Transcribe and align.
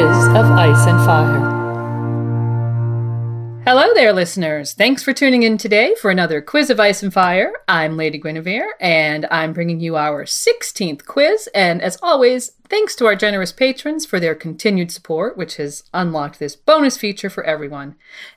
of 0.00 0.50
ice 0.52 0.86
and 0.86 0.98
fire. 1.04 1.51
Hello 3.64 3.94
there, 3.94 4.12
listeners. 4.12 4.72
Thanks 4.72 5.04
for 5.04 5.12
tuning 5.12 5.44
in 5.44 5.56
today 5.56 5.94
for 5.94 6.10
another 6.10 6.42
quiz 6.42 6.68
of 6.68 6.80
ice 6.80 7.00
and 7.00 7.12
fire. 7.12 7.52
I'm 7.68 7.96
Lady 7.96 8.18
Guinevere, 8.18 8.72
and 8.80 9.24
I'm 9.30 9.52
bringing 9.52 9.78
you 9.78 9.94
our 9.96 10.24
16th 10.24 11.06
quiz. 11.06 11.48
And 11.54 11.80
as 11.80 11.96
always, 12.02 12.54
thanks 12.68 12.96
to 12.96 13.06
our 13.06 13.14
generous 13.14 13.52
patrons 13.52 14.04
for 14.04 14.18
their 14.18 14.34
continued 14.34 14.90
support, 14.90 15.36
which 15.36 15.58
has 15.58 15.84
unlocked 15.94 16.40
this 16.40 16.56
bonus 16.56 16.96
feature 16.96 17.30
for 17.30 17.44
everyone. 17.44 17.94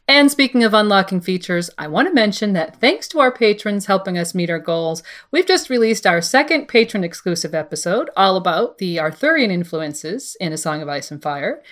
And 0.08 0.30
speaking 0.30 0.64
of 0.64 0.76
unlocking 0.76 1.22
features, 1.22 1.72
I 1.76 1.88
want 1.88 2.08
to 2.08 2.14
mention 2.14 2.53
that 2.53 2.80
thanks 2.80 3.08
to 3.08 3.20
our 3.20 3.31
patrons 3.31 3.88
helping 3.88 4.20
us 4.20 4.36
meet 4.36 4.52
our 4.52 4.59
goals, 4.59 5.02
we've 5.31 5.48
just 5.48 5.72
released 5.72 6.06
our 6.06 6.22
second 6.22 6.68
patron 6.68 7.03
exclusive 7.03 7.56
episode 7.56 8.12
all 8.16 8.38
about 8.38 8.78
the 8.78 9.00
Arthurian 9.00 9.50
influences 9.50 10.38
in 10.40 10.53
A 10.53 10.58
Song 10.58 10.84
of 10.84 10.88
Ice 10.88 11.09
and 11.09 11.23
Fire. 11.23 11.64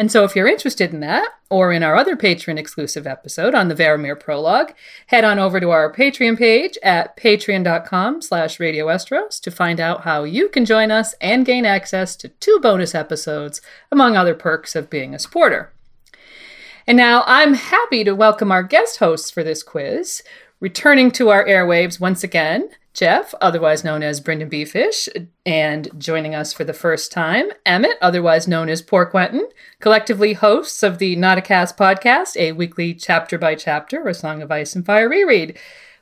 And 0.00 0.10
so 0.10 0.24
if 0.24 0.34
you're 0.34 0.48
interested 0.48 0.94
in 0.94 1.00
that, 1.00 1.28
or 1.50 1.74
in 1.74 1.82
our 1.82 1.94
other 1.94 2.16
patron 2.16 2.56
exclusive 2.56 3.06
episode 3.06 3.54
on 3.54 3.68
the 3.68 3.74
Varamir 3.74 4.18
prologue, 4.18 4.72
head 5.08 5.24
on 5.24 5.38
over 5.38 5.60
to 5.60 5.68
our 5.72 5.92
Patreon 5.92 6.38
page 6.38 6.78
at 6.82 7.18
patreon.com 7.18 8.22
slash 8.22 8.58
Radio 8.58 8.88
to 8.88 9.50
find 9.50 9.78
out 9.78 10.04
how 10.04 10.24
you 10.24 10.48
can 10.48 10.64
join 10.64 10.90
us 10.90 11.14
and 11.20 11.44
gain 11.44 11.66
access 11.66 12.16
to 12.16 12.28
two 12.28 12.58
bonus 12.62 12.94
episodes, 12.94 13.60
among 13.92 14.16
other 14.16 14.34
perks 14.34 14.74
of 14.74 14.88
being 14.88 15.14
a 15.14 15.18
supporter. 15.18 15.70
And 16.86 16.96
now 16.96 17.22
I'm 17.26 17.52
happy 17.52 18.02
to 18.04 18.14
welcome 18.14 18.50
our 18.50 18.62
guest 18.62 19.00
hosts 19.00 19.30
for 19.30 19.44
this 19.44 19.62
quiz. 19.62 20.22
Returning 20.60 21.10
to 21.10 21.28
our 21.28 21.44
airwaves 21.44 22.00
once 22.00 22.24
again, 22.24 22.70
Jeff, 22.92 23.34
otherwise 23.40 23.84
known 23.84 24.02
as 24.02 24.20
BryndenBFish, 24.20 25.28
and 25.46 25.88
joining 25.96 26.34
us 26.34 26.52
for 26.52 26.64
the 26.64 26.72
first 26.72 27.12
time, 27.12 27.46
Emmett, 27.64 27.96
otherwise 28.02 28.48
known 28.48 28.68
as 28.68 28.82
Poor 28.82 29.06
Quentyn, 29.06 29.48
collectively 29.78 30.32
hosts 30.32 30.82
of 30.82 30.98
the 30.98 31.14
Not 31.14 31.38
a 31.38 31.42
Cast 31.42 31.76
podcast, 31.76 32.36
a 32.36 32.50
weekly 32.52 32.92
chapter 32.92 33.38
by 33.38 33.54
chapter 33.54 34.02
or 34.02 34.12
Song 34.12 34.42
of 34.42 34.50
Ice 34.50 34.74
and 34.74 34.84
Fire 34.84 35.08
reread. 35.08 35.56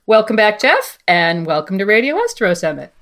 Welcome 0.07 0.37
back, 0.37 0.59
Jeff, 0.59 0.99
and 1.07 1.45
welcome 1.45 1.77
to 1.77 1.85
Radio 1.85 2.17
Westeros, 2.17 2.65
Emmett. 2.65 2.95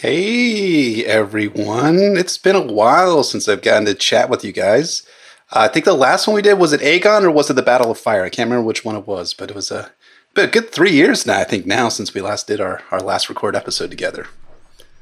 Hey 0.00 1.04
everyone! 1.04 2.16
It's 2.16 2.38
been 2.38 2.56
a 2.56 2.60
while 2.60 3.22
since 3.22 3.48
I've 3.48 3.62
gotten 3.62 3.86
to 3.86 3.94
chat 3.94 4.28
with 4.28 4.44
you 4.44 4.50
guys. 4.50 5.04
Uh, 5.52 5.60
I 5.60 5.68
think 5.68 5.84
the 5.84 5.94
last 5.94 6.26
one 6.26 6.34
we 6.34 6.42
did 6.42 6.54
was 6.54 6.72
it 6.72 6.80
Aegon 6.80 7.22
or 7.22 7.30
was 7.30 7.48
it 7.48 7.54
the 7.54 7.62
Battle 7.62 7.92
of 7.92 7.98
Fire? 7.98 8.24
I 8.24 8.28
can't 8.28 8.48
remember 8.48 8.66
which 8.66 8.84
one 8.84 8.96
it 8.96 9.06
was, 9.06 9.34
but 9.34 9.50
it 9.50 9.54
was 9.54 9.70
a, 9.70 9.92
been 10.34 10.48
a 10.48 10.52
good 10.52 10.70
three 10.70 10.92
years 10.92 11.26
now. 11.26 11.38
I 11.38 11.44
think 11.44 11.66
now 11.66 11.88
since 11.88 12.14
we 12.14 12.20
last 12.20 12.46
did 12.46 12.60
our 12.60 12.82
our 12.90 13.00
last 13.00 13.28
record 13.28 13.56
episode 13.56 13.90
together. 13.90 14.26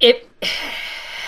It 0.00 0.28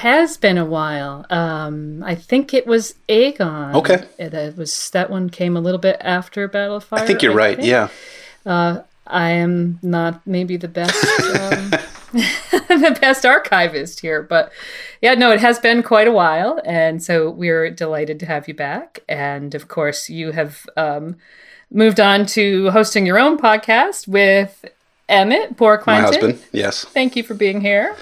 has 0.02 0.36
been 0.36 0.58
a 0.58 0.64
while. 0.64 1.26
Um, 1.30 2.02
I 2.02 2.14
think 2.14 2.52
it 2.52 2.66
was 2.66 2.94
Aegon. 3.08 3.74
Okay. 3.74 4.04
It, 4.18 4.34
uh, 4.34 4.50
was 4.56 4.90
that 4.90 5.10
one 5.10 5.30
came 5.30 5.56
a 5.56 5.60
little 5.60 5.78
bit 5.78 5.96
after 6.00 6.48
Battle 6.48 6.76
of 6.76 6.84
Fire. 6.84 7.00
I 7.00 7.06
think 7.06 7.22
you're 7.22 7.34
right. 7.34 7.56
think. 7.56 7.68
Yeah. 7.68 7.88
Uh, 8.44 8.82
I 9.06 9.30
am 9.30 9.78
not 9.82 10.26
maybe 10.26 10.56
the 10.56 10.68
best 10.68 11.04
um, 11.40 11.70
the 12.12 12.98
best 13.00 13.24
archivist 13.24 14.00
here, 14.00 14.22
but 14.22 14.52
yeah, 15.00 15.14
no, 15.14 15.30
it 15.30 15.40
has 15.40 15.58
been 15.58 15.82
quite 15.82 16.08
a 16.08 16.12
while, 16.12 16.60
and 16.64 17.02
so 17.02 17.30
we're 17.30 17.70
delighted 17.70 18.18
to 18.20 18.26
have 18.26 18.48
you 18.48 18.54
back. 18.54 19.00
And 19.08 19.54
of 19.54 19.68
course, 19.68 20.08
you 20.08 20.32
have 20.32 20.66
um, 20.76 21.16
moved 21.72 22.00
on 22.00 22.26
to 22.26 22.70
hosting 22.70 23.06
your 23.06 23.18
own 23.18 23.38
podcast 23.38 24.06
with 24.06 24.64
Emmett 25.08 25.56
Poor 25.56 25.76
My 25.78 25.82
Quentin. 25.82 26.04
husband. 26.04 26.38
Yes. 26.52 26.84
Thank 26.84 27.16
you 27.16 27.22
for 27.22 27.34
being 27.34 27.60
here. 27.60 27.96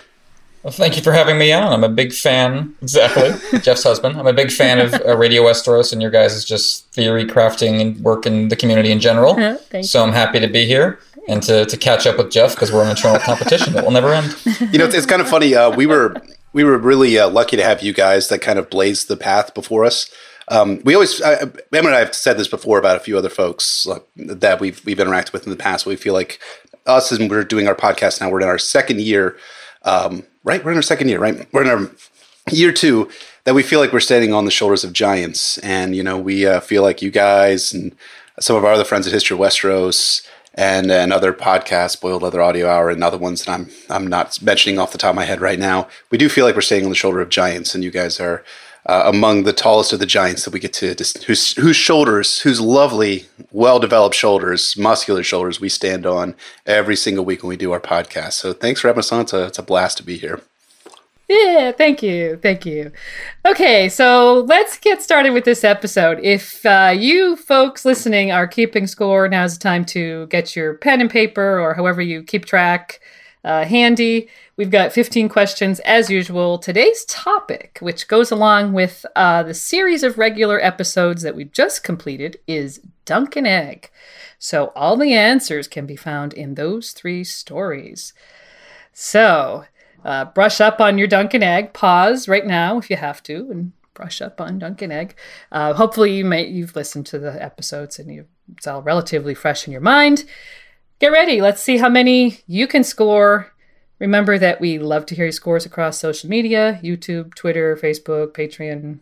Well, 0.63 0.73
thank 0.73 0.97
you 0.97 1.03
for 1.03 1.13
having 1.13 1.39
me 1.39 1.53
on. 1.55 1.73
I'm 1.73 1.85
a 1.85 1.89
big 1.89 2.13
fan, 2.13 2.75
exactly, 2.83 3.31
Jeff's 3.61 3.83
husband. 3.83 4.19
I'm 4.19 4.27
a 4.27 4.33
big 4.35 4.51
fan 4.53 4.79
of 4.79 4.93
uh, 4.93 5.17
Radio 5.17 5.43
Westeros 5.43 5.91
and 5.91 6.03
your 6.03 6.11
guys' 6.11 6.45
just 6.45 6.87
theory 6.93 7.25
crafting 7.25 7.81
and 7.81 7.99
work 8.01 8.27
in 8.27 8.49
the 8.49 8.57
community 8.57 8.91
in 8.91 9.01
general. 9.01 9.35
Thank 9.35 9.87
so 9.87 10.03
I'm 10.03 10.13
happy 10.13 10.39
to 10.39 10.49
be 10.49 10.67
here 10.67 10.99
and 11.29 11.43
to, 11.45 11.65
to 11.65 11.77
catch 11.79 12.07
up 12.07 12.19
with 12.19 12.31
Jeff 12.31 12.55
because 12.55 12.71
we're 12.71 12.85
an 12.85 12.91
eternal 12.91 13.19
competition 13.21 13.73
that 13.73 13.85
will 13.85 13.91
never 13.91 14.13
end. 14.13 14.37
You 14.71 14.79
know, 14.79 14.85
it's, 14.85 14.95
it's 14.95 15.07
kind 15.07 15.23
of 15.23 15.29
funny. 15.31 15.55
Uh, 15.55 15.71
we 15.75 15.87
were 15.87 16.15
we 16.53 16.63
were 16.63 16.77
really 16.77 17.19
uh, 17.19 17.31
lucky 17.31 17.57
to 17.57 17.63
have 17.65 17.83
you 17.83 17.95
guys 17.95 18.29
that 18.29 18.41
kind 18.43 18.59
of 18.59 18.69
blazed 18.69 19.09
the 19.09 19.17
path 19.17 19.55
before 19.55 19.87
us. 19.87 20.11
Um, 20.51 20.81
we 20.85 20.95
always, 20.95 21.21
uh, 21.21 21.49
Emma 21.73 21.89
and 21.89 21.97
I 21.97 22.01
have 22.01 22.15
said 22.15 22.37
this 22.37 22.49
before 22.49 22.79
about 22.79 22.97
a 22.97 23.01
few 23.01 23.17
other 23.17 23.29
folks 23.29 23.87
that 24.17 24.61
we've 24.61 24.85
we've 24.85 24.99
interacted 24.99 25.33
with 25.33 25.45
in 25.45 25.51
the 25.51 25.57
past. 25.57 25.87
We 25.87 25.97
feel 25.97 26.13
like 26.13 26.41
us, 26.87 27.13
and 27.13 27.31
we're 27.31 27.45
doing 27.45 27.69
our 27.69 27.75
podcast 27.75 28.21
now. 28.21 28.29
We're 28.29 28.41
in 28.41 28.49
our 28.49 28.59
second 28.59 29.01
year, 29.01 29.37
um, 29.85 30.25
right? 30.43 30.63
We're 30.65 30.73
in 30.73 30.77
our 30.77 30.83
second 30.83 31.09
year, 31.09 31.21
right? 31.21 31.47
We're 31.53 31.63
in 31.63 31.69
our 31.69 31.91
year 32.51 32.73
two 32.73 33.09
that 33.45 33.55
we 33.55 33.63
feel 33.63 33.79
like 33.81 33.93
we're 33.93 34.01
standing 34.01 34.35
on 34.35 34.45
the 34.45 34.51
shoulders 34.51 34.83
of 34.83 34.93
giants, 34.93 35.59
and 35.59 35.95
you 35.95 36.03
know, 36.03 36.19
we 36.19 36.47
uh, 36.47 36.59
feel 36.61 36.83
like 36.83 37.01
you 37.01 37.13
guys 37.13 37.73
and 37.73 37.95
some 38.41 38.57
of 38.57 38.65
our 38.65 38.73
other 38.73 38.85
friends 38.85 39.07
at 39.07 39.13
History 39.13 39.37
Westeros 39.37 40.27
and 40.55 40.91
and 40.91 41.13
other 41.13 41.33
podcasts, 41.33 42.01
Boiled 42.01 42.23
Leather 42.23 42.43
Audio 42.43 42.69
Hour, 42.69 42.91
and 42.91 43.05
other 43.05 43.19
ones 43.19 43.45
that 43.45 43.53
I'm 43.53 43.71
I'm 43.89 44.09
not 44.09 44.43
mentioning 44.43 44.81
off 44.81 44.91
the 44.91 44.99
top 44.99 45.11
of 45.11 45.17
my 45.17 45.25
head 45.25 45.41
right 45.41 45.61
now. 45.61 45.89
We 46.11 46.19
do 46.19 46.29
feel 46.29 46.45
like 46.45 46.57
we're 46.57 46.61
standing 46.63 46.87
on 46.87 46.91
the 46.91 46.97
shoulder 46.97 47.21
of 47.21 47.29
giants, 47.29 47.73
and 47.73 47.85
you 47.85 47.93
guys 47.93 48.19
are 48.19 48.45
uh, 48.87 49.03
among 49.07 49.43
the 49.43 49.53
tallest 49.53 49.93
of 49.93 49.99
the 49.99 50.07
giants 50.07 50.45
that 50.45 50.53
we 50.53 50.61
get 50.61 50.73
to 50.75 50.95
whose 51.27 51.53
whose 51.57 51.77
shoulders, 51.77 52.41
whose 52.41 52.61
lovely, 52.61 53.27
well 53.51 53.79
developed 53.79 54.17
shoulders, 54.17 54.77
muscular 54.77 55.23
shoulders, 55.23 55.61
we 55.61 55.69
stand 55.69 56.07
on 56.07 56.35
every 56.67 56.97
single 56.97 57.25
week 57.25 57.43
when 57.43 57.51
we 57.51 57.57
do 57.57 57.73
our 57.73 57.81
podcast. 57.81 58.33
So 58.33 58.53
thanks 58.53 58.81
for 58.81 58.89
having 58.89 59.01
us 59.01 59.13
on. 59.13 59.23
It's 59.23 59.33
a, 59.33 59.47
it's 59.47 59.59
a 59.59 59.63
blast 59.63 59.99
to 59.99 60.03
be 60.03 60.17
here. 60.17 60.41
Yeah, 61.29 61.71
thank 61.71 62.03
you. 62.03 62.41
Thank 62.43 62.67
you. 62.67 62.91
Okay, 63.47 63.89
so 63.89 64.41
let's 64.49 64.79
get 64.79 65.01
started 65.01 65.31
with 65.31 65.45
this 65.45 65.63
episode. 65.63 66.19
If 66.25 66.67
uh, 66.67 66.93
you 66.97 67.37
folks 67.37 67.85
listening 67.85 68.33
are 68.33 68.49
keeping 68.49 68.89
score, 68.89 69.29
now's 69.29 69.57
the 69.57 69.63
time 69.63 69.85
to 69.87 70.27
get 70.27 70.57
your 70.57 70.75
pen 70.75 71.01
and 71.01 71.09
paper 71.09 71.61
or 71.61 71.75
however 71.75 72.03
you 72.03 72.25
keep 72.25 72.47
track 72.47 73.01
uh, 73.45 73.65
handy. 73.65 74.29
We've 74.61 74.71
got 74.71 74.93
15 74.93 75.31
questions 75.31 75.81
as 75.87 76.11
usual. 76.11 76.59
Today's 76.59 77.07
topic, 77.07 77.79
which 77.81 78.09
goes 78.09 78.31
along 78.31 78.75
with 78.75 79.07
uh, 79.17 79.43
the 79.43 79.55
series 79.55 80.03
of 80.03 80.19
regular 80.19 80.63
episodes 80.63 81.23
that 81.23 81.35
we've 81.35 81.51
just 81.51 81.83
completed, 81.83 82.39
is 82.47 82.79
Dunk 83.07 83.37
and 83.37 83.47
Egg. 83.47 83.91
So 84.39 84.71
all 84.77 84.99
the 84.99 85.15
answers 85.15 85.67
can 85.67 85.87
be 85.87 85.97
found 85.97 86.35
in 86.35 86.57
those 86.57 86.93
three 86.93 87.25
stories. 87.25 88.13
So, 88.93 89.65
uh, 90.05 90.27
brush 90.27 90.61
up 90.61 90.79
on 90.79 90.99
your 90.99 91.09
Dunk 91.09 91.33
and 91.33 91.43
Egg. 91.43 91.73
Pause 91.73 92.29
right 92.29 92.47
now 92.47 92.77
if 92.77 92.91
you 92.91 92.97
have 92.97 93.23
to, 93.23 93.51
and 93.51 93.73
brush 93.95 94.21
up 94.21 94.43
on 94.43 94.59
Dunk 94.59 94.83
and 94.83 94.93
Egg. 94.93 95.15
Uh, 95.51 95.73
hopefully, 95.73 96.15
you 96.15 96.27
may 96.27 96.47
you've 96.47 96.77
listened 96.77 97.07
to 97.07 97.19
the 97.19 97.43
episodes 97.43 97.99
and 97.99 98.13
you, 98.13 98.27
it's 98.53 98.67
all 98.67 98.83
relatively 98.83 99.35
fresh 99.35 99.67
in 99.67 99.73
your 99.73 99.81
mind. 99.81 100.27
Get 100.99 101.13
ready. 101.13 101.41
Let's 101.41 101.63
see 101.63 101.79
how 101.79 101.89
many 101.89 102.41
you 102.47 102.67
can 102.67 102.85
score. 102.85 103.55
Remember 104.01 104.39
that 104.39 104.61
we 104.61 104.79
love 104.79 105.07
to 105.07 105.15
hear 105.15 105.27
your 105.27 105.33
scores 105.33 105.67
across 105.67 105.99
social 105.99 106.29
media: 106.29 106.81
YouTube, 106.83 107.35
Twitter, 107.35 107.77
Facebook, 107.77 108.33
Patreon, 108.33 109.01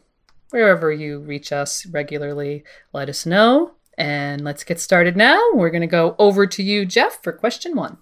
wherever 0.51 0.93
you 0.93 1.21
reach 1.21 1.53
us 1.53 1.87
regularly. 1.87 2.65
Let 2.93 3.09
us 3.09 3.25
know. 3.25 3.73
And 3.97 4.45
let's 4.45 4.65
get 4.65 4.79
started 4.79 5.17
now. 5.17 5.41
We're 5.55 5.71
going 5.71 5.81
to 5.81 5.87
go 5.87 6.15
over 6.19 6.47
to 6.47 6.63
you, 6.63 6.87
Jeff, 6.87 7.23
for 7.23 7.33
question 7.33 7.75
one. 7.75 7.99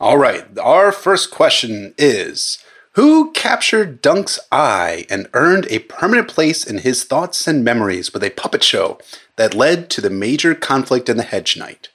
All 0.00 0.18
right. 0.18 0.46
Our 0.58 0.90
first 0.90 1.30
question 1.30 1.94
is 1.96 2.58
Who 2.92 3.30
captured 3.32 4.02
Dunk's 4.02 4.38
eye 4.50 5.06
and 5.08 5.28
earned 5.32 5.66
a 5.70 5.80
permanent 5.80 6.28
place 6.28 6.64
in 6.64 6.78
his 6.78 7.04
thoughts 7.04 7.46
and 7.46 7.62
memories 7.62 8.12
with 8.12 8.24
a 8.24 8.30
puppet 8.30 8.64
show 8.64 8.98
that 9.36 9.54
led 9.54 9.90
to 9.90 10.00
the 10.00 10.10
major 10.10 10.54
conflict 10.54 11.08
in 11.08 11.18
the 11.18 11.22
Hedge 11.22 11.56
Knight? 11.56 11.90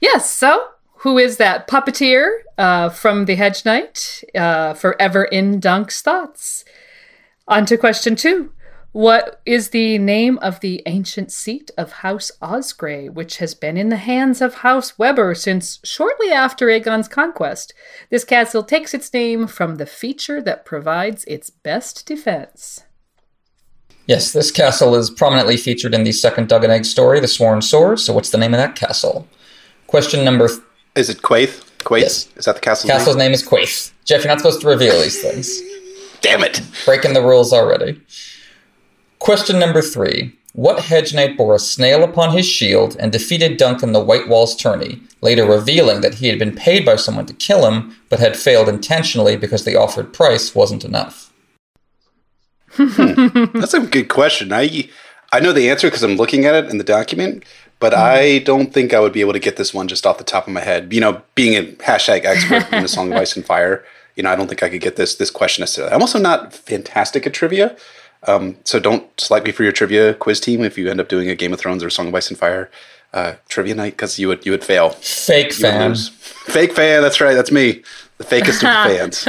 Yes. 0.00 0.30
So, 0.30 0.68
who 1.02 1.18
is 1.18 1.36
that 1.38 1.66
puppeteer 1.66 2.30
uh, 2.58 2.88
from 2.88 3.24
the 3.24 3.34
Hedge 3.34 3.64
Knight? 3.64 4.22
Uh, 4.36 4.72
forever 4.72 5.24
in 5.24 5.58
Dunk's 5.58 6.00
thoughts. 6.00 6.64
On 7.48 7.66
to 7.66 7.76
question 7.76 8.14
two. 8.14 8.52
What 8.92 9.40
is 9.44 9.70
the 9.70 9.98
name 9.98 10.38
of 10.38 10.60
the 10.60 10.80
ancient 10.86 11.32
seat 11.32 11.72
of 11.76 11.90
House 11.92 12.30
Osgrey, 12.40 13.12
which 13.12 13.38
has 13.38 13.52
been 13.52 13.76
in 13.76 13.88
the 13.88 13.96
hands 13.96 14.40
of 14.40 14.56
House 14.56 14.96
Webber 14.96 15.34
since 15.34 15.80
shortly 15.82 16.30
after 16.30 16.68
Aegon's 16.68 17.08
conquest? 17.08 17.74
This 18.10 18.24
castle 18.24 18.62
takes 18.62 18.94
its 18.94 19.12
name 19.12 19.48
from 19.48 19.76
the 19.76 19.86
feature 19.86 20.40
that 20.42 20.64
provides 20.64 21.24
its 21.24 21.50
best 21.50 22.06
defense. 22.06 22.84
Yes, 24.06 24.32
this 24.32 24.52
castle 24.52 24.94
is 24.94 25.10
prominently 25.10 25.56
featured 25.56 25.94
in 25.94 26.04
the 26.04 26.12
second 26.12 26.48
Dunk 26.48 26.62
and 26.62 26.72
Egg 26.72 26.84
story, 26.84 27.18
The 27.18 27.26
Sworn 27.26 27.60
Sword. 27.60 27.98
So, 27.98 28.12
what's 28.12 28.30
the 28.30 28.38
name 28.38 28.54
of 28.54 28.58
that 28.58 28.76
castle? 28.76 29.26
Question 29.88 30.24
number. 30.24 30.48
Is 30.94 31.08
it 31.08 31.22
Quaithe? 31.22 31.62
Quaithe? 31.78 32.02
Yes. 32.02 32.28
Is 32.36 32.44
that 32.44 32.56
the 32.56 32.60
castle's, 32.60 32.90
castle's 32.90 33.16
name? 33.16 33.26
name 33.26 33.34
is 33.34 33.46
Quaithe. 33.46 33.92
Jeff, 34.04 34.22
you're 34.22 34.28
not 34.28 34.38
supposed 34.38 34.60
to 34.60 34.68
reveal 34.68 35.00
these 35.00 35.20
things. 35.20 35.60
Damn 36.20 36.44
it! 36.44 36.60
Breaking 36.84 37.14
the 37.14 37.22
rules 37.22 37.52
already. 37.52 38.00
Question 39.18 39.58
number 39.58 39.82
three. 39.82 40.36
What 40.54 40.84
hedge 40.84 41.14
knight 41.14 41.38
bore 41.38 41.54
a 41.54 41.58
snail 41.58 42.04
upon 42.04 42.36
his 42.36 42.46
shield 42.46 42.94
and 43.00 43.10
defeated 43.10 43.56
Duncan 43.56 43.92
the 43.92 44.04
White 44.04 44.28
Wall's 44.28 44.54
tourney, 44.54 45.00
later 45.22 45.46
revealing 45.46 46.02
that 46.02 46.14
he 46.14 46.28
had 46.28 46.38
been 46.38 46.54
paid 46.54 46.84
by 46.84 46.96
someone 46.96 47.24
to 47.26 47.32
kill 47.32 47.66
him, 47.66 47.96
but 48.10 48.18
had 48.18 48.36
failed 48.36 48.68
intentionally 48.68 49.34
because 49.34 49.64
the 49.64 49.76
offered 49.76 50.12
price 50.12 50.54
wasn't 50.54 50.84
enough? 50.84 51.32
Hmm. 52.72 53.58
That's 53.58 53.74
a 53.74 53.80
good 53.80 54.08
question. 54.08 54.52
I 54.52 54.88
I 55.32 55.40
know 55.40 55.52
the 55.52 55.70
answer 55.70 55.88
because 55.88 56.02
I'm 56.02 56.16
looking 56.16 56.44
at 56.44 56.54
it 56.54 56.70
in 56.70 56.76
the 56.76 56.84
document, 56.84 57.44
but 57.82 57.94
I 57.94 58.38
don't 58.38 58.72
think 58.72 58.94
I 58.94 59.00
would 59.00 59.12
be 59.12 59.20
able 59.20 59.32
to 59.32 59.40
get 59.40 59.56
this 59.56 59.74
one 59.74 59.88
just 59.88 60.06
off 60.06 60.16
the 60.16 60.24
top 60.24 60.46
of 60.46 60.52
my 60.52 60.60
head. 60.60 60.92
You 60.92 61.00
know, 61.00 61.20
being 61.34 61.56
a 61.56 61.68
hashtag 61.82 62.24
expert 62.24 62.72
in 62.72 62.82
the 62.82 62.88
Song 62.88 63.12
of 63.12 63.18
Ice 63.18 63.34
and 63.34 63.44
Fire, 63.44 63.84
you 64.14 64.22
know, 64.22 64.30
I 64.30 64.36
don't 64.36 64.46
think 64.46 64.62
I 64.62 64.68
could 64.68 64.80
get 64.80 64.94
this 64.94 65.16
this 65.16 65.30
question 65.30 65.62
necessarily. 65.62 65.92
I'm 65.92 66.00
also 66.00 66.20
not 66.20 66.54
fantastic 66.54 67.26
at 67.26 67.34
trivia, 67.34 67.76
um, 68.28 68.56
so 68.62 68.78
don't 68.78 69.04
slight 69.20 69.42
me 69.42 69.50
for 69.50 69.64
your 69.64 69.72
trivia 69.72 70.14
quiz 70.14 70.38
team 70.38 70.62
if 70.62 70.78
you 70.78 70.88
end 70.88 71.00
up 71.00 71.08
doing 71.08 71.28
a 71.28 71.34
Game 71.34 71.52
of 71.52 71.58
Thrones 71.58 71.82
or 71.82 71.90
Song 71.90 72.06
of 72.06 72.14
Ice 72.14 72.30
and 72.30 72.38
Fire 72.38 72.70
uh, 73.12 73.34
trivia 73.48 73.74
night 73.74 73.94
because 73.94 74.16
you 74.16 74.28
would 74.28 74.46
you 74.46 74.52
would 74.52 74.64
fail. 74.64 74.90
Fake 74.90 75.58
You 75.58 75.66
would 75.66 75.72
fan. 75.72 75.94
Fake 75.96 76.72
fan. 76.72 77.02
That's 77.02 77.20
right. 77.20 77.34
That's 77.34 77.50
me, 77.50 77.82
the 78.18 78.24
fakest 78.24 78.62
of 78.62 78.70
the 78.70 79.10
fans. 79.26 79.28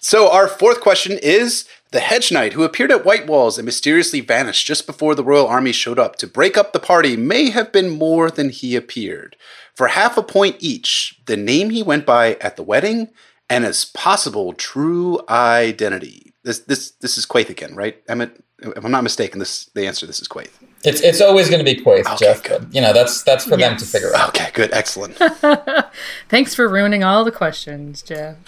So 0.00 0.28
our 0.28 0.48
fourth 0.48 0.80
question 0.80 1.18
is 1.22 1.68
the 1.92 2.00
Hedge 2.00 2.30
Knight, 2.30 2.52
who 2.52 2.62
appeared 2.62 2.92
at 2.92 3.04
White 3.04 3.26
Walls 3.26 3.58
and 3.58 3.66
mysteriously 3.66 4.20
vanished 4.20 4.66
just 4.66 4.86
before 4.86 5.14
the 5.14 5.24
royal 5.24 5.46
army 5.46 5.72
showed 5.72 5.98
up 5.98 6.16
to 6.16 6.26
break 6.26 6.56
up 6.56 6.72
the 6.72 6.78
party, 6.78 7.16
may 7.16 7.50
have 7.50 7.72
been 7.72 7.90
more 7.90 8.30
than 8.30 8.50
he 8.50 8.76
appeared. 8.76 9.36
For 9.74 9.88
half 9.88 10.16
a 10.16 10.22
point 10.22 10.56
each, 10.60 11.20
the 11.26 11.36
name 11.36 11.70
he 11.70 11.82
went 11.82 12.06
by 12.06 12.34
at 12.34 12.56
the 12.56 12.62
wedding 12.62 13.08
and 13.48 13.64
his 13.64 13.84
possible 13.84 14.52
true 14.52 15.20
identity. 15.28 16.29
This 16.42 16.60
this 16.60 16.92
this 16.92 17.18
is 17.18 17.26
Quaithe 17.26 17.50
again, 17.50 17.74
right? 17.74 18.02
Emmett, 18.08 18.42
if 18.60 18.82
I'm 18.82 18.90
not 18.90 19.02
mistaken, 19.02 19.38
this 19.40 19.66
the 19.74 19.86
answer. 19.86 20.06
This 20.06 20.20
is 20.20 20.28
Quaithe. 20.28 20.48
It's 20.84 21.02
it's 21.02 21.20
always 21.20 21.50
going 21.50 21.62
to 21.62 21.64
be 21.74 21.78
Quaithe, 21.78 22.06
Okay, 22.06 22.16
Jeff. 22.16 22.42
good. 22.42 22.62
But 22.62 22.74
you 22.74 22.80
know 22.80 22.94
that's 22.94 23.22
that's 23.22 23.44
for 23.44 23.58
them 23.58 23.76
to 23.76 23.84
figure 23.84 24.14
out. 24.16 24.30
Okay, 24.30 24.50
good, 24.54 24.72
excellent. 24.72 25.16
Thanks 26.30 26.54
for 26.54 26.66
ruining 26.66 27.04
all 27.04 27.24
the 27.24 27.32
questions, 27.32 28.00
Jeff. 28.02 28.36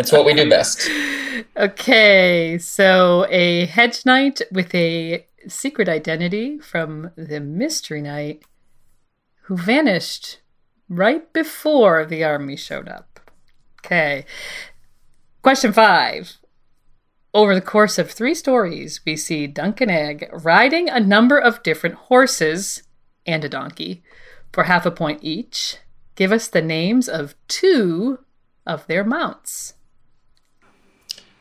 It's 0.00 0.12
what 0.12 0.24
we 0.24 0.34
do 0.34 0.48
best. 0.48 0.88
Okay, 1.56 2.58
so 2.58 3.26
a 3.28 3.66
hedge 3.66 4.06
knight 4.06 4.40
with 4.52 4.74
a 4.74 5.26
secret 5.48 5.88
identity 5.88 6.58
from 6.58 7.10
the 7.16 7.40
Mystery 7.40 8.02
Knight 8.02 8.42
who 9.42 9.56
vanished 9.56 10.38
right 10.88 11.30
before 11.32 12.04
the 12.06 12.22
army 12.24 12.56
showed 12.56 12.88
up. 12.88 13.20
Okay. 13.84 14.24
Question 15.42 15.72
five. 15.72 16.36
Over 17.32 17.54
the 17.54 17.60
course 17.60 17.98
of 17.98 18.10
three 18.10 18.34
stories, 18.34 19.00
we 19.06 19.16
see 19.16 19.46
Dunk 19.46 19.80
and 19.80 19.90
Egg 19.90 20.28
riding 20.32 20.88
a 20.88 21.00
number 21.00 21.38
of 21.38 21.62
different 21.62 21.94
horses 21.94 22.82
and 23.24 23.44
a 23.44 23.48
donkey 23.48 24.02
for 24.52 24.64
half 24.64 24.84
a 24.84 24.90
point 24.90 25.20
each. 25.22 25.76
Give 26.16 26.32
us 26.32 26.48
the 26.48 26.60
names 26.60 27.08
of 27.08 27.34
two 27.48 28.18
of 28.66 28.86
their 28.86 29.04
mounts. 29.04 29.74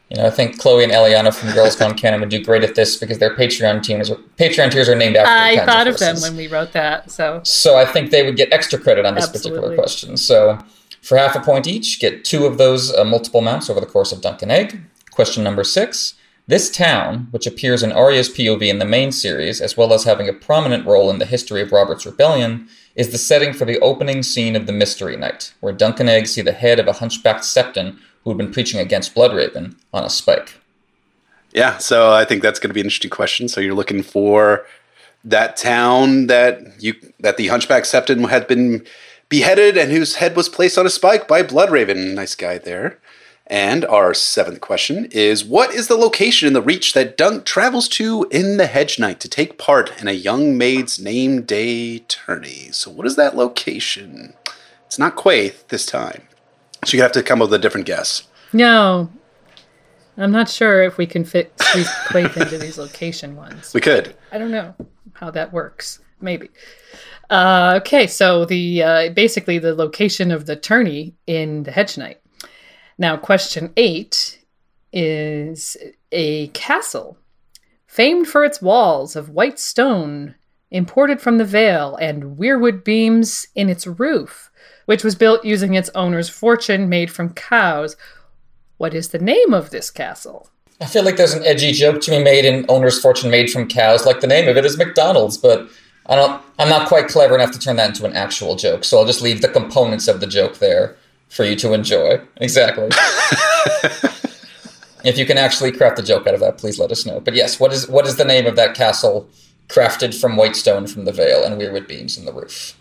You 0.09 0.17
know, 0.17 0.25
I 0.25 0.29
think 0.29 0.59
Chloe 0.59 0.83
and 0.83 0.93
Eliana 0.93 1.33
from 1.33 1.51
Girls 1.53 1.75
Gone 1.75 1.95
Canon 1.95 2.19
would 2.21 2.29
do 2.29 2.43
great 2.43 2.63
at 2.63 2.73
this 2.75 2.97
because 2.97 3.19
their 3.19 3.35
Patreon 3.35 3.83
teams, 3.83 4.09
Patreon 4.37 4.71
tiers 4.71 4.89
are 4.89 4.95
named 4.95 5.15
after. 5.15 5.29
I 5.29 5.65
thought 5.65 5.87
of 5.87 5.99
them 5.99 6.19
when 6.21 6.35
we 6.35 6.47
wrote 6.47 6.71
that. 6.71 7.11
So 7.11 7.41
So 7.43 7.77
I 7.77 7.85
think 7.85 8.09
they 8.09 8.23
would 8.23 8.35
get 8.35 8.51
extra 8.51 8.79
credit 8.79 9.05
on 9.05 9.15
this 9.15 9.27
particular 9.27 9.75
question. 9.75 10.17
So 10.17 10.57
for 11.09 11.17
half 11.17 11.35
a 11.35 11.39
point 11.39 11.65
each, 11.65 11.99
get 11.99 12.23
two 12.23 12.45
of 12.45 12.59
those 12.59 12.93
uh, 12.93 13.03
multiple 13.03 13.41
mounts 13.41 13.67
over 13.67 13.79
the 13.79 13.87
course 13.87 14.11
of 14.11 14.21
Dunk 14.21 14.43
and 14.43 14.51
Egg. 14.51 14.79
Question 15.09 15.43
number 15.43 15.63
six. 15.63 16.13
This 16.45 16.69
town, 16.69 17.29
which 17.31 17.47
appears 17.47 17.81
in 17.81 17.91
Arya's 17.91 18.29
POV 18.29 18.67
in 18.67 18.77
the 18.77 18.85
main 18.85 19.11
series, 19.11 19.59
as 19.59 19.75
well 19.75 19.91
as 19.91 20.03
having 20.03 20.29
a 20.29 20.33
prominent 20.33 20.85
role 20.85 21.09
in 21.09 21.17
the 21.17 21.25
history 21.25 21.63
of 21.63 21.71
Robert's 21.71 22.05
Rebellion, 22.05 22.67
is 22.93 23.09
the 23.09 23.17
setting 23.17 23.53
for 23.53 23.65
the 23.65 23.79
opening 23.79 24.21
scene 24.21 24.55
of 24.55 24.67
the 24.67 24.71
Mystery 24.71 25.17
Knight, 25.17 25.51
where 25.61 25.73
Dunk 25.73 25.99
and 25.99 26.09
Egg 26.09 26.27
see 26.27 26.43
the 26.43 26.51
head 26.51 26.77
of 26.77 26.87
a 26.87 26.93
hunchbacked 26.93 27.41
septon 27.41 27.97
who 28.23 28.29
had 28.29 28.37
been 28.37 28.51
preaching 28.51 28.79
against 28.79 29.15
Bloodraven 29.15 29.77
on 29.91 30.03
a 30.03 30.11
spike. 30.11 30.59
Yeah, 31.53 31.79
so 31.79 32.11
I 32.11 32.23
think 32.23 32.43
that's 32.43 32.59
going 32.59 32.69
to 32.69 32.75
be 32.75 32.81
an 32.81 32.85
interesting 32.85 33.09
question. 33.09 33.47
So 33.47 33.61
you're 33.61 33.73
looking 33.73 34.03
for 34.03 34.63
that 35.23 35.57
town 35.57 36.27
that 36.27 36.61
you 36.79 36.93
that 37.19 37.37
the 37.37 37.47
Hunchback 37.47 37.83
Septon 37.83 38.29
had 38.29 38.47
been 38.47 38.85
beheaded 39.29 39.77
and 39.77 39.91
whose 39.91 40.15
head 40.15 40.35
was 40.35 40.49
placed 40.49 40.77
on 40.77 40.85
a 40.85 40.89
spike 40.89 41.27
by 41.27 41.43
Bloodraven. 41.43 42.13
Nice 42.13 42.35
guy 42.35 42.57
there. 42.57 42.99
And 43.47 43.83
our 43.85 44.13
seventh 44.13 44.61
question 44.61 45.05
is 45.11 45.43
What 45.43 45.73
is 45.73 45.87
the 45.87 45.95
location 45.95 46.47
in 46.47 46.53
the 46.53 46.61
Reach 46.61 46.93
that 46.93 47.17
Dunk 47.17 47.45
travels 47.45 47.87
to 47.89 48.27
in 48.29 48.57
the 48.57 48.67
Hedge 48.67 48.99
Knight 48.99 49.19
to 49.21 49.29
take 49.29 49.57
part 49.57 49.99
in 49.99 50.07
a 50.07 50.11
young 50.11 50.57
maid's 50.57 50.99
name 50.99 51.41
day 51.43 51.99
tourney? 51.99 52.69
So, 52.71 52.91
what 52.91 53.07
is 53.07 53.15
that 53.15 53.35
location? 53.35 54.35
It's 54.85 54.99
not 54.99 55.15
Quaithe 55.15 55.67
this 55.69 55.85
time. 55.85 56.23
So, 56.85 56.95
you 56.95 57.01
have 57.01 57.11
to 57.13 57.23
come 57.23 57.41
up 57.41 57.49
with 57.49 57.59
a 57.59 57.61
different 57.61 57.87
guess. 57.87 58.27
no, 58.53 59.09
I'm 60.15 60.31
not 60.31 60.49
sure 60.49 60.83
if 60.83 60.97
we 60.97 61.07
can 61.07 61.23
fit 61.23 61.51
squeeze 61.59 61.89
Quaithe 62.07 62.37
into 62.37 62.57
these 62.57 62.77
location 62.77 63.35
ones. 63.35 63.73
We 63.73 63.81
could. 63.81 64.15
I 64.31 64.37
don't 64.37 64.51
know 64.51 64.75
how 65.13 65.31
that 65.31 65.51
works. 65.51 66.01
Maybe. 66.21 66.49
Uh, 67.29 67.75
okay, 67.77 68.07
so 68.07 68.43
the 68.45 68.81
uh, 68.81 69.09
basically 69.11 69.59
the 69.59 69.75
location 69.75 70.31
of 70.31 70.45
the 70.45 70.55
tourney 70.55 71.15
in 71.27 71.63
the 71.63 71.71
Hedge 71.71 71.97
Knight. 71.97 72.19
Now, 72.97 73.17
question 73.17 73.71
eight 73.77 74.43
is 74.91 75.77
a 76.11 76.47
castle 76.49 77.17
famed 77.87 78.27
for 78.27 78.43
its 78.43 78.61
walls 78.61 79.15
of 79.15 79.29
white 79.29 79.59
stone 79.59 80.35
imported 80.71 81.21
from 81.21 81.37
the 81.37 81.45
Vale 81.45 81.95
and 81.95 82.37
weirwood 82.37 82.83
beams 82.83 83.47
in 83.55 83.69
its 83.69 83.87
roof, 83.87 84.51
which 84.85 85.03
was 85.03 85.15
built 85.15 85.45
using 85.45 85.73
its 85.73 85.89
owner's 85.95 86.29
fortune 86.29 86.89
made 86.89 87.11
from 87.11 87.33
cows. 87.33 87.95
What 88.77 88.93
is 88.93 89.09
the 89.09 89.19
name 89.19 89.53
of 89.53 89.69
this 89.69 89.91
castle? 89.91 90.49
I 90.81 90.85
feel 90.85 91.03
like 91.03 91.17
there's 91.17 91.33
an 91.33 91.43
edgy 91.43 91.73
joke 91.73 92.01
to 92.01 92.11
be 92.11 92.23
made 92.23 92.45
in 92.45 92.65
owner's 92.69 92.99
fortune 92.99 93.29
made 93.29 93.49
from 93.49 93.67
cows, 93.67 94.05
like 94.05 94.21
the 94.21 94.27
name 94.27 94.47
of 94.47 94.57
it 94.57 94.65
is 94.65 94.77
McDonald's, 94.77 95.37
but 95.37 95.69
I 96.09 96.15
don't 96.15 96.41
I'm 96.57 96.67
not 96.67 96.89
quite 96.89 97.07
clever 97.07 97.35
enough 97.35 97.51
to 97.51 97.59
turn 97.59 97.77
that 97.77 97.89
into 97.89 98.05
an 98.05 98.13
actual 98.13 98.55
joke, 98.55 98.83
so 98.83 98.97
I'll 98.97 99.05
just 99.05 99.21
leave 99.21 99.41
the 99.41 99.47
components 99.47 100.09
of 100.09 100.19
the 100.19 100.27
joke 100.27 100.57
there 100.57 100.97
for 101.29 101.45
you 101.45 101.55
to 101.57 101.73
enjoy. 101.73 102.19
Exactly. 102.37 102.89
if 105.05 105.17
you 105.17 105.25
can 105.25 105.37
actually 105.37 105.71
craft 105.71 105.99
a 105.99 106.03
joke 106.03 106.27
out 106.27 106.33
of 106.33 106.39
that, 106.41 106.57
please 106.57 106.79
let 106.79 106.91
us 106.91 107.05
know. 107.05 107.19
But 107.19 107.35
yes, 107.35 107.59
what 107.59 107.71
is 107.71 107.87
what 107.87 108.07
is 108.07 108.17
the 108.17 108.25
name 108.25 108.47
of 108.47 108.55
that 108.55 108.75
castle 108.75 109.29
crafted 109.67 110.19
from 110.19 110.35
white 110.35 110.55
stone 110.55 110.87
from 110.87 111.05
the 111.05 111.11
Vale 111.13 111.43
and 111.43 111.61
weirwood 111.61 111.87
beams 111.87 112.17
in 112.17 112.25
the 112.25 112.33
roof? 112.33 112.75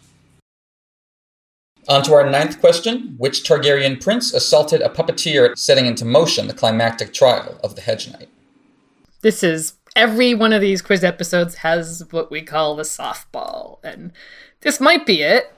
On 1.87 2.03
to 2.03 2.15
our 2.15 2.29
ninth 2.29 2.61
question. 2.61 3.15
Which 3.19 3.45
Targaryen 3.45 4.03
prince 4.03 4.33
assaulted 4.33 4.81
a 4.81 4.89
puppeteer 4.89 5.57
setting 5.57 5.87
into 5.87 6.05
motion 6.05 6.47
the 6.47 6.55
climactic 6.55 7.13
trial 7.13 7.61
of 7.63 7.77
the 7.77 7.83
Hedge 7.83 8.11
Knight? 8.11 8.29
This 9.21 9.43
is 9.43 9.75
every 9.99 10.33
one 10.33 10.53
of 10.53 10.61
these 10.61 10.81
quiz 10.81 11.03
episodes 11.03 11.57
has 11.57 12.05
what 12.13 12.31
we 12.31 12.41
call 12.41 12.77
the 12.77 12.85
softball, 12.85 13.79
and 13.83 14.13
this 14.61 14.81
might 14.81 15.05
be 15.05 15.23
it. 15.23 15.53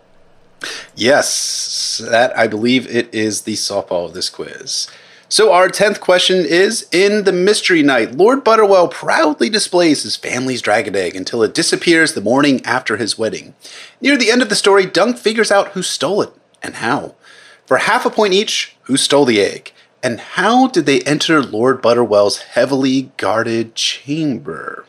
Yes, 0.97 2.01
that 2.11 2.37
I 2.37 2.47
believe 2.47 2.87
it 2.89 3.15
is 3.15 3.43
the 3.43 3.55
softball 3.55 4.07
of 4.07 4.15
this 4.15 4.31
quiz. 4.31 4.89
So 5.29 5.53
our 5.53 5.69
tenth 5.69 6.01
question 6.01 6.39
is: 6.39 6.89
In 6.91 7.25
the 7.25 7.33
Mystery 7.33 7.83
Knight, 7.83 8.17
Lord 8.17 8.43
Butterwell 8.43 8.91
proudly 8.91 9.51
displays 9.51 10.03
his 10.03 10.17
family's 10.17 10.63
dragon 10.63 10.97
egg 10.97 11.15
until 11.15 11.43
it 11.43 11.55
disappears 11.55 12.15
the 12.15 12.21
morning 12.21 12.65
after 12.65 12.97
his 12.97 13.19
wedding. 13.19 13.55
Near 14.01 14.17
the 14.17 14.31
end 14.31 14.43
of 14.43 14.49
the 14.49 14.57
story, 14.57 14.87
Dunk 14.87 15.19
figures 15.19 15.53
out 15.53 15.69
who 15.69 15.83
stole 15.83 16.23
it 16.23 16.33
and 16.63 16.77
how. 16.77 17.15
For 17.67 17.77
half 17.77 18.05
a 18.05 18.11
point 18.11 18.33
each, 18.33 18.77
who 18.85 18.97
stole 18.97 19.25
the 19.25 19.41
egg, 19.41 19.73
and 20.03 20.21
how 20.21 20.67
did 20.67 20.87
they 20.87 21.01
enter 21.03 21.43
Lord 21.43 21.83
Butterwell's 21.83 22.39
heavily 22.39 23.13
guarded 23.17 23.75
chamber? 23.75 24.87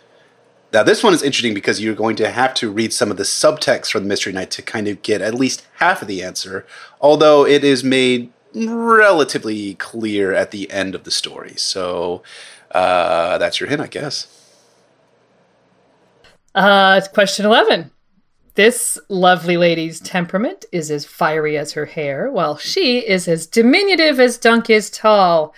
Now, 0.73 0.83
this 0.83 1.03
one 1.03 1.13
is 1.13 1.21
interesting 1.21 1.53
because 1.53 1.81
you're 1.81 1.95
going 1.95 2.15
to 2.15 2.31
have 2.31 2.53
to 2.55 2.71
read 2.71 2.93
some 2.93 3.11
of 3.11 3.17
the 3.17 3.23
subtext 3.23 3.91
from 3.91 4.03
the 4.03 4.09
Mystery 4.09 4.31
Knight 4.31 4.51
to 4.51 4.61
kind 4.61 4.87
of 4.87 5.01
get 5.01 5.21
at 5.21 5.33
least 5.33 5.67
half 5.75 6.01
of 6.01 6.07
the 6.07 6.23
answer, 6.23 6.65
although 7.01 7.45
it 7.45 7.65
is 7.65 7.83
made 7.83 8.31
relatively 8.53 9.75
clear 9.75 10.33
at 10.33 10.51
the 10.51 10.71
end 10.71 10.95
of 10.95 11.03
the 11.03 11.11
story. 11.11 11.53
So 11.57 12.23
uh, 12.71 13.37
that's 13.37 13.59
your 13.59 13.67
hint, 13.67 13.81
I 13.81 13.87
guess. 13.87 14.27
Uh, 16.55 17.01
question 17.13 17.45
11. 17.45 17.91
This 18.63 18.99
lovely 19.09 19.57
lady's 19.57 19.99
temperament 19.99 20.65
is 20.71 20.91
as 20.91 21.03
fiery 21.03 21.57
as 21.57 21.71
her 21.71 21.87
hair, 21.87 22.29
while 22.29 22.57
she 22.57 22.99
is 22.99 23.27
as 23.27 23.47
diminutive 23.47 24.19
as 24.19 24.37
Dunk 24.37 24.69
is 24.69 24.91
tall. 24.91 25.55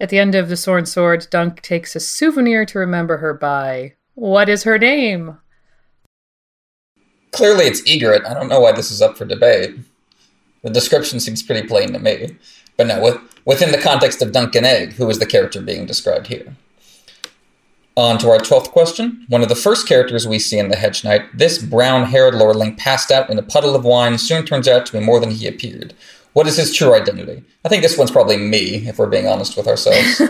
At 0.00 0.08
the 0.08 0.18
end 0.18 0.34
of 0.34 0.48
the 0.48 0.56
Sworn 0.56 0.86
Sword, 0.86 1.26
Dunk 1.28 1.60
takes 1.60 1.94
a 1.94 2.00
souvenir 2.00 2.64
to 2.64 2.78
remember 2.78 3.18
her 3.18 3.34
by. 3.34 3.92
What 4.14 4.48
is 4.48 4.62
her 4.62 4.78
name? 4.78 5.36
Clearly, 7.32 7.66
it's 7.66 7.82
Egret. 7.86 8.24
I 8.24 8.32
don't 8.32 8.48
know 8.48 8.60
why 8.60 8.72
this 8.72 8.90
is 8.90 9.02
up 9.02 9.18
for 9.18 9.26
debate. 9.26 9.76
The 10.62 10.70
description 10.70 11.20
seems 11.20 11.42
pretty 11.42 11.68
plain 11.68 11.92
to 11.92 11.98
me. 11.98 12.38
But 12.78 12.86
no, 12.86 13.02
with, 13.02 13.20
within 13.44 13.70
the 13.70 13.76
context 13.76 14.22
of 14.22 14.32
Dunk 14.32 14.54
and 14.54 14.64
Egg, 14.64 14.94
who 14.94 15.10
is 15.10 15.18
the 15.18 15.26
character 15.26 15.60
being 15.60 15.84
described 15.84 16.28
here? 16.28 16.56
On 17.96 18.18
to 18.18 18.28
our 18.28 18.38
12th 18.38 18.70
question. 18.72 19.24
One 19.28 19.42
of 19.42 19.48
the 19.48 19.54
first 19.54 19.88
characters 19.88 20.28
we 20.28 20.38
see 20.38 20.58
in 20.58 20.68
The 20.68 20.76
Hedge 20.76 21.02
Knight, 21.02 21.22
this 21.32 21.56
brown 21.58 22.04
haired 22.04 22.34
lordling 22.34 22.76
passed 22.76 23.10
out 23.10 23.30
in 23.30 23.38
a 23.38 23.42
puddle 23.42 23.74
of 23.74 23.84
wine 23.86 24.18
soon 24.18 24.44
turns 24.44 24.68
out 24.68 24.84
to 24.86 24.92
be 24.92 25.00
more 25.00 25.18
than 25.18 25.30
he 25.30 25.46
appeared. 25.46 25.94
What 26.34 26.46
is 26.46 26.58
his 26.58 26.74
true 26.74 26.92
identity? 26.94 27.42
I 27.64 27.70
think 27.70 27.82
this 27.82 27.96
one's 27.96 28.10
probably 28.10 28.36
me, 28.36 28.86
if 28.86 28.98
we're 28.98 29.06
being 29.06 29.26
honest 29.26 29.56
with 29.56 29.66
ourselves. 29.66 30.18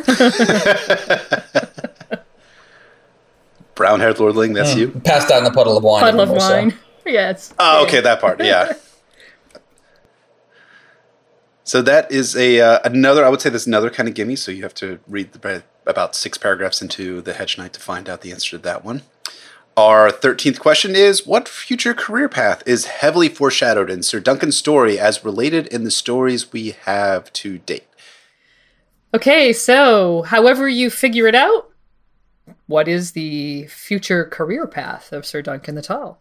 Brown 3.74 3.98
haired 4.00 4.16
lordling, 4.18 4.54
that's 4.54 4.74
Mm. 4.74 4.78
you? 4.78 4.88
Passed 5.04 5.30
out 5.32 5.40
in 5.42 5.46
a 5.46 5.52
puddle 5.52 5.76
of 5.76 5.82
wine. 5.82 6.02
Puddle 6.02 6.20
of 6.20 6.28
more 6.30 6.40
so. 6.40 6.50
wine. 6.50 6.74
Yes. 7.04 7.54
Oh, 7.58 7.84
okay, 7.84 8.00
that 8.00 8.20
part, 8.20 8.42
yeah. 8.42 8.72
so 11.64 11.80
that 11.82 12.10
is 12.10 12.34
a 12.36 12.60
uh, 12.60 12.78
another. 12.84 13.24
I 13.24 13.28
would 13.28 13.40
say 13.40 13.48
that's 13.48 13.66
another 13.68 13.90
kind 13.90 14.08
of 14.08 14.14
gimme. 14.16 14.34
So 14.34 14.50
you 14.50 14.64
have 14.64 14.74
to 14.74 14.98
read 15.06 15.32
the, 15.32 15.62
about 15.86 16.16
six 16.16 16.38
paragraphs 16.38 16.82
into 16.82 17.20
the 17.20 17.34
Hedge 17.34 17.58
Knight 17.58 17.72
to 17.74 17.80
find 17.80 18.08
out 18.08 18.20
the 18.20 18.32
answer 18.32 18.56
to 18.56 18.62
that 18.62 18.84
one. 18.84 19.02
Our 19.76 20.10
thirteenth 20.10 20.58
question 20.58 20.96
is: 20.96 21.26
What 21.26 21.48
future 21.48 21.94
career 21.94 22.28
path 22.28 22.62
is 22.66 22.86
heavily 22.86 23.28
foreshadowed 23.28 23.90
in 23.90 24.02
Sir 24.02 24.20
Duncan's 24.20 24.56
story, 24.56 24.98
as 24.98 25.24
related 25.24 25.66
in 25.66 25.84
the 25.84 25.90
stories 25.90 26.52
we 26.52 26.76
have 26.84 27.32
to 27.34 27.58
date? 27.58 27.86
Okay, 29.12 29.52
so 29.52 30.22
however 30.22 30.68
you 30.68 30.90
figure 30.90 31.26
it 31.26 31.34
out, 31.34 31.70
what 32.66 32.88
is 32.88 33.12
the 33.12 33.66
future 33.66 34.24
career 34.24 34.66
path 34.66 35.12
of 35.12 35.26
Sir 35.26 35.42
Duncan 35.42 35.74
the 35.74 35.82
Tall? 35.82 36.20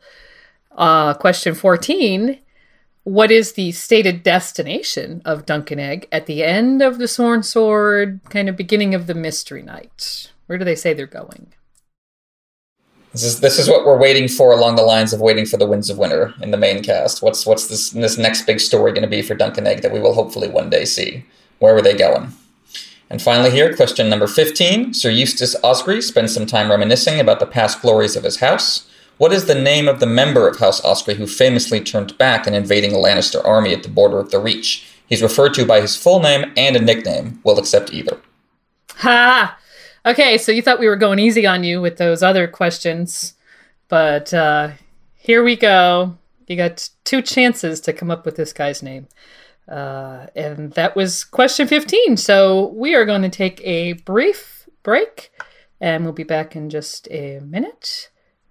Uh, 0.72 1.14
question 1.14 1.56
14 1.56 2.40
What 3.06 3.30
is 3.30 3.52
the 3.52 3.72
stated 3.72 4.24
destination 4.24 5.22
of 5.26 5.46
Dunk 5.46 5.70
and 5.70 5.80
Egg 5.80 6.08
at 6.12 6.26
the 6.26 6.44
end 6.44 6.82
of 6.82 6.98
the 6.98 7.08
Sworn 7.08 7.44
Sword, 7.44 8.20
kind 8.32 8.50
of 8.50 8.58
beginning 8.58 8.96
of 8.96 9.06
the 9.06 9.14
Mystery 9.14 9.62
Knight? 9.62 10.32
Where 10.48 10.58
do 10.58 10.66
they 10.66 10.74
say 10.74 10.92
they're 10.92 11.06
going? 11.06 11.54
This 13.12 13.24
is 13.24 13.42
this 13.42 13.60
is 13.60 13.70
what 13.70 13.86
we're 13.86 14.00
waiting 14.00 14.28
for 14.28 14.52
along 14.52 14.76
the 14.76 14.82
lines 14.82 15.14
of 15.14 15.22
waiting 15.22 15.46
for 15.46 15.58
the 15.58 15.68
Winds 15.68 15.92
of 15.92 16.00
Winter 16.00 16.34
in 16.42 16.50
the 16.50 16.58
main 16.58 16.82
cast. 16.82 17.22
What's 17.22 17.46
what's 17.46 17.68
this 17.68 17.92
this 17.92 18.18
next 18.18 18.48
big 18.48 18.60
story 18.60 18.92
going 18.92 19.04
to 19.04 19.08
be 19.08 19.22
for 19.22 19.36
Dunk 19.36 19.60
and 19.60 19.68
Egg 19.68 19.84
that 19.84 19.94
we 19.94 20.00
will 20.00 20.16
hopefully 20.16 20.48
one 20.48 20.72
day 20.72 20.84
see? 20.84 21.26
Where 21.60 21.76
were 21.76 21.84
they 21.84 21.96
going? 21.96 22.34
And 23.12 23.22
finally, 23.22 23.52
here, 23.52 23.76
question 23.76 24.10
number 24.10 24.26
15. 24.26 24.96
Sir 24.96 25.12
Eustace 25.12 25.56
Osgrey 25.64 26.02
spends 26.02 26.34
some 26.34 26.48
time 26.48 26.72
reminiscing 26.72 27.20
about 27.20 27.40
the 27.40 27.46
past 27.46 27.84
glories 27.84 28.16
of 28.16 28.24
his 28.24 28.40
house. 28.40 28.88
What 29.18 29.32
is 29.32 29.46
the 29.46 29.56
name 29.56 29.88
of 29.88 30.02
the 30.02 30.06
member 30.06 30.48
of 30.48 30.60
House 30.60 30.82
Osgrey 30.82 31.16
who 31.16 31.26
famously 31.26 31.80
turned 31.80 32.18
back 32.18 32.48
in 32.48 32.54
invading 32.54 32.92
Lannister 32.92 33.44
army 33.46 33.74
at 33.74 33.84
the 33.84 33.90
border 33.90 34.20
of 34.20 34.30
the 34.30 34.40
Reach? 34.40 34.86
He's 35.08 35.22
referred 35.22 35.54
to 35.54 35.66
by 35.66 35.80
his 35.80 35.96
full 35.96 36.20
name 36.20 36.52
and 36.58 36.76
a 36.76 36.82
nickname. 36.82 37.40
We'll 37.44 37.58
accept 37.58 37.94
either. 37.94 38.20
Ha! 38.98 39.58
Okay, 40.06 40.38
so 40.38 40.52
you 40.52 40.62
thought 40.62 40.80
we 40.80 40.88
were 40.88 40.98
going 40.98 41.20
easy 41.20 41.48
on 41.48 41.64
you 41.64 41.82
with 41.82 41.98
those 41.98 42.22
other 42.22 42.46
questions, 42.48 43.36
but 43.88 44.34
uh, 44.34 44.72
here 45.16 45.44
we 45.44 45.56
go. 45.56 46.18
You 46.48 46.58
got 46.58 46.90
two 47.06 47.22
chances 47.22 47.80
to 47.82 47.94
come 47.94 48.12
up 48.12 48.26
with 48.26 48.36
this 48.36 48.52
guy's 48.52 48.84
name. 48.84 49.08
Uh, 49.68 50.28
and 50.36 50.74
that 50.74 50.96
was 50.96 51.24
question 51.24 51.68
15. 51.68 52.18
So 52.18 52.68
we 52.76 52.94
are 52.96 53.06
going 53.06 53.22
to 53.22 53.30
take 53.30 53.62
a 53.62 53.94
brief 53.94 54.68
break, 54.84 55.32
and 55.80 56.04
we'll 56.04 56.14
be 56.14 56.24
back 56.24 56.56
in 56.56 56.70
just 56.70 57.08
a 57.10 57.40
minute 57.40 58.10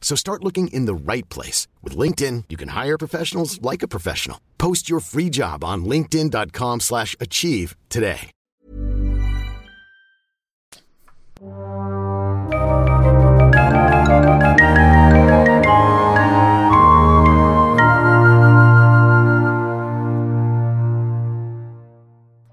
So 0.00 0.14
start 0.16 0.42
looking 0.42 0.68
in 0.68 0.86
the 0.86 0.94
right 0.94 1.28
place. 1.28 1.66
With 1.82 1.96
LinkedIn, 1.96 2.44
you 2.48 2.56
can 2.56 2.68
hire 2.68 2.96
professionals 2.96 3.60
like 3.60 3.82
a 3.82 3.88
professional. 3.88 4.40
Post 4.56 4.88
your 4.88 5.00
free 5.00 5.28
job 5.28 5.62
on 5.62 5.84
linkedin.com 5.84 6.80
slash 6.80 7.14
achieve 7.20 7.76
today. 7.90 8.30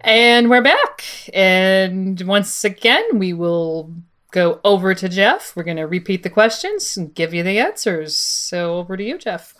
And 0.05 0.49
we're 0.49 0.61
back. 0.61 1.29
And 1.33 2.19
once 2.21 2.65
again, 2.65 3.03
we 3.13 3.31
will 3.31 3.93
go 4.33 4.59
over 4.65 4.93
to 4.93 5.07
Jeff. 5.07 5.55
We're 5.55 5.63
going 5.63 5.77
to 5.77 5.87
repeat 5.87 6.23
the 6.23 6.29
questions 6.29 6.97
and 6.97 7.15
give 7.15 7.33
you 7.33 7.43
the 7.43 7.59
answers. 7.59 8.17
So 8.17 8.75
over 8.75 8.97
to 8.97 9.03
you, 9.03 9.17
Jeff. 9.17 9.53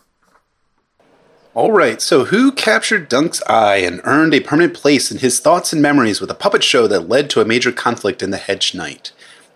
All 1.54 1.72
right, 1.72 2.02
so 2.02 2.26
who 2.26 2.52
captured 2.52 3.08
Dunk's 3.08 3.44
eye 3.44 3.78
and 3.78 4.02
earned 4.06 4.34
a 4.34 4.40
permanent 4.40 4.74
place 4.74 5.12
in 5.12 5.20
his 5.20 5.40
thoughts 5.40 5.72
and 5.72 5.84
memories 5.84 6.20
with 6.20 6.32
a 6.32 6.36
puppet 6.36 6.64
show 6.64 6.88
that 6.88 7.08
led 7.08 7.30
to 7.30 7.42
a 7.42 7.46
major 7.46 7.72
conflict 7.72 8.24
in 8.24 8.32
the 8.32 8.38
Hedge 8.38 8.74
Knight? 8.74 9.12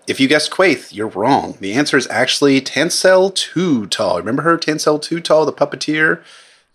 If 0.06 0.20
you 0.20 0.28
guessed 0.28 0.52
Quaithe, 0.52 0.94
you're 0.94 1.08
wrong. 1.08 1.58
The 1.60 1.72
answer 1.72 1.96
is 1.96 2.06
actually 2.08 2.60
Tanselle 2.60 3.34
Too 3.34 3.88
Tall. 3.88 4.18
Remember 4.18 4.42
her, 4.42 4.56
Tanselle 4.56 5.02
Too 5.02 5.18
Tall, 5.20 5.44
the 5.44 5.52
puppeteer? 5.52 6.22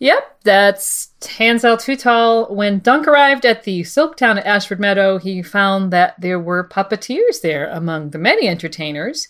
Yep, 0.03 0.39
that's 0.43 1.13
Tanselle 1.21 1.77
Too 1.77 1.95
Tall. 1.95 2.53
When 2.53 2.79
Dunk 2.79 3.07
arrived 3.07 3.45
at 3.45 3.63
the 3.63 3.85
Silk 3.85 4.17
Town 4.17 4.37
at 4.37 4.45
Ashford 4.45 4.77
Meadow, 4.77 5.17
he 5.17 5.41
found 5.41 5.93
that 5.93 6.19
there 6.19 6.41
were 6.41 6.67
puppeteers 6.67 7.39
there 7.41 7.69
among 7.69 8.09
the 8.09 8.17
many 8.17 8.49
entertainers. 8.49 9.29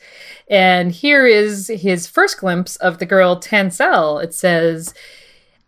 And 0.49 0.91
here 0.91 1.27
is 1.27 1.67
his 1.67 2.07
first 2.07 2.39
glimpse 2.39 2.75
of 2.77 2.97
the 2.97 3.05
girl 3.05 3.39
Tanselle. 3.39 4.17
It 4.17 4.33
says, 4.33 4.95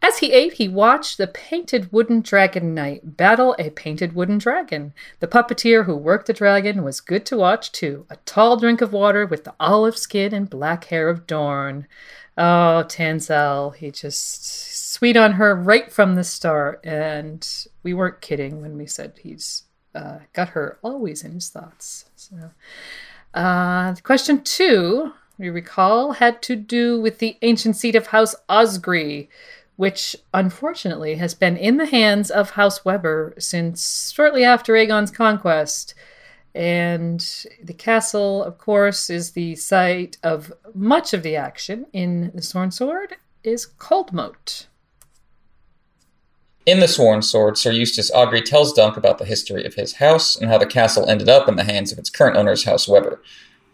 As 0.02 0.18
he 0.18 0.34
ate, 0.34 0.54
he 0.54 0.68
watched 0.68 1.20
the 1.20 1.28
painted 1.28 1.94
wooden 1.94 2.22
dragon 2.22 2.74
knight 2.74 3.16
battle 3.16 3.56
a 3.60 3.70
painted 3.70 4.16
wooden 4.16 4.40
dragon. 4.40 4.92
The 5.20 5.28
puppeteer 5.28 5.86
who 5.86 5.96
worked 5.96 6.26
the 6.26 6.34
dragon 6.34 6.84
was 6.84 7.00
good 7.00 7.28
to 7.28 7.38
watch, 7.38 7.72
too. 7.72 8.08
A 8.10 8.16
tall 8.26 8.58
drink 8.58 8.82
of 8.82 8.92
water 8.92 9.28
with 9.28 9.44
the 9.44 9.54
olive 9.60 10.00
skin 10.00 10.34
and 10.34 10.50
black 10.50 10.86
hair 10.86 11.10
of 11.10 11.28
Dorn. 11.28 11.86
Oh, 12.38 12.84
Tanselle, 12.88 13.76
he 13.76 13.92
just 13.92 14.75
sweet 14.96 15.18
on 15.18 15.32
her 15.34 15.52
right 15.72 15.92
from 15.92 16.16
the 16.16 16.24
start, 16.24 16.80
and 16.86 17.42
we 17.84 17.94
weren't 17.94 18.22
kidding 18.22 18.62
when 18.62 18.78
we 18.78 18.86
said 18.86 19.12
he's 19.22 19.64
uh, 19.94 20.20
got 20.34 20.50
her 20.56 20.78
always 20.82 21.24
in 21.26 21.34
his 21.34 21.50
thoughts. 21.50 22.06
So, 22.16 22.36
uh, 23.34 23.96
question 24.04 24.42
two, 24.44 25.12
we 25.38 25.50
recall, 25.50 26.14
had 26.14 26.42
to 26.44 26.56
do 26.56 27.02
with 27.02 27.20
the 27.20 27.38
ancient 27.42 27.76
seat 27.76 27.96
of 27.96 28.08
House 28.08 28.36
Osgrey. 28.48 29.28
which 29.76 30.16
unfortunately 30.34 31.16
has 31.16 31.34
been 31.34 31.58
in 31.58 31.78
the 31.78 31.86
hands 31.86 32.32
of 32.32 32.52
House 32.52 32.86
Webber 32.86 33.34
since 33.38 34.12
shortly 34.12 34.44
after 34.44 34.76
Aegon's 34.76 35.12
conquest. 35.12 35.94
And 36.54 37.20
the 37.62 37.74
castle, 37.74 38.42
of 38.44 38.58
course, 38.58 39.10
is 39.10 39.32
the 39.32 39.56
site 39.56 40.18
of 40.24 40.54
much 40.74 41.14
of 41.14 41.22
the 41.24 41.36
action 41.36 41.86
in 41.92 42.32
the 42.34 42.42
Sworn 42.42 42.72
Sword, 42.72 43.18
is 43.44 43.68
Coldmoat. 43.78 44.68
In 46.66 46.80
the 46.80 46.88
Sworn 46.88 47.22
Sword, 47.22 47.60
Sir 47.60 47.70
Eustace 47.70 48.10
Osgrey 48.10 48.42
tells 48.42 48.74
Dunk 48.74 48.98
about 48.98 49.20
the 49.20 49.26
history 49.26 49.66
of 49.66 49.76
his 49.76 49.94
house 49.94 50.36
and 50.36 50.50
how 50.50 50.58
the 50.58 50.66
castle 50.66 51.08
ended 51.08 51.30
up 51.30 51.48
in 51.48 51.58
the 51.58 51.64
hands 51.64 51.92
of 51.92 52.00
its 52.00 52.10
current 52.10 52.36
owners, 52.36 52.64
House 52.64 52.88
Webber. 52.88 53.22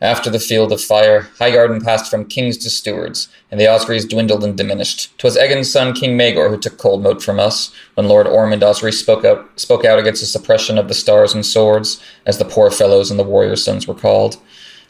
After 0.02 0.30
the 0.30 0.42
field 0.42 0.74
of 0.74 0.82
fire, 0.82 1.30
Highgarden 1.40 1.86
passed 1.86 2.12
from 2.12 2.26
kings 2.26 2.58
to 2.58 2.70
stewards, 2.70 3.30
and 3.50 3.58
the 3.58 3.66
Osgrey's 3.66 4.04
dwindled 4.04 4.44
and 4.44 4.58
diminished. 4.58 5.18
'Twas 5.18 5.38
Aegon's 5.38 5.72
son, 5.72 5.94
King 5.94 6.18
Maegor, 6.18 6.50
who 6.50 6.58
took 6.58 6.78
cold 6.78 7.02
Coldmoat 7.02 7.22
from 7.22 7.40
us, 7.40 7.72
when 7.94 8.10
Lord 8.10 8.28
Ormond 8.28 8.62
Osgrey 8.62 8.92
spoke 8.92 9.24
out, 9.24 9.48
spoke 9.58 9.86
out 9.86 9.98
against 9.98 10.20
the 10.20 10.28
suppression 10.28 10.78
of 10.78 10.90
the 10.90 10.94
stars 10.94 11.34
and 11.34 11.46
swords, 11.46 12.02
as 12.26 12.40
the 12.40 12.46
poor 12.46 12.70
fellows 12.70 13.10
and 13.10 13.18
the 13.18 13.24
warrior 13.24 13.56
sons 13.56 13.88
were 13.88 13.96
called. 13.96 14.36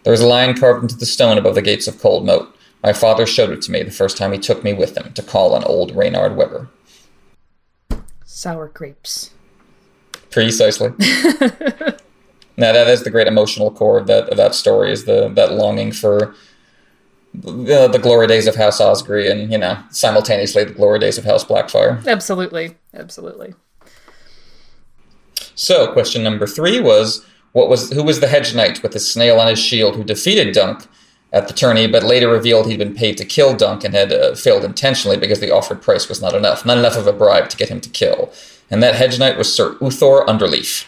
There 0.01 0.11
was 0.11 0.21
a 0.21 0.27
lion 0.27 0.57
carved 0.57 0.81
into 0.81 0.97
the 0.97 1.05
stone 1.05 1.37
above 1.37 1.53
the 1.53 1.61
gates 1.61 1.87
of 1.87 2.01
Cold 2.01 2.25
Coldmoat. 2.25 2.47
My 2.81 2.93
father 2.93 3.27
showed 3.27 3.51
it 3.51 3.61
to 3.61 3.71
me 3.71 3.83
the 3.83 3.91
first 3.91 4.17
time 4.17 4.31
he 4.31 4.39
took 4.39 4.63
me 4.63 4.73
with 4.73 4.97
him 4.97 5.13
to 5.13 5.21
call 5.21 5.53
on 5.53 5.63
old 5.65 5.95
Reynard 5.95 6.35
Webber. 6.35 6.67
Sour 8.41 8.69
grapes. 8.69 9.31
Precisely. 10.29 10.93
Now 12.57 12.73
that 12.73 12.87
is 12.87 13.03
the 13.03 13.09
great 13.09 13.27
emotional 13.27 13.71
core 13.71 13.97
of 13.97 14.07
that 14.07 14.29
of 14.29 14.37
that 14.37 14.53
story 14.53 14.91
is 14.91 15.05
the 15.05 15.29
that 15.29 15.53
longing 15.53 15.91
for 15.91 16.35
the, 17.33 17.87
the 17.87 17.97
glory 17.97 18.27
days 18.27 18.45
of 18.45 18.55
House 18.55 18.79
Osgrey 18.79 19.31
and 19.31 19.51
you 19.51 19.57
know 19.57 19.81
simultaneously 19.89 20.65
the 20.65 20.73
glory 20.73 20.99
days 20.99 21.17
of 21.17 21.23
House 21.23 21.43
Blackfyre. 21.43 22.05
Absolutely, 22.05 22.77
absolutely. 22.93 23.55
So 25.55 25.91
question 25.93 26.21
number 26.21 26.45
three 26.45 26.79
was 26.79 27.25
what 27.53 27.67
was 27.67 27.91
who 27.91 28.03
was 28.03 28.19
the 28.19 28.27
hedge 28.27 28.53
knight 28.53 28.83
with 28.83 28.91
the 28.91 28.99
snail 28.99 29.39
on 29.39 29.47
his 29.47 29.59
shield 29.59 29.95
who 29.95 30.03
defeated 30.03 30.53
Dunk 30.53 30.87
at 31.33 31.47
the 31.47 31.53
tourney, 31.53 31.87
but 31.87 32.03
later 32.03 32.27
revealed 32.27 32.67
he'd 32.67 32.77
been 32.77 32.93
paid 32.93 33.17
to 33.17 33.25
kill 33.25 33.55
Dunk 33.55 33.83
and 33.83 33.93
had 33.93 34.11
uh, 34.11 34.35
failed 34.35 34.65
intentionally 34.65 35.17
because 35.17 35.39
the 35.39 35.51
offered 35.51 35.81
price 35.81 36.09
was 36.09 36.21
not 36.21 36.33
enough, 36.33 36.65
not 36.65 36.77
enough 36.77 36.97
of 36.97 37.07
a 37.07 37.13
bribe 37.13 37.49
to 37.49 37.57
get 37.57 37.69
him 37.69 37.79
to 37.81 37.89
kill. 37.89 38.31
And 38.69 38.83
that 38.83 38.95
hedge 38.95 39.17
knight 39.17 39.37
was 39.37 39.53
Sir 39.53 39.75
Uthor 39.75 40.25
Underleaf. 40.25 40.85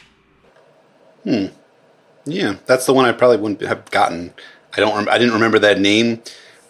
Hmm. 1.24 1.46
Yeah, 2.26 2.56
that's 2.66 2.86
the 2.86 2.94
one 2.94 3.06
I 3.06 3.12
probably 3.12 3.38
wouldn't 3.38 3.62
have 3.62 3.90
gotten. 3.92 4.34
I 4.76 4.80
don't. 4.80 4.96
Rem- 4.96 5.10
I 5.10 5.18
didn't 5.18 5.34
remember 5.34 5.60
that 5.60 5.80
name. 5.80 6.22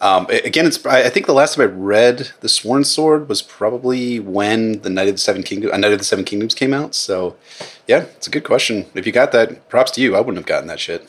Um, 0.02 0.26
again, 0.30 0.66
it's. 0.66 0.84
I 0.86 1.10
think 1.10 1.28
the 1.28 1.34
last 1.34 1.56
time 1.56 1.64
I 1.64 1.72
read 1.72 2.32
the 2.42 2.50
Sworn 2.50 2.84
Sword 2.84 3.30
was 3.30 3.42
probably 3.42 4.20
when 4.20 4.82
the 4.82 4.90
Knight 4.90 5.08
of 5.08 5.16
the 5.16 5.20
Seven 5.20 5.44
Kingdoms, 5.44 5.74
uh, 5.74 5.78
Knight 5.78 5.94
of 5.94 6.00
the 6.00 6.06
Seven 6.06 6.26
Kingdoms 6.26 6.56
came 6.56 6.74
out. 6.74 6.96
So, 6.96 7.36
yeah, 7.88 8.06
it's 8.18 8.28
a 8.28 8.32
good 8.32 8.44
question. 8.44 8.88
If 8.96 9.06
you 9.06 9.12
got 9.12 9.32
that, 9.32 9.70
props 9.70 9.92
to 9.92 10.02
you. 10.02 10.16
I 10.16 10.20
wouldn't 10.20 10.38
have 10.38 10.46
gotten 10.46 10.68
that 10.68 10.80
shit. 10.80 11.08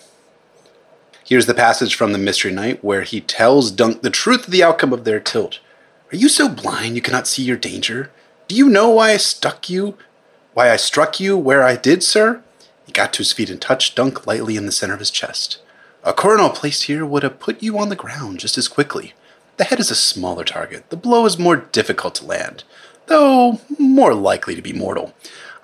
Here's 1.27 1.47
the 1.47 1.55
passage 1.55 1.95
from 1.95 2.13
the 2.13 2.19
Mystery 2.19 2.53
Knight 2.53 2.85
where 2.85 3.01
he 3.01 3.23
tells 3.23 3.71
Dunk 3.71 4.03
the 4.03 4.11
truth 4.11 4.45
of 4.45 4.51
the 4.53 4.63
outcome 4.63 4.93
of 4.93 5.05
their 5.05 5.21
tilt. 5.21 5.59
Are 6.13 6.17
you 6.17 6.29
so 6.29 6.51
blind 6.51 6.97
you 6.97 7.01
cannot 7.01 7.27
see 7.27 7.43
your 7.43 7.57
danger? 7.57 8.11
Do 8.47 8.55
you 8.55 8.69
know 8.69 8.91
why 8.91 9.13
I 9.13 9.17
stuck 9.17 9.71
you? 9.71 9.97
Why 10.53 10.71
I 10.71 10.77
struck 10.77 11.19
you 11.19 11.39
where 11.39 11.63
I 11.63 11.77
did, 11.77 12.03
sir? 12.03 12.43
He 12.85 12.93
got 12.93 13.15
to 13.15 13.19
his 13.19 13.33
feet 13.33 13.49
and 13.49 13.59
touched 13.59 13.97
Dunk 13.97 14.27
lightly 14.27 14.57
in 14.57 14.67
the 14.67 14.73
center 14.73 14.93
of 14.93 14.99
his 14.99 15.11
chest. 15.11 15.63
A 16.03 16.13
coronal 16.13 16.51
placed 16.51 16.83
here 16.85 17.07
would 17.07 17.23
have 17.23 17.41
put 17.41 17.63
you 17.63 17.79
on 17.79 17.89
the 17.89 17.97
ground 17.97 18.39
just 18.39 18.59
as 18.59 18.69
quickly. 18.69 19.15
The 19.57 19.65
head 19.65 19.81
is 19.81 19.91
a 19.91 19.95
smaller 19.95 20.45
target. 20.45 20.91
The 20.91 20.97
blow 20.99 21.25
is 21.25 21.39
more 21.39 21.57
difficult 21.57 22.17
to 22.17 22.27
land, 22.27 22.65
though 23.07 23.63
more 23.79 24.13
likely 24.13 24.55
to 24.57 24.63
be 24.63 24.75
mortal. 24.75 25.15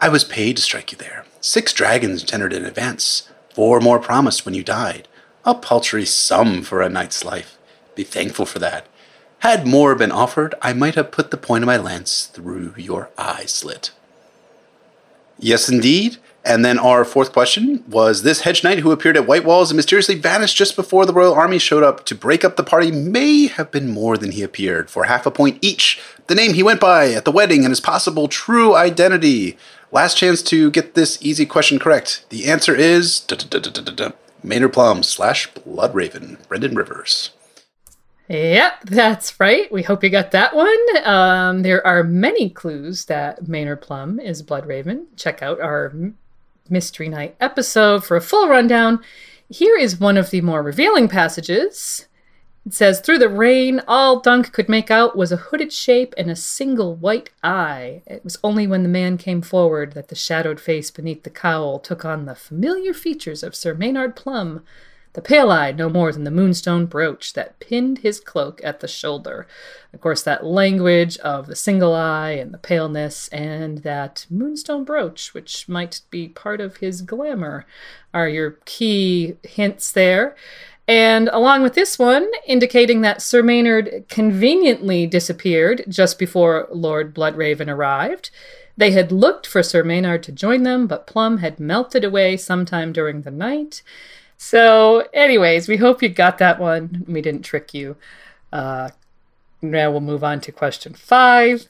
I 0.01 0.09
was 0.09 0.25
paid 0.25 0.57
to 0.57 0.63
strike 0.63 0.91
you 0.91 0.97
there. 0.97 1.27
Six 1.43 1.75
dragons 1.75 2.25
tendered 2.25 2.55
in 2.55 2.65
advance. 2.65 3.29
Four 3.55 3.81
more 3.81 3.99
promised 3.99 4.47
when 4.47 4.55
you 4.55 4.65
died. 4.65 5.07
A 5.45 5.55
paltry 5.55 6.05
sum 6.05 6.63
for 6.63 6.83
a 6.83 6.91
knight's 6.91 7.25
life. 7.25 7.57
Be 7.95 8.05
thankful 8.05 8.45
for 8.45 8.59
that. 8.59 8.87
Had 9.39 9.67
more 9.67 9.95
been 9.95 10.13
offered, 10.13 10.55
I 10.61 10.75
might 10.75 10.97
have 10.97 11.11
put 11.11 11.31
the 11.31 11.39
point 11.39 11.65
of 11.65 11.67
my 11.67 11.79
lance 11.79 12.27
through 12.27 12.75
your 12.77 13.09
eye 13.17 13.47
slit. 13.47 13.91
Yes, 15.39 15.71
indeed. 15.71 16.19
And 16.45 16.63
then 16.63 16.79
our 16.79 17.07
fourth 17.07 17.33
question 17.33 17.85
was 17.89 18.23
this 18.23 18.43
hedge 18.43 18.63
knight 18.63 18.81
who 18.81 18.93
appeared 18.93 19.17
at 19.17 19.27
White 19.27 19.45
Walls 19.45 19.71
and 19.71 19.77
mysteriously 19.77 20.15
vanished 20.15 20.57
just 20.57 20.77
before 20.77 21.07
the 21.07 21.13
royal 21.13 21.35
army 21.35 21.59
showed 21.59 21.83
up 21.83 22.05
to 22.07 22.15
break 22.15 22.45
up 22.45 22.57
the 22.57 22.63
party 22.63 22.91
may 22.91 23.47
have 23.47 23.71
been 23.71 23.91
more 23.91 24.19
than 24.19 24.33
he 24.33 24.43
appeared 24.43 24.91
for 24.91 25.05
half 25.05 25.25
a 25.25 25.31
point 25.31 25.59
each. 25.63 26.01
The 26.27 26.35
name 26.35 26.53
he 26.53 26.63
went 26.63 26.81
by 26.81 27.13
at 27.13 27.25
the 27.25 27.33
wedding 27.33 27.65
and 27.65 27.71
his 27.71 27.81
possible 27.81 28.29
true 28.29 28.75
identity. 28.75 29.57
Last 29.91 30.17
chance 30.17 30.43
to 30.45 30.71
get 30.71 30.95
this 30.95 31.19
easy 31.21 31.47
question 31.47 31.79
correct. 31.79 32.25
The 32.29 32.47
answer 32.47 32.75
is 32.75 33.21
Maynard 34.43 34.73
Plum 34.73 35.03
slash 35.03 35.53
Bloodraven, 35.53 36.39
Brynden 36.47 36.77
Rivers. 36.77 37.31
Yep, 38.29 38.85
that's 38.85 39.41
right. 39.41 39.71
We 39.73 39.83
hope 39.83 40.05
you 40.05 40.11
got 40.11 40.31
that 40.31 40.55
one. 40.55 40.79
Um, 41.05 41.63
there 41.63 41.85
are 41.85 42.05
many 42.05 42.49
clues 42.49 43.07
that 43.07 43.49
Maynard 43.49 43.83
Plum 43.83 44.21
is 44.21 44.43
Bloodraven. 44.43 45.07
Check 45.17 45.43
out 45.43 45.61
our 45.61 45.93
Mystery 46.69 47.09
Knight 47.09 47.35
episode 47.41 48.05
for 48.05 48.17
a 48.17 48.21
full 48.21 48.49
rundown. 48.49 49.03
Here 49.49 49.77
is 49.77 49.99
one 49.99 50.17
of 50.17 50.31
the 50.31 50.43
more 50.43 50.63
revealing 50.63 51.09
passages. 51.09 52.07
It 52.67 52.75
says, 52.75 53.01
Through 53.01 53.19
the 53.19 53.29
rain, 53.29 53.81
all 53.89 54.21
Dunk 54.21 54.53
could 54.53 54.69
make 54.69 54.91
out 54.91 55.17
was 55.17 55.33
a 55.33 55.37
hooded 55.37 55.73
shape 55.73 56.15
and 56.19 56.31
a 56.31 56.37
single 56.37 56.95
white 56.95 57.31
eye. 57.43 58.03
It 58.07 58.23
was 58.23 58.39
only 58.45 58.67
when 58.67 58.83
the 58.83 58.89
man 58.89 59.17
came 59.17 59.41
forward 59.41 59.93
that 59.93 60.09
the 60.09 60.15
shadowed 60.15 60.61
face 60.61 60.91
beneath 60.91 61.23
the 61.23 61.31
cowl 61.31 61.79
took 61.79 62.05
on 62.05 62.27
the 62.27 62.35
familiar 62.35 62.93
features 62.93 63.43
of 63.43 63.55
Sir 63.55 63.75
Maynard 63.75 64.15
Plum, 64.15 64.63
the 65.15 65.23
pale 65.23 65.51
eye 65.51 65.73
no 65.73 65.89
more 65.89 66.13
than 66.13 66.25
the 66.25 66.31
moonstone 66.31 66.87
brooch 66.87 67.33
that 67.33 67.59
pinned 67.59 67.99
his 67.99 68.21
cloak 68.21 68.61
at 68.63 68.81
the 68.81 68.87
shoulder. 68.87 69.47
Of 69.93 70.01
course, 70.01 70.23
that 70.23 70.45
language 70.45 71.17
of 71.19 71.47
the 71.47 71.57
single 71.57 71.95
eye 71.95 72.33
and 72.33 72.55
the 72.55 72.59
paleness 72.59 73.27
and 73.29 73.79
that 73.79 74.27
moonstone 74.31 74.85
brooch, 74.85 75.35
which 75.35 75.69
might 75.69 76.03
be 76.11 76.29
part 76.29 76.61
of 76.61 76.77
his 76.77 77.03
glamour, 77.03 77.67
are 78.15 78.29
your 78.29 78.59
key 78.67 79.37
hints 79.43 79.91
there. 79.91 80.37
And 80.91 81.29
along 81.29 81.63
with 81.63 81.75
this 81.75 82.01
one, 82.01 82.29
indicating 82.49 83.03
that 83.03 83.23
Sir 83.23 83.45
Maynard 83.45 84.07
conveniently 84.09 85.07
disappeared 85.07 85.85
just 85.89 86.19
before 86.19 86.67
Lord 86.73 87.15
Bloodraven 87.15 87.69
arrived. 87.69 88.31
They 88.77 88.91
had 88.91 89.13
looked 89.13 89.47
for 89.47 89.63
Sir 89.63 89.85
Maynard 89.85 90.25
to 90.25 90.33
join 90.33 90.65
them, 90.65 90.89
but 90.89 91.07
Plum 91.07 91.39
had 91.39 91.61
melted 91.61 92.03
away 92.03 92.37
sometime 92.37 92.93
during 92.93 93.23
the 93.23 93.31
night. 93.31 93.83
So, 94.37 95.07
anyways, 95.13 95.69
we 95.69 95.77
hope 95.77 96.03
you 96.03 96.09
got 96.09 96.39
that 96.39 96.59
one. 96.59 97.05
We 97.07 97.23
didn't 97.23 97.43
trick 97.43 97.73
you. 97.73 97.95
Uh, 98.53 98.91
now 99.63 99.93
we'll 99.93 100.01
move 100.01 100.25
on 100.25 100.41
to 100.41 100.51
question 100.51 100.95
five. 100.95 101.69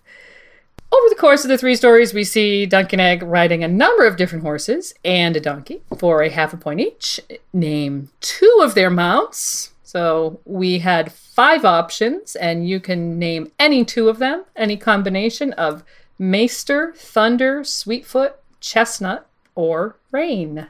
Over 0.93 1.09
the 1.09 1.15
course 1.15 1.45
of 1.45 1.49
the 1.49 1.59
three 1.59 1.77
stories, 1.77 2.13
we 2.13 2.25
see 2.25 2.67
Dunk 2.67 2.93
and 2.93 3.01
Egg 3.01 3.23
riding 3.23 3.63
a 3.63 3.69
number 3.69 4.07
of 4.07 4.17
different 4.17 4.43
horses 4.43 4.93
and 5.05 5.37
a 5.37 5.41
donkey 5.41 5.83
for 5.97 6.23
a 6.23 6.29
half 6.29 6.53
a 6.53 6.57
point 6.57 6.81
each. 6.81 7.21
Name 7.53 8.11
two 8.21 8.61
of 8.63 8.75
their 8.75 8.91
mounts. 8.91 9.73
So 9.85 10.41
we 10.45 10.81
had 10.81 11.13
five 11.13 11.65
options, 11.65 12.35
and 12.35 12.69
you 12.69 12.81
can 12.81 13.19
name 13.19 13.53
any 13.59 13.85
two 13.85 14.09
of 14.09 14.19
them, 14.19 14.45
any 14.57 14.77
combination 14.77 15.53
of 15.53 15.85
Maester, 16.19 16.93
Thunder, 16.97 17.63
Sweetfoot, 17.63 18.37
Chestnut, 18.61 19.27
or 19.55 19.97
Rain. 20.11 20.69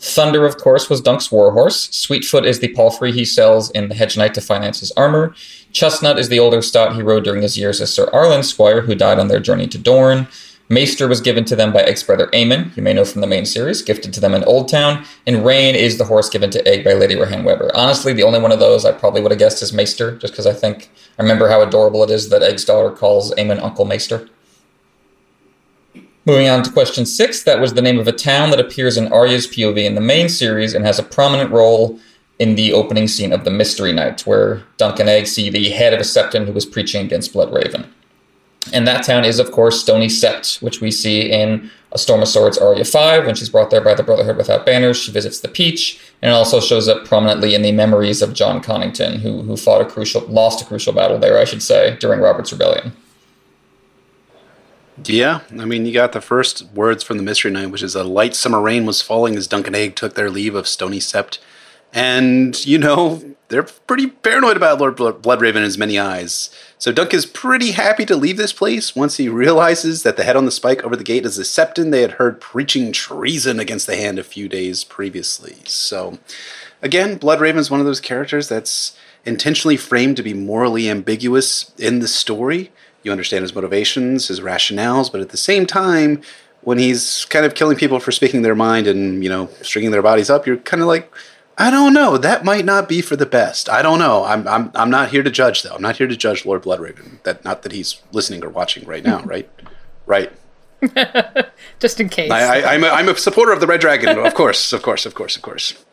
Thunder, 0.00 0.46
of 0.46 0.56
course, 0.56 0.88
was 0.88 1.00
Dunk's 1.00 1.32
warhorse. 1.32 1.90
Sweetfoot 1.90 2.46
is 2.46 2.60
the 2.60 2.72
palfrey 2.74 3.10
he 3.10 3.24
sells 3.24 3.70
in 3.72 3.88
the 3.88 3.96
Hedge 3.96 4.16
Knight 4.16 4.34
to 4.34 4.40
finance 4.40 4.78
his 4.78 4.92
armor. 4.92 5.34
Chestnut 5.78 6.18
is 6.18 6.28
the 6.28 6.40
older 6.40 6.60
stot 6.60 6.96
he 6.96 7.02
rode 7.02 7.22
during 7.22 7.42
his 7.42 7.56
years 7.56 7.80
as 7.80 7.94
Sir 7.94 8.10
Arlan's 8.12 8.48
squire, 8.48 8.80
who 8.80 8.96
died 8.96 9.20
on 9.20 9.28
their 9.28 9.38
journey 9.38 9.68
to 9.68 9.78
Dorne. 9.78 10.26
Maester 10.68 11.06
was 11.06 11.20
given 11.20 11.44
to 11.44 11.54
them 11.54 11.72
by 11.72 11.82
Egg's 11.82 12.02
brother 12.02 12.26
Aemon, 12.32 12.76
you 12.76 12.82
may 12.82 12.92
know 12.92 13.04
from 13.04 13.20
the 13.20 13.28
main 13.28 13.46
series, 13.46 13.80
gifted 13.80 14.12
to 14.14 14.18
them 14.18 14.34
in 14.34 14.42
Oldtown. 14.42 15.06
And 15.24 15.46
Rain 15.46 15.76
is 15.76 15.96
the 15.96 16.06
horse 16.06 16.28
given 16.28 16.50
to 16.50 16.66
Egg 16.66 16.82
by 16.82 16.94
Lady 16.94 17.14
Rohanne 17.14 17.44
Webber. 17.44 17.70
Honestly, 17.76 18.12
the 18.12 18.24
only 18.24 18.40
one 18.40 18.50
of 18.50 18.58
those 18.58 18.84
I 18.84 18.90
probably 18.90 19.20
would 19.22 19.30
have 19.30 19.38
guessed 19.38 19.62
is 19.62 19.72
Maester, 19.72 20.16
just 20.16 20.32
because 20.32 20.48
I 20.48 20.52
think 20.52 20.90
I 21.16 21.22
remember 21.22 21.48
how 21.48 21.62
adorable 21.62 22.02
it 22.02 22.10
is 22.10 22.28
that 22.30 22.42
Egg's 22.42 22.64
daughter 22.64 22.90
calls 22.90 23.32
Aemon 23.36 23.62
Uncle 23.62 23.84
Maester. 23.84 24.28
Moving 26.26 26.48
on 26.48 26.64
to 26.64 26.72
question 26.72 27.06
six, 27.06 27.44
that 27.44 27.60
was 27.60 27.74
the 27.74 27.82
name 27.82 28.00
of 28.00 28.08
a 28.08 28.12
town 28.12 28.50
that 28.50 28.58
appears 28.58 28.96
in 28.96 29.12
Arya's 29.12 29.46
POV 29.46 29.84
in 29.84 29.94
the 29.94 30.00
main 30.00 30.28
series 30.28 30.74
and 30.74 30.84
has 30.84 30.98
a 30.98 31.04
prominent 31.04 31.52
role 31.52 32.00
in 32.38 32.54
the 32.54 32.72
opening 32.72 33.08
scene 33.08 33.32
of 33.32 33.44
the 33.44 33.50
Mystery 33.50 33.92
Knight, 33.92 34.26
where 34.26 34.62
Dunk 34.76 35.00
and 35.00 35.08
Egg 35.08 35.26
see 35.26 35.50
the 35.50 35.70
head 35.70 35.92
of 35.92 36.00
a 36.00 36.04
Septon 36.04 36.46
who 36.46 36.52
was 36.52 36.66
preaching 36.66 37.04
against 37.04 37.32
Bloodraven. 37.32 37.86
And 38.72 38.86
that 38.86 39.04
town 39.04 39.24
is, 39.24 39.38
of 39.38 39.50
course, 39.50 39.80
Stony 39.80 40.08
Sept, 40.08 40.60
which 40.62 40.80
we 40.80 40.90
see 40.90 41.30
in 41.30 41.70
A 41.92 41.98
Storm 41.98 42.22
of 42.22 42.28
Swords 42.28 42.58
Arya 42.58 42.84
5 42.84 43.24
when 43.24 43.34
she's 43.34 43.48
brought 43.48 43.70
there 43.70 43.80
by 43.80 43.94
the 43.94 44.02
Brotherhood 44.02 44.36
Without 44.36 44.66
Banners. 44.66 44.98
She 44.98 45.10
visits 45.10 45.40
the 45.40 45.48
Peach, 45.48 46.00
and 46.20 46.30
it 46.30 46.34
also 46.34 46.60
shows 46.60 46.86
up 46.86 47.04
prominently 47.06 47.54
in 47.54 47.62
the 47.62 47.72
memories 47.72 48.20
of 48.20 48.34
Jon 48.34 48.62
Connington, 48.62 49.20
who, 49.20 49.42
who 49.42 49.56
fought 49.56 49.80
a 49.80 49.86
crucial, 49.86 50.20
lost 50.26 50.60
a 50.60 50.66
crucial 50.66 50.92
battle 50.92 51.18
there, 51.18 51.38
I 51.38 51.44
should 51.44 51.62
say, 51.62 51.96
during 51.98 52.20
Robert's 52.20 52.52
Rebellion. 52.52 52.92
Yeah, 55.04 55.40
I 55.52 55.64
mean, 55.64 55.86
you 55.86 55.92
got 55.92 56.12
the 56.12 56.20
first 56.20 56.66
words 56.74 57.04
from 57.04 57.16
the 57.16 57.22
Mystery 57.22 57.50
Knight, 57.50 57.70
which 57.70 57.82
is 57.82 57.94
a 57.94 58.04
light 58.04 58.34
summer 58.34 58.60
rain 58.60 58.84
was 58.84 59.00
falling 59.00 59.36
as 59.36 59.46
Dunk 59.46 59.66
and 59.68 59.76
Egg 59.76 59.94
took 59.94 60.14
their 60.14 60.28
leave 60.28 60.54
of 60.54 60.66
Stony 60.66 60.98
Sept. 60.98 61.38
And, 61.92 62.64
you 62.66 62.78
know, 62.78 63.22
they're 63.48 63.62
pretty 63.62 64.08
paranoid 64.08 64.56
about 64.56 64.78
Lord 64.78 64.96
Bloodraven 64.96 65.56
and 65.56 65.64
his 65.64 65.78
many 65.78 65.98
eyes. 65.98 66.50
So 66.78 66.92
Dunk 66.92 67.14
is 67.14 67.24
pretty 67.24 67.72
happy 67.72 68.04
to 68.06 68.16
leave 68.16 68.36
this 68.36 68.52
place 68.52 68.94
once 68.94 69.16
he 69.16 69.28
realizes 69.28 70.02
that 70.02 70.16
the 70.16 70.24
head 70.24 70.36
on 70.36 70.44
the 70.44 70.50
spike 70.50 70.84
over 70.84 70.96
the 70.96 71.04
gate 71.04 71.24
is 71.24 71.36
the 71.36 71.42
Septon 71.44 71.90
they 71.90 72.02
had 72.02 72.12
heard 72.12 72.40
preaching 72.40 72.92
treason 72.92 73.58
against 73.58 73.86
the 73.86 73.96
hand 73.96 74.18
a 74.18 74.24
few 74.24 74.48
days 74.48 74.84
previously. 74.84 75.56
So, 75.64 76.18
again, 76.82 77.18
Bloodraven 77.18 77.56
is 77.56 77.70
one 77.70 77.80
of 77.80 77.86
those 77.86 78.00
characters 78.00 78.48
that's 78.48 78.96
intentionally 79.24 79.78
framed 79.78 80.16
to 80.18 80.22
be 80.22 80.34
morally 80.34 80.88
ambiguous 80.88 81.72
in 81.78 82.00
the 82.00 82.08
story 82.08 82.70
you 83.02 83.12
understand 83.12 83.42
his 83.42 83.54
motivations, 83.54 84.28
his 84.28 84.40
rationales, 84.40 85.10
but 85.10 85.20
at 85.20 85.30
the 85.30 85.36
same 85.36 85.66
time, 85.66 86.22
when 86.62 86.78
he's 86.78 87.24
kind 87.26 87.46
of 87.46 87.54
killing 87.54 87.76
people 87.76 88.00
for 88.00 88.12
speaking 88.12 88.42
their 88.42 88.54
mind 88.54 88.86
and, 88.86 89.22
you 89.22 89.30
know, 89.30 89.48
stringing 89.62 89.90
their 89.90 90.02
bodies 90.02 90.28
up, 90.28 90.46
you're 90.46 90.56
kind 90.58 90.82
of 90.82 90.88
like, 90.88 91.10
I 91.60 91.70
don't 91.72 91.92
know. 91.92 92.16
That 92.16 92.44
might 92.44 92.64
not 92.64 92.88
be 92.88 93.02
for 93.02 93.16
the 93.16 93.26
best. 93.26 93.68
I 93.68 93.82
don't 93.82 93.98
know. 93.98 94.24
I'm 94.24 94.46
I'm 94.46 94.70
I'm 94.76 94.90
not 94.90 95.10
here 95.10 95.24
to 95.24 95.30
judge 95.30 95.64
though. 95.64 95.74
I'm 95.74 95.82
not 95.82 95.96
here 95.96 96.06
to 96.06 96.16
judge 96.16 96.46
Lord 96.46 96.62
Bloodraven. 96.62 97.20
That 97.24 97.44
not 97.44 97.62
that 97.62 97.72
he's 97.72 98.00
listening 98.12 98.44
or 98.44 98.48
watching 98.48 98.86
right 98.86 99.04
now, 99.04 99.18
mm-hmm. 99.18 99.28
right? 99.28 99.50
Right. 100.06 100.32
Just 101.80 101.98
in 102.00 102.08
case. 102.08 102.30
I, 102.30 102.60
I, 102.60 102.74
I'm 102.74 102.84
a, 102.84 102.88
I'm 102.88 103.08
a 103.08 103.16
supporter 103.16 103.50
of 103.50 103.60
the 103.60 103.66
Red 103.66 103.80
Dragon, 103.80 104.16
of 104.18 104.34
course, 104.34 104.72
of 104.72 104.82
course, 104.82 105.04
of 105.04 105.16
course, 105.16 105.34
of 105.34 105.42
course. 105.42 105.84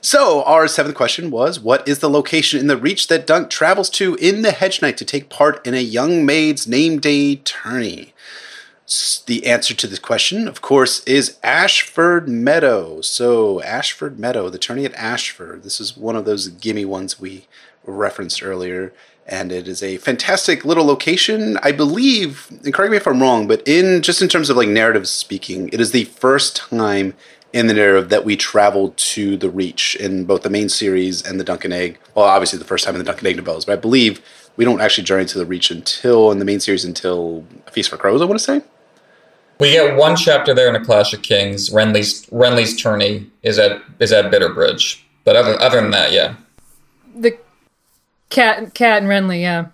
So, 0.00 0.42
our 0.44 0.66
seventh 0.68 0.96
question 0.96 1.30
was 1.30 1.60
What 1.60 1.86
is 1.86 2.00
the 2.00 2.10
location 2.10 2.58
in 2.58 2.66
the 2.66 2.76
Reach 2.76 3.06
that 3.08 3.26
Dunk 3.26 3.50
travels 3.50 3.90
to 3.90 4.16
in 4.16 4.42
the 4.42 4.50
Hedge 4.50 4.82
Knight 4.82 4.96
to 4.96 5.04
take 5.04 5.28
part 5.28 5.64
in 5.66 5.74
a 5.74 5.80
young 5.80 6.26
maid's 6.26 6.66
name 6.66 6.98
day 6.98 7.36
tourney? 7.36 8.12
The 9.28 9.44
answer 9.44 9.74
to 9.74 9.86
this 9.86 9.98
question, 9.98 10.48
of 10.48 10.62
course, 10.62 11.04
is 11.04 11.36
Ashford 11.42 12.26
Meadow. 12.26 13.02
So, 13.02 13.60
Ashford 13.60 14.18
Meadow, 14.18 14.48
the 14.48 14.56
tourney 14.56 14.86
at 14.86 14.94
Ashford. 14.94 15.62
This 15.62 15.78
is 15.78 15.94
one 15.94 16.16
of 16.16 16.24
those 16.24 16.48
gimme 16.48 16.86
ones 16.86 17.20
we 17.20 17.46
referenced 17.84 18.42
earlier. 18.42 18.94
And 19.26 19.52
it 19.52 19.68
is 19.68 19.82
a 19.82 19.98
fantastic 19.98 20.64
little 20.64 20.86
location. 20.86 21.58
I 21.62 21.72
believe, 21.72 22.48
and 22.64 22.72
correct 22.72 22.90
me 22.90 22.96
if 22.96 23.06
I'm 23.06 23.20
wrong, 23.20 23.46
but 23.46 23.62
in 23.68 24.00
just 24.00 24.22
in 24.22 24.28
terms 24.28 24.48
of 24.48 24.56
like 24.56 24.70
narrative 24.70 25.06
speaking, 25.06 25.68
it 25.70 25.82
is 25.82 25.90
the 25.90 26.04
first 26.04 26.56
time 26.56 27.12
in 27.52 27.66
the 27.66 27.74
narrative 27.74 28.08
that 28.08 28.24
we 28.24 28.36
traveled 28.36 28.96
to 28.96 29.36
the 29.36 29.50
Reach 29.50 29.96
in 29.96 30.24
both 30.24 30.44
the 30.44 30.50
main 30.50 30.70
series 30.70 31.20
and 31.20 31.38
the 31.38 31.44
Dunk 31.44 31.66
and 31.66 31.74
Egg. 31.74 31.98
Well, 32.14 32.24
obviously 32.24 32.58
the 32.58 32.64
first 32.64 32.86
time 32.86 32.94
in 32.94 33.00
the 33.00 33.04
Dunk 33.04 33.18
and 33.18 33.26
Egg 33.26 33.36
novellas, 33.36 33.66
but 33.66 33.74
I 33.74 33.76
believe 33.76 34.22
we 34.56 34.64
don't 34.64 34.80
actually 34.80 35.04
journey 35.04 35.26
to 35.26 35.38
the 35.38 35.44
Reach 35.44 35.70
until 35.70 36.32
in 36.32 36.38
the 36.38 36.46
main 36.46 36.60
series 36.60 36.86
until 36.86 37.44
Feast 37.70 37.90
for 37.90 37.98
Crows. 37.98 38.22
I 38.22 38.24
want 38.24 38.40
to 38.40 38.44
say. 38.44 38.62
We 39.60 39.72
get 39.72 39.96
one 39.96 40.16
chapter 40.16 40.54
there 40.54 40.68
in 40.68 40.76
A 40.76 40.84
Clash 40.84 41.12
of 41.12 41.22
Kings. 41.22 41.70
Renly's 41.70 42.26
Renly's 42.26 42.80
tourney 42.80 43.30
is 43.42 43.58
at 43.58 43.82
is 43.98 44.12
at 44.12 44.32
Bitterbridge, 44.32 45.02
but 45.24 45.36
other 45.36 45.60
other 45.60 45.80
than 45.80 45.90
that, 45.90 46.12
yeah. 46.12 46.36
The 47.14 47.36
cat 48.30 48.74
cat 48.74 49.02
and 49.02 49.10
Renly, 49.10 49.42
yeah. 49.42 49.66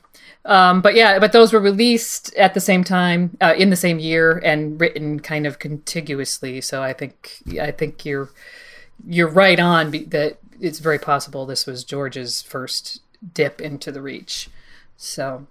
Um, 0.47 0.83
but 0.83 0.95
yeah, 0.95 1.19
but 1.19 1.33
those 1.33 1.53
were 1.53 1.61
released 1.61 2.35
at 2.35 2.55
the 2.55 2.61
same 2.61 2.85
time 2.85 3.37
uh, 3.41 3.55
in 3.57 3.71
the 3.71 3.77
same 3.77 3.99
year 3.99 4.41
and 4.45 4.79
written 4.81 5.21
kind 5.21 5.47
of 5.47 5.59
contiguously. 5.59 6.61
So 6.61 6.83
I 6.83 6.93
think 6.93 7.39
I 7.61 7.71
think 7.71 8.05
you're 8.05 8.31
you're 9.07 9.29
right 9.29 9.59
on 9.59 9.91
be, 9.91 10.05
that 10.05 10.39
it's 10.61 10.79
very 10.79 10.99
possible 10.99 11.47
this 11.47 11.67
was 11.67 11.85
George's 11.85 12.43
first 12.43 13.01
dip 13.33 13.61
into 13.61 13.91
the 13.91 14.03
Reach. 14.03 14.49
So 14.97 15.47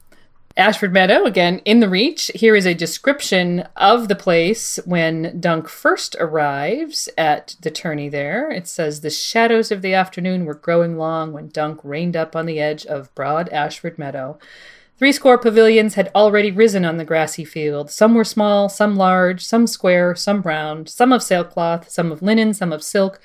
Ashford 0.55 0.93
Meadow, 0.93 1.25
again, 1.25 1.63
in 1.65 1.79
the 1.79 1.89
Reach. 1.89 2.29
Here 2.35 2.55
is 2.55 2.67
a 2.67 2.75
description 2.75 3.67
of 3.75 4.07
the 4.07 4.15
place 4.15 4.77
when 4.85 5.39
Dunk 5.39 5.67
first 5.67 6.15
arrives 6.19 7.09
at 7.17 7.55
the 7.61 7.71
tourney 7.71 8.07
there. 8.07 8.51
It 8.51 8.67
says, 8.67 9.01
The 9.01 9.09
shadows 9.09 9.71
of 9.71 9.81
the 9.81 9.95
afternoon 9.95 10.45
were 10.45 10.53
growing 10.53 10.95
long 10.95 11.33
when 11.33 11.49
Dunk 11.49 11.79
reined 11.83 12.15
up 12.15 12.35
on 12.35 12.45
the 12.45 12.59
edge 12.59 12.85
of 12.85 13.13
broad 13.15 13.49
Ashford 13.49 13.97
Meadow. 13.97 14.37
Threescore 14.99 15.39
pavilions 15.39 15.95
had 15.95 16.11
already 16.13 16.51
risen 16.51 16.85
on 16.85 16.97
the 16.97 17.05
grassy 17.05 17.45
field. 17.45 17.89
Some 17.89 18.13
were 18.13 18.23
small, 18.23 18.69
some 18.69 18.95
large, 18.95 19.43
some 19.43 19.65
square, 19.65 20.13
some 20.13 20.43
round, 20.43 20.87
some 20.87 21.11
of 21.11 21.23
sailcloth, 21.23 21.89
some 21.89 22.11
of 22.11 22.21
linen, 22.21 22.53
some 22.53 22.71
of 22.71 22.83
silk, 22.83 23.19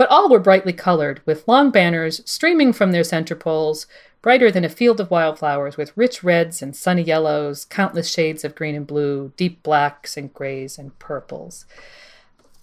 but 0.00 0.08
all 0.08 0.30
were 0.30 0.38
brightly 0.38 0.72
colored, 0.72 1.20
with 1.26 1.46
long 1.46 1.70
banners 1.70 2.22
streaming 2.24 2.72
from 2.72 2.90
their 2.90 3.04
center 3.04 3.36
poles, 3.36 3.86
brighter 4.22 4.50
than 4.50 4.64
a 4.64 4.68
field 4.70 4.98
of 4.98 5.10
wildflowers, 5.10 5.76
with 5.76 5.94
rich 5.94 6.24
reds 6.24 6.62
and 6.62 6.74
sunny 6.74 7.02
yellows, 7.02 7.66
countless 7.66 8.10
shades 8.10 8.42
of 8.42 8.54
green 8.54 8.74
and 8.74 8.86
blue, 8.86 9.30
deep 9.36 9.62
blacks 9.62 10.16
and 10.16 10.32
grays 10.32 10.78
and 10.78 10.98
purples. 10.98 11.66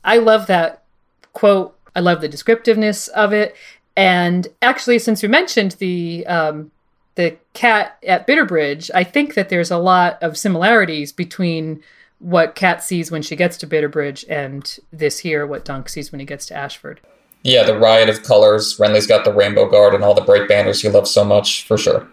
I 0.04 0.18
love 0.18 0.48
that 0.48 0.82
quote. 1.34 1.78
I 1.96 2.00
love 2.00 2.22
the 2.22 2.28
descriptiveness 2.28 3.08
of 3.10 3.34
it. 3.34 3.56
And 3.96 4.48
actually, 4.64 4.98
since 4.98 5.22
you 5.22 5.30
mentioned 5.30 5.74
the 5.74 6.26
um, 6.26 6.72
the 7.14 7.38
cat 7.54 8.00
at 8.08 8.26
Bitterbridge, 8.26 8.90
I 8.96 9.04
think 9.04 9.36
that 9.36 9.50
there's 9.50 9.70
a 9.70 9.78
lot 9.78 10.18
of 10.24 10.40
similarities 10.40 11.12
between 11.12 11.84
what 12.18 12.56
Cat 12.56 12.84
sees 12.84 13.12
when 13.12 13.22
she 13.22 13.36
gets 13.36 13.58
to 13.58 13.68
Bitterbridge 13.68 14.26
and 14.28 14.80
this 14.92 15.20
here, 15.20 15.46
what 15.46 15.66
Dunk 15.66 15.88
sees 15.88 16.12
when 16.12 16.20
he 16.20 16.26
gets 16.26 16.48
to 16.48 16.56
Ashford. 16.56 17.00
Yeah, 17.44 17.64
the 17.64 17.78
riot 17.78 18.10
of 18.10 18.24
colors. 18.24 18.78
Renly's 18.78 19.08
got 19.08 19.24
the 19.24 19.34
rainbow 19.34 19.70
guard 19.70 19.94
and 19.94 20.04
all 20.04 20.14
the 20.14 20.22
bright 20.22 20.48
banners 20.48 20.82
he 20.82 20.90
loves 20.90 21.12
so 21.12 21.24
much, 21.24 21.66
for 21.66 21.78
sure. 21.78 22.08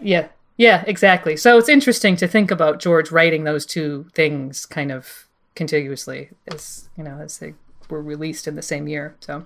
Yeah, 0.00 0.28
yeah, 0.56 0.84
exactly. 0.86 1.36
So 1.36 1.56
it's 1.56 1.68
interesting 1.68 2.16
to 2.16 2.28
think 2.28 2.50
about 2.50 2.80
George 2.80 3.10
writing 3.10 3.44
those 3.44 3.64
two 3.64 4.06
things 4.14 4.66
kind 4.66 4.92
of 4.92 5.26
contiguously, 5.54 6.30
as 6.52 6.88
you 6.96 7.04
know, 7.04 7.18
as 7.20 7.38
they 7.38 7.54
were 7.88 8.02
released 8.02 8.46
in 8.46 8.56
the 8.56 8.62
same 8.62 8.88
year. 8.88 9.16
So, 9.20 9.44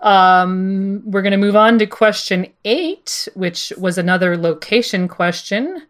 um, 0.00 1.02
we're 1.04 1.22
going 1.22 1.32
to 1.32 1.38
move 1.38 1.56
on 1.56 1.78
to 1.78 1.86
question 1.86 2.46
eight, 2.64 3.28
which 3.34 3.72
was 3.78 3.98
another 3.98 4.36
location 4.36 5.08
question. 5.08 5.86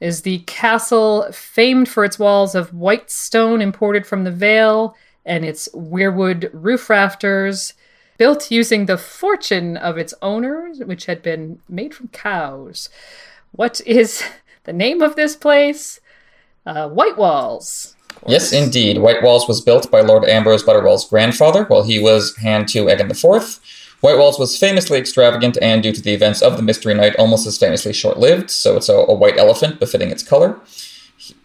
Is 0.00 0.22
the 0.22 0.38
castle 0.40 1.30
famed 1.30 1.88
for 1.88 2.04
its 2.04 2.18
walls 2.18 2.54
of 2.54 2.72
white 2.72 3.10
stone 3.10 3.60
imported 3.60 4.06
from 4.06 4.24
the 4.24 4.30
Vale 4.30 4.96
and 5.26 5.44
its 5.44 5.68
weirwood 5.74 6.48
roof 6.54 6.88
rafters, 6.88 7.74
built 8.20 8.50
using 8.50 8.84
the 8.84 8.98
fortune 8.98 9.78
of 9.78 9.96
its 9.96 10.12
owners, 10.20 10.80
which 10.80 11.06
had 11.06 11.22
been 11.22 11.58
made 11.70 11.94
from 11.94 12.08
cows? 12.08 12.90
What 13.52 13.80
is 13.86 14.22
the 14.64 14.74
name 14.74 15.00
of 15.00 15.16
this 15.16 15.34
place? 15.34 16.00
Uh, 16.66 16.90
white 16.90 17.16
Walls. 17.16 17.96
Yes, 18.26 18.52
indeed. 18.52 18.98
White 18.98 19.22
Walls 19.22 19.48
was 19.48 19.62
built 19.62 19.90
by 19.90 20.02
Lord 20.02 20.26
Ambrose 20.26 20.62
Butterwell's 20.62 21.08
grandfather 21.08 21.64
while 21.64 21.82
he 21.82 21.98
was 21.98 22.36
hand 22.36 22.68
to 22.68 22.84
Aegon 22.84 23.10
IV. 23.10 23.58
White 24.02 24.18
Walls 24.18 24.38
was 24.38 24.58
famously 24.58 24.98
extravagant 24.98 25.56
and, 25.62 25.82
due 25.82 25.92
to 25.92 26.02
the 26.02 26.12
events 26.12 26.42
of 26.42 26.58
the 26.58 26.62
Mystery 26.62 26.92
Knight, 26.92 27.16
almost 27.16 27.46
as 27.46 27.56
famously 27.56 27.94
short 27.94 28.18
lived, 28.18 28.50
so 28.50 28.76
it's 28.76 28.90
a, 28.90 28.96
a, 28.96 29.14
white 29.14 29.38
elephant 29.38 29.80
befitting 29.80 30.10
its 30.10 30.22
color. 30.22 30.60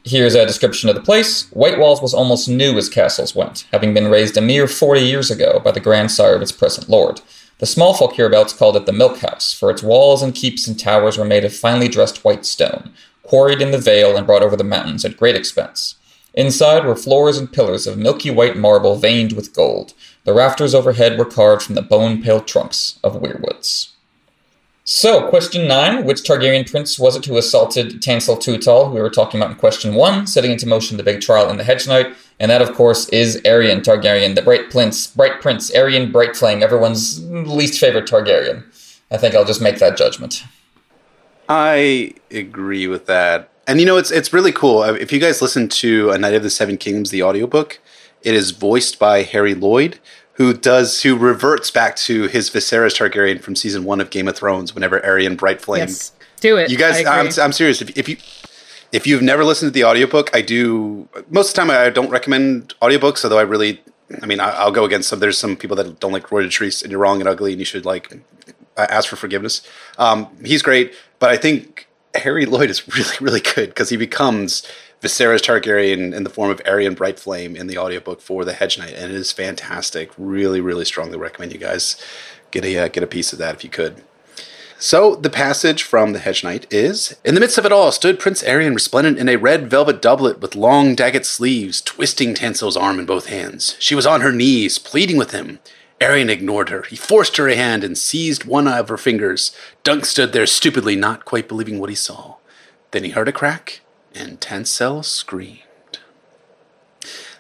Here's 0.08 0.36
a 0.36 0.46
description 0.46 0.88
of 0.88 0.94
the 0.94 1.02
place. 1.02 1.50
White 1.50 1.80
Walls 1.80 2.00
was 2.00 2.14
almost 2.14 2.48
new 2.48 2.78
as 2.78 2.90
castles 2.90 3.34
went, 3.34 3.66
having 3.72 3.92
been 3.92 4.12
raised 4.12 4.38
a 4.38 4.42
mere 4.42 4.68
40 4.68 5.02
years 5.02 5.32
ago 5.32 5.60
by 5.60 5.72
the 5.72 5.80
grandsire 5.80 6.36
of 6.36 6.44
its 6.44 6.52
present 6.52 6.88
lord. 6.88 7.22
The 7.58 7.66
small 7.66 7.96
folk 7.96 8.14
hereabouts 8.14 8.54
called 8.54 8.76
it 8.76 8.86
the 8.86 8.94
Milk 8.94 9.18
House, 9.18 9.52
for 9.52 9.72
its 9.72 9.82
walls 9.82 10.22
and 10.22 10.36
keeps 10.36 10.68
and 10.68 10.80
towers 10.80 11.18
were 11.18 11.26
made 11.26 11.44
of 11.44 11.56
finely 11.56 11.88
dressed 11.88 12.24
white 12.24 12.46
stone, 12.46 12.94
quarried 13.24 13.64
in 13.64 13.72
the 13.72 13.80
vale 13.80 14.16
and 14.16 14.28
brought 14.28 14.44
over 14.44 14.56
the 14.56 14.64
mountains 14.64 15.04
at 15.06 15.18
great 15.18 15.36
expense. 15.36 15.96
Inside 16.36 16.86
were 16.86 16.96
floors 16.96 17.40
and 17.40 17.52
pillars 17.52 17.88
of 17.88 17.98
milky 17.98 18.30
white 18.30 18.56
marble 18.56 18.98
veined 18.98 19.34
with 19.34 19.56
gold. 19.56 19.96
The 20.24 20.34
rafters 20.34 20.76
overhead 20.76 21.18
were 21.18 21.26
carved 21.26 21.64
from 21.64 21.74
the 21.74 21.82
bone 21.82 22.22
pale 22.22 22.42
trunks 22.42 23.00
of 23.04 23.20
weirwoods. 23.20 23.95
So, 24.88 25.28
question 25.30 25.68
nine 25.68 26.06
Which 26.06 26.22
Targaryen 26.22 26.70
prince 26.70 27.00
was 27.00 27.16
it 27.16 27.26
who 27.26 27.38
assaulted 27.38 28.04
Tanselle 28.04 28.40
Too 28.40 28.60
Tall, 28.60 28.86
who 28.86 28.94
we 28.94 29.02
were 29.02 29.10
talking 29.10 29.40
about 29.40 29.50
in 29.50 29.58
question 29.58 29.96
one, 29.96 30.28
setting 30.28 30.52
into 30.52 30.68
motion 30.68 30.98
the 30.98 31.04
big 31.04 31.22
trial 31.22 31.50
in 31.50 31.58
the 31.58 31.64
Hedge 31.64 31.88
Knight? 31.88 32.16
And 32.40 32.52
that, 32.52 32.62
of 32.62 32.76
course, 32.76 33.10
is 33.10 33.42
Aerion 33.46 33.82
Targaryen, 33.82 34.36
the 34.36 34.44
bright 34.44 34.70
prince, 34.70 35.08
bright 35.08 35.42
prince, 35.42 35.72
Aerion 35.72 36.12
Bright 36.12 36.36
Flame, 36.36 36.62
everyone's 36.62 37.26
least 37.26 37.80
favorite 37.80 38.06
Targaryen. 38.06 38.64
I 39.10 39.18
think 39.18 39.34
I'll 39.34 39.44
just 39.44 39.62
make 39.62 39.80
that 39.80 39.98
judgment. 39.98 40.44
I 41.50 42.14
agree 42.30 42.86
with 42.86 43.08
that. 43.08 43.50
And 43.66 43.80
you 43.80 43.88
know, 43.88 43.98
it's 43.98 44.12
it's 44.12 44.34
really 44.34 44.52
cool. 44.52 44.84
Uh, 44.84 44.94
if 44.94 45.12
you 45.12 45.20
guys 45.20 45.42
listen 45.42 45.68
to 45.68 46.12
A 46.12 46.20
Knight 46.20 46.36
of 46.36 46.44
the 46.44 46.52
Seven 46.52 46.78
Kingdoms, 46.78 47.10
the 47.10 47.24
audiobook, 47.24 47.80
it 48.22 48.36
is 48.36 48.52
voiced 48.52 49.00
by 49.00 49.24
Harry 49.24 49.56
Lloyd, 49.56 50.00
who 50.36 50.54
does 50.54 51.02
who 51.02 51.18
reverts 51.18 51.72
back 51.72 51.96
to 51.96 52.24
his 52.24 52.50
Viserys 52.50 52.96
Targaryen 52.98 53.42
from 53.42 53.56
season 53.56 53.84
one 53.84 54.02
of 54.02 54.10
Game 54.10 54.28
of 54.28 54.36
Thrones. 54.36 54.74
Whenever 54.74 55.00
Aerion 55.00 55.36
Brightflame 55.36 55.80
yes. 55.80 56.12
do 56.42 56.58
it. 56.58 56.70
You 56.70 56.78
guys, 56.78 57.06
I'm. 57.06 57.30
I'm 57.42 57.54
serious. 57.54 57.82
If, 57.82 57.98
if 57.98 58.10
you 58.10 58.18
if 58.92 59.08
you've 59.08 59.22
never 59.22 59.44
listened 59.44 59.70
to 59.70 59.74
the 59.74 59.86
audiobook, 59.86 60.30
I 60.36 60.42
do. 60.42 61.08
Most 61.30 61.50
of 61.50 61.56
the 61.56 61.62
time, 61.62 61.72
I 61.72 61.90
don't 61.90 62.10
recommend 62.10 62.74
audiobooks. 62.82 63.24
Although 63.24 63.40
I 63.40 63.44
really, 63.44 63.82
I 64.22 64.26
mean, 64.26 64.40
I, 64.40 64.52
I'll 64.52 64.72
go 64.72 64.86
against 64.86 65.10
some. 65.10 65.20
There's 65.20 65.38
some 65.38 65.56
people 65.56 65.76
that 65.78 66.00
don't 66.00 66.12
like 66.12 66.32
Roy 66.32 66.46
Dotrice, 66.46 66.82
and 66.82 66.92
you're 66.92 67.00
wrong 67.00 67.20
and 67.20 67.30
ugly, 67.30 67.52
and 67.52 67.60
you 67.60 67.66
should 67.66 67.86
like 67.86 68.14
ask 68.78 69.10
for 69.10 69.16
forgiveness. 69.16 69.62
Um, 69.98 70.28
he's 70.44 70.62
great, 70.62 70.94
but 71.20 71.30
I 71.30 71.38
think 71.38 71.88
Harry 72.14 72.46
Lloyd 72.46 72.70
is 72.70 72.88
really, 72.96 73.16
really 73.22 73.42
good 73.42 73.70
because 73.70 73.90
he 73.90 73.98
becomes 73.98 74.70
Viserys 75.06 75.42
Targaryen 75.42 76.16
in 76.16 76.24
the 76.24 76.32
form 76.32 76.50
of 76.50 76.64
Aerion 76.64 76.96
Brightflame 76.96 77.56
in 77.56 77.68
the 77.68 77.78
audiobook 77.78 78.22
for 78.22 78.44
the 78.44 78.54
Hedge 78.54 78.80
Knight, 78.80 78.96
and 78.96 79.12
it 79.12 79.16
is 79.16 79.32
fantastic. 79.32 80.10
Really, 80.18 80.60
really 80.60 80.84
strongly 80.84 81.16
recommend 81.16 81.54
you 81.54 81.60
guys 81.60 81.96
get 82.50 82.66
a 82.66 82.80
uh, 82.80 82.88
get 82.88 83.04
a 83.04 83.08
piece 83.08 83.32
of 83.32 83.38
that 83.38 83.54
if 83.54 83.64
you 83.64 83.70
could. 83.70 84.04
So 84.80 85.16
the 85.16 85.30
passage 85.30 85.84
from 85.84 86.14
the 86.14 86.20
Hedge 86.20 86.44
Knight 86.44 86.66
is 86.74 87.18
In 87.24 87.36
the 87.36 87.40
midst 87.40 87.60
of 87.60 87.68
it 87.68 87.72
all 87.72 87.92
stood 87.92 88.20
Prince 88.20 88.42
Aerion 88.42 88.74
resplendent 88.74 89.20
in 89.20 89.30
a 89.30 89.36
red 89.36 89.70
velvet 89.70 90.02
doublet 90.02 90.42
with 90.42 90.56
long 90.56 90.96
dagged 90.96 91.28
sleeves, 91.28 91.82
twisting 91.82 92.34
Tanselle's 92.34 92.76
arm 92.76 92.98
in 92.98 93.06
both 93.06 93.28
hands. 93.28 93.76
She 93.78 93.94
was 93.94 94.08
on 94.08 94.22
her 94.22 94.32
knees, 94.32 94.80
pleading 94.80 95.18
with 95.18 95.30
him. 95.30 95.60
Aerion 96.02 96.30
ignored 96.30 96.70
her. 96.70 96.82
He 96.82 96.96
forced 96.96 97.38
her 97.38 97.48
a 97.48 97.56
hand 97.56 97.84
and 97.84 97.96
seized 97.96 98.44
one 98.44 98.68
of 98.68 98.90
her 98.90 98.98
fingers. 98.98 99.56
Dunk 99.84 100.04
stood 100.04 100.34
there 100.34 100.48
stupidly, 100.48 100.96
not 100.96 101.26
quite 101.26 101.48
believing 101.48 101.78
what 101.78 101.92
he 101.92 101.96
saw. 101.96 102.38
Then 102.90 103.04
he 103.04 103.12
heard 103.12 103.28
a 103.28 103.32
crack, 103.32 103.82
and 104.16 104.40
Tanselle 104.40 105.04
screamed. 105.04 105.60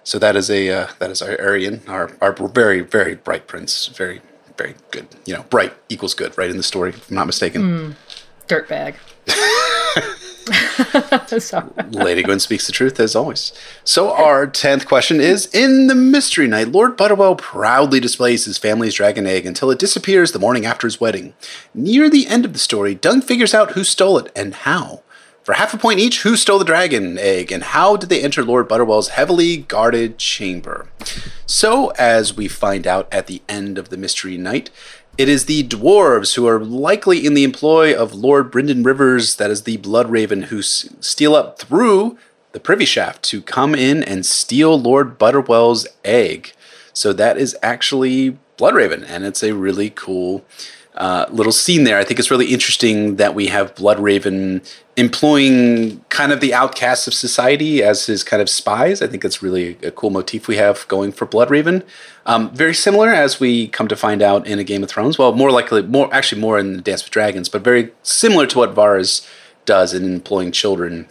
So 0.03 0.19
that 0.19 0.35
is 0.35 0.51
a 0.51 0.69
uh, 0.69 0.87
that 0.99 1.09
is 1.09 1.21
our 1.21 1.35
Aerion, 1.37 1.87
our 1.89 2.11
our 2.21 2.33
very 2.47 2.81
very 2.81 3.15
bright 3.15 3.47
prince, 3.47 3.87
very 3.87 4.21
very 4.57 4.75
good. 4.91 5.07
You 5.25 5.35
know, 5.35 5.43
bright 5.43 5.73
equals 5.89 6.13
good, 6.13 6.37
right 6.37 6.49
in 6.49 6.57
the 6.57 6.63
story, 6.63 6.91
if 6.91 7.09
I'm 7.09 7.15
not 7.15 7.25
mistaken. 7.25 7.95
Dirtbag. 8.47 8.95
Sorry. 11.39 11.67
Lady 11.89 12.21
Gwen 12.21 12.39
speaks 12.39 12.67
the 12.67 12.71
truth 12.71 12.99
as 12.99 13.15
always. 13.15 13.51
So 13.83 14.13
our 14.13 14.45
tenth 14.45 14.87
question 14.87 15.19
is: 15.19 15.47
In 15.47 15.87
the 15.87 15.95
Mystery 15.95 16.47
Knight, 16.47 16.69
Lord 16.69 16.95
Butterwell 16.95 17.35
proudly 17.37 17.99
displays 17.99 18.45
his 18.45 18.59
family's 18.59 18.93
dragon 18.93 19.25
egg 19.25 19.45
until 19.45 19.71
it 19.71 19.79
disappears 19.79 20.31
the 20.31 20.39
morning 20.39 20.65
after 20.65 20.85
his 20.85 21.01
wedding. 21.01 21.33
Near 21.73 22.09
the 22.09 22.27
end 22.27 22.45
of 22.45 22.53
the 22.53 22.59
story, 22.59 22.93
Dunk 22.93 23.23
figures 23.23 23.55
out 23.55 23.71
who 23.71 23.83
stole 23.83 24.19
it 24.19 24.31
and 24.35 24.53
how. 24.53 25.01
For 25.45 25.53
half 25.53 25.75
a 25.75 25.77
point 25.77 25.99
each, 25.99 26.23
who 26.23 26.35
stole 26.37 26.57
the 26.57 26.65
dragon 26.65 27.19
egg 27.19 27.51
and 27.51 27.61
how 27.63 27.97
did 27.97 28.09
they 28.09 28.23
enter 28.23 28.43
Lord 28.43 28.67
Butterwell's 28.67 29.09
heavily 29.09 29.57
guarded 29.57 30.17
chamber? 30.17 30.89
So, 31.45 31.89
as 31.99 32.35
we 32.35 32.47
find 32.47 32.87
out 32.87 33.07
at 33.11 33.27
the 33.27 33.43
end 33.47 33.77
of 33.77 33.89
the 33.89 33.97
Mystery 33.97 34.37
Knight, 34.37 34.71
it 35.19 35.29
is 35.29 35.45
the 35.45 35.63
dwarves 35.63 36.33
who 36.33 36.47
are 36.47 36.59
likely 36.59 37.23
in 37.23 37.35
the 37.35 37.43
employ 37.43 37.95
of 37.95 38.15
Lord 38.15 38.51
Brynden 38.51 38.83
Rivers, 38.83 39.35
that 39.35 39.51
is 39.51 39.63
the 39.63 39.77
Blood 39.77 40.09
Raven, 40.09 40.43
who 40.43 40.59
s- 40.59 40.89
steal 40.99 41.35
up 41.35 41.59
through 41.59 42.17
the 42.51 42.59
privy 42.59 42.85
shaft 42.85 43.21
to 43.25 43.39
come 43.39 43.75
in 43.75 44.01
and 44.01 44.25
steal 44.25 44.81
Lord 44.81 45.19
Butterwell's 45.19 45.85
egg. 46.03 46.53
So 46.91 47.13
that 47.13 47.37
is 47.37 47.55
actually 47.61 48.39
Blood 48.57 48.73
Raven, 48.73 49.03
and 49.03 49.23
it's 49.23 49.43
a 49.43 49.53
really 49.53 49.91
cool 49.91 50.43
uh, 50.95 51.25
little 51.29 51.51
scene 51.51 51.83
there. 51.83 51.97
I 51.97 52.03
think 52.03 52.19
it's 52.19 52.31
really 52.31 52.47
interesting 52.47 53.17
that 53.17 53.35
we 53.35 53.47
have 53.47 53.75
Blood 53.75 53.99
Raven 53.99 54.61
employing 54.95 56.03
kind 56.07 56.31
of 56.31 56.39
the 56.39 56.53
outcasts 56.53 57.05
of 57.05 57.13
society 57.13 57.83
as 57.83 58.05
his 58.05 58.23
kind 58.23 58.41
of 58.41 58.49
spies. 58.49 59.01
I 59.01 59.07
think 59.07 59.25
it's 59.25 59.43
really 59.43 59.77
a 59.83 59.91
cool 59.91 60.09
motif 60.09 60.47
we 60.47 60.55
have 60.55 60.87
going 60.87 61.11
for 61.11 61.25
Blood 61.25 61.51
Raven. 61.51 61.83
Um, 62.25 62.53
very 62.55 62.73
similar 62.73 63.09
as 63.09 63.39
we 63.39 63.67
come 63.67 63.89
to 63.89 63.95
find 63.95 64.21
out 64.21 64.47
in 64.47 64.57
a 64.57 64.63
Game 64.63 64.83
of 64.83 64.89
Thrones. 64.89 65.17
Well, 65.17 65.33
more 65.33 65.51
likely, 65.51 65.81
more 65.81 66.13
actually 66.13 66.39
more 66.39 66.57
in 66.57 66.81
Dance 66.81 67.03
with 67.03 67.11
Dragons, 67.11 67.49
but 67.49 67.61
very 67.61 67.91
similar 68.03 68.47
to 68.47 68.57
what 68.57 68.73
Varys 68.73 69.27
does 69.65 69.93
in 69.93 70.05
employing 70.05 70.51
children 70.51 71.09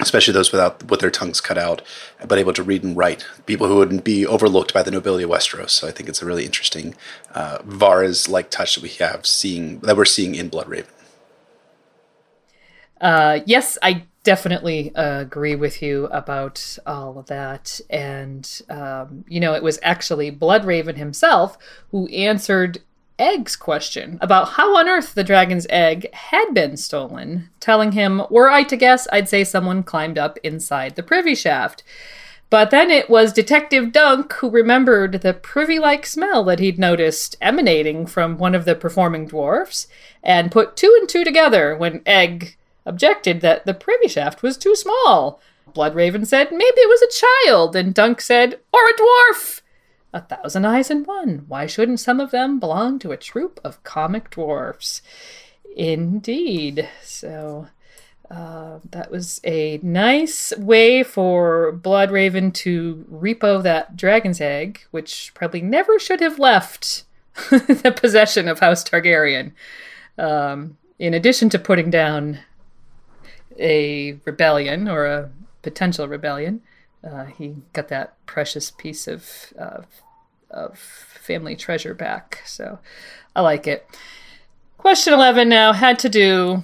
especially 0.00 0.32
those 0.34 0.50
without 0.50 0.90
with 0.90 1.00
their 1.00 1.10
tongues 1.10 1.40
cut 1.40 1.58
out, 1.58 1.82
but 2.26 2.38
able 2.38 2.52
to 2.52 2.62
read 2.62 2.82
and 2.82 2.96
write. 2.96 3.24
People 3.46 3.68
who 3.68 3.76
wouldn't 3.76 4.04
be 4.04 4.26
overlooked 4.26 4.74
by 4.74 4.82
the 4.82 4.90
nobility 4.90 5.24
of 5.24 5.30
Westeros. 5.30 5.70
So 5.70 5.86
I 5.86 5.92
think 5.92 6.08
it's 6.08 6.22
a 6.22 6.26
really 6.26 6.44
interesting 6.44 6.94
uh, 7.34 7.58
Varys 7.58 8.28
like 8.28 8.50
touch 8.50 8.74
that 8.74 8.82
we 8.82 8.88
have 8.90 9.26
seeing 9.26 9.80
that 9.80 9.96
we're 9.96 10.04
seeing 10.04 10.34
in 10.34 10.48
Blood 10.48 10.68
Raven. 10.68 10.90
Uh, 13.00 13.40
yes, 13.46 13.76
I 13.82 14.04
definitely 14.22 14.94
uh, 14.96 15.20
agree 15.20 15.54
with 15.54 15.82
you 15.82 16.06
about 16.06 16.78
all 16.86 17.18
of 17.18 17.26
that. 17.26 17.80
And, 17.90 18.62
um, 18.70 19.24
you 19.28 19.38
know, 19.38 19.52
it 19.52 19.62
was 19.62 19.78
actually 19.82 20.32
Bloodraven 20.32 20.96
himself 20.96 21.58
who 21.90 22.06
answered 22.08 22.78
Egg's 23.18 23.54
question 23.54 24.18
about 24.20 24.50
how 24.50 24.76
on 24.76 24.88
earth 24.88 25.14
the 25.14 25.22
dragon's 25.22 25.66
egg 25.70 26.12
had 26.12 26.52
been 26.52 26.76
stolen, 26.76 27.48
telling 27.60 27.92
him, 27.92 28.22
Were 28.28 28.50
I 28.50 28.64
to 28.64 28.76
guess, 28.76 29.06
I'd 29.12 29.28
say 29.28 29.44
someone 29.44 29.84
climbed 29.84 30.18
up 30.18 30.38
inside 30.42 30.96
the 30.96 31.02
privy 31.02 31.34
shaft. 31.34 31.84
But 32.50 32.70
then 32.70 32.90
it 32.90 33.08
was 33.08 33.32
Detective 33.32 33.92
Dunk 33.92 34.32
who 34.34 34.50
remembered 34.50 35.22
the 35.22 35.34
privy 35.34 35.78
like 35.78 36.06
smell 36.06 36.44
that 36.44 36.60
he'd 36.60 36.78
noticed 36.78 37.36
emanating 37.40 38.06
from 38.06 38.38
one 38.38 38.54
of 38.54 38.64
the 38.64 38.74
performing 38.74 39.26
dwarfs 39.26 39.86
and 40.22 40.52
put 40.52 40.76
two 40.76 40.96
and 41.00 41.08
two 41.08 41.24
together 41.24 41.76
when 41.76 42.02
Egg 42.06 42.56
objected 42.86 43.40
that 43.40 43.64
the 43.64 43.74
privy 43.74 44.08
shaft 44.08 44.42
was 44.42 44.56
too 44.56 44.76
small. 44.76 45.40
Bloodraven 45.72 46.26
said 46.26 46.52
maybe 46.52 46.62
it 46.62 46.88
was 46.88 47.02
a 47.02 47.48
child, 47.48 47.74
and 47.74 47.94
Dunk 47.94 48.20
said, 48.20 48.60
or 48.72 48.80
a 48.84 48.94
dwarf. 48.94 49.60
A 50.14 50.20
thousand 50.20 50.64
eyes 50.64 50.92
in 50.92 51.02
one. 51.02 51.44
Why 51.48 51.66
shouldn't 51.66 51.98
some 51.98 52.20
of 52.20 52.30
them 52.30 52.60
belong 52.60 53.00
to 53.00 53.10
a 53.10 53.16
troop 53.16 53.58
of 53.64 53.82
comic 53.82 54.30
dwarfs? 54.30 55.02
Indeed. 55.76 56.88
So 57.02 57.66
uh, 58.30 58.78
that 58.90 59.10
was 59.10 59.40
a 59.42 59.80
nice 59.82 60.56
way 60.56 61.02
for 61.02 61.72
Bloodraven 61.72 62.54
to 62.54 63.04
repo 63.12 63.60
that 63.64 63.96
dragon's 63.96 64.40
egg, 64.40 64.82
which 64.92 65.32
probably 65.34 65.60
never 65.60 65.98
should 65.98 66.20
have 66.20 66.38
left 66.38 67.02
the 67.50 67.92
possession 67.94 68.46
of 68.46 68.60
House 68.60 68.84
Targaryen. 68.84 69.50
Um, 70.16 70.78
in 70.96 71.12
addition 71.12 71.48
to 71.48 71.58
putting 71.58 71.90
down 71.90 72.38
a 73.58 74.16
rebellion 74.24 74.88
or 74.88 75.06
a 75.06 75.30
potential 75.62 76.06
rebellion, 76.06 76.62
uh, 77.06 77.26
he 77.26 77.56
got 77.72 77.88
that 77.88 78.14
precious 78.26 78.70
piece 78.70 79.06
of, 79.06 79.52
of 79.56 79.86
of 80.54 80.78
family 80.78 81.56
treasure 81.56 81.94
back. 81.94 82.40
So 82.46 82.78
I 83.34 83.42
like 83.42 83.66
it. 83.66 83.86
Question 84.78 85.12
11 85.12 85.48
now 85.48 85.72
had 85.72 85.98
to 86.00 86.08
do 86.08 86.62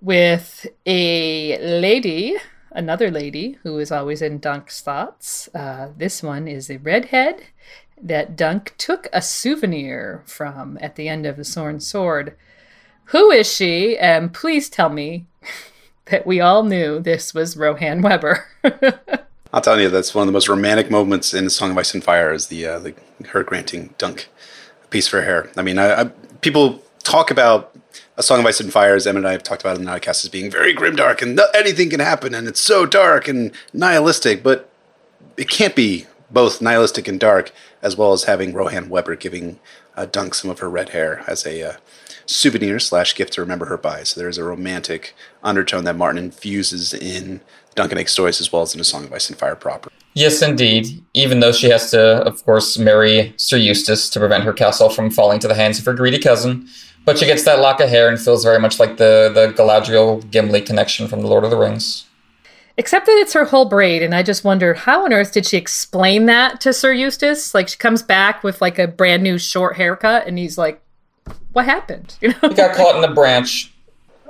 with 0.00 0.66
a 0.86 1.58
lady, 1.58 2.36
another 2.70 3.10
lady 3.10 3.58
who 3.62 3.78
is 3.78 3.90
always 3.90 4.22
in 4.22 4.38
Dunk's 4.38 4.80
thoughts. 4.80 5.48
Uh, 5.54 5.90
this 5.96 6.22
one 6.22 6.46
is 6.46 6.70
a 6.70 6.78
redhead 6.78 7.46
that 8.02 8.36
Dunk 8.36 8.74
took 8.76 9.08
a 9.12 9.22
souvenir 9.22 10.22
from 10.26 10.78
at 10.80 10.96
the 10.96 11.08
end 11.08 11.26
of 11.26 11.36
the 11.36 11.44
Sworn 11.44 11.80
Sword. 11.80 12.36
Who 13.06 13.30
is 13.30 13.52
she? 13.52 13.98
And 13.98 14.32
please 14.32 14.68
tell 14.68 14.88
me 14.88 15.26
that 16.06 16.26
we 16.26 16.40
all 16.40 16.62
knew 16.62 16.98
this 16.98 17.34
was 17.34 17.56
Rohanne 17.56 18.02
Webber. 18.02 18.46
I'll 19.52 19.60
tell 19.60 19.80
you, 19.80 19.88
that's 19.88 20.14
one 20.14 20.22
of 20.22 20.26
the 20.26 20.32
most 20.32 20.48
romantic 20.48 20.90
moments 20.90 21.34
in 21.34 21.50
Song 21.50 21.72
of 21.72 21.78
Ice 21.78 21.92
and 21.92 22.04
Fire 22.04 22.32
is 22.32 22.46
the, 22.46 22.66
uh, 22.66 22.78
the 22.78 22.94
her 23.30 23.42
granting 23.42 23.94
Dunk 23.98 24.28
a 24.84 24.86
piece 24.88 25.08
for 25.08 25.20
her 25.20 25.26
hair. 25.26 25.50
I 25.56 25.62
mean, 25.62 25.78
I, 25.78 26.02
I, 26.02 26.04
people 26.40 26.82
talk 27.02 27.30
about 27.30 27.76
A 28.16 28.22
Song 28.22 28.38
of 28.38 28.46
Ice 28.46 28.60
and 28.60 28.72
Fire, 28.72 28.94
as 28.94 29.06
Em 29.06 29.16
and 29.16 29.26
I 29.26 29.32
have 29.32 29.42
talked 29.42 29.62
about 29.62 29.76
in 29.76 29.84
the 29.84 29.90
podcast, 29.90 30.24
as 30.24 30.28
being 30.28 30.50
very 30.50 30.74
grimdark 30.74 31.20
and 31.20 31.36
th- 31.36 31.48
anything 31.54 31.90
can 31.90 32.00
happen 32.00 32.34
and 32.34 32.46
it's 32.46 32.60
so 32.60 32.86
dark 32.86 33.26
and 33.26 33.52
nihilistic, 33.72 34.42
but 34.42 34.70
it 35.36 35.48
can't 35.48 35.74
be 35.74 36.06
both 36.30 36.60
nihilistic 36.60 37.08
and 37.08 37.18
dark, 37.18 37.52
as 37.82 37.96
well 37.96 38.12
as 38.12 38.24
having 38.24 38.52
Rohanne 38.52 38.88
Webber 38.88 39.16
giving 39.16 39.58
uh, 39.96 40.06
Dunk 40.06 40.34
some 40.34 40.50
of 40.50 40.60
her 40.60 40.70
red 40.70 40.90
hair 40.90 41.24
as 41.26 41.44
a 41.44 41.62
uh, 41.62 41.72
souvenir 42.24 42.78
slash 42.78 43.14
gift 43.16 43.32
to 43.32 43.40
remember 43.40 43.66
her 43.66 43.76
by. 43.76 44.04
So 44.04 44.20
there's 44.20 44.38
a 44.38 44.44
romantic 44.44 45.14
undertone 45.42 45.84
that 45.84 45.96
Martin 45.96 46.22
infuses 46.22 46.94
in 46.94 47.40
Dunk 47.74 47.92
and 47.92 48.00
Egg 48.00 48.08
stories 48.08 48.40
as 48.40 48.52
well 48.52 48.62
as 48.62 48.74
in 48.74 48.80
A 48.80 48.84
Song 48.84 49.04
of 49.04 49.12
Ice 49.12 49.28
and 49.28 49.38
Fire 49.38 49.56
proper. 49.56 49.90
Yes, 50.14 50.42
indeed. 50.42 51.02
Even 51.14 51.40
though 51.40 51.52
she 51.52 51.70
has 51.70 51.90
to, 51.92 52.00
of 52.00 52.44
course, 52.44 52.78
marry 52.78 53.32
Sir 53.36 53.56
Eustace 53.56 54.10
to 54.10 54.18
prevent 54.18 54.44
her 54.44 54.52
castle 54.52 54.90
from 54.90 55.10
falling 55.10 55.38
to 55.40 55.48
the 55.48 55.54
hands 55.54 55.78
of 55.78 55.84
her 55.84 55.94
greedy 55.94 56.18
cousin. 56.18 56.68
But 57.04 57.18
she 57.18 57.26
gets 57.26 57.44
that 57.44 57.60
lock 57.60 57.80
of 57.80 57.88
hair 57.88 58.08
and 58.08 58.20
feels 58.20 58.44
very 58.44 58.58
much 58.58 58.78
like 58.78 58.96
the, 58.96 59.30
the 59.32 59.52
Galadriel 59.56 60.28
Gimli 60.30 60.60
connection 60.60 61.08
from 61.08 61.22
The 61.22 61.28
Lord 61.28 61.44
of 61.44 61.50
the 61.50 61.56
Rings. 61.56 62.06
Except 62.76 63.06
that 63.06 63.18
it's 63.18 63.32
her 63.32 63.44
whole 63.44 63.66
braid, 63.66 64.02
and 64.02 64.14
I 64.14 64.22
just 64.22 64.44
wonder 64.44 64.74
how 64.74 65.04
on 65.04 65.12
earth 65.12 65.32
did 65.32 65.46
she 65.46 65.56
explain 65.56 66.26
that 66.26 66.60
to 66.62 66.72
Sir 66.72 66.92
Eustace? 66.92 67.54
Like 67.54 67.68
she 67.68 67.76
comes 67.76 68.02
back 68.02 68.42
with 68.42 68.60
like 68.60 68.78
a 68.78 68.86
brand 68.86 69.22
new 69.22 69.38
short 69.38 69.76
haircut, 69.76 70.26
and 70.26 70.38
he's 70.38 70.56
like, 70.56 70.80
"What 71.52 71.66
happened?" 71.66 72.16
You 72.22 72.28
know? 72.28 72.48
He 72.48 72.54
got 72.54 72.74
caught 72.74 72.96
in 72.96 73.04
a 73.04 73.12
branch. 73.12 73.72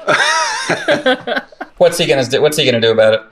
what's 1.79 1.99
he 1.99 2.07
gonna 2.07 2.25
do? 2.25 2.41
What's 2.41 2.57
he 2.57 2.65
gonna 2.65 2.81
do 2.81 2.93
about 2.93 3.15
it? 3.15 3.23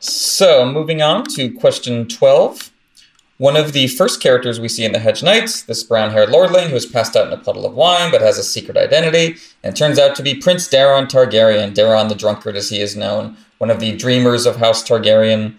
So, 0.00 0.70
moving 0.70 1.02
on 1.02 1.24
to 1.34 1.52
question 1.52 2.08
twelve. 2.08 2.70
One 3.38 3.56
of 3.56 3.72
the 3.72 3.88
first 3.88 4.22
characters 4.22 4.60
we 4.60 4.68
see 4.68 4.84
in 4.84 4.92
the 4.92 5.00
Hedge 5.00 5.22
Knights, 5.22 5.62
this 5.62 5.82
brown 5.82 6.12
haired 6.12 6.28
lordling 6.28 6.70
who 6.70 6.76
is 6.76 6.86
passed 6.86 7.16
out 7.16 7.26
in 7.26 7.32
a 7.32 7.42
puddle 7.42 7.66
of 7.66 7.74
wine 7.74 8.12
but 8.12 8.20
has 8.20 8.38
a 8.38 8.44
secret 8.44 8.76
identity, 8.76 9.36
and 9.64 9.76
turns 9.76 9.98
out 9.98 10.14
to 10.16 10.22
be 10.22 10.36
Prince 10.36 10.68
Daeron 10.68 11.08
Targaryen, 11.08 11.74
Daeron 11.74 12.08
the 12.08 12.14
Drunkard 12.14 12.54
as 12.54 12.70
he 12.70 12.80
is 12.80 12.96
known, 12.96 13.36
one 13.58 13.70
of 13.70 13.80
the 13.80 13.96
dreamers 13.96 14.46
of 14.46 14.56
House 14.56 14.88
Targaryen, 14.88 15.54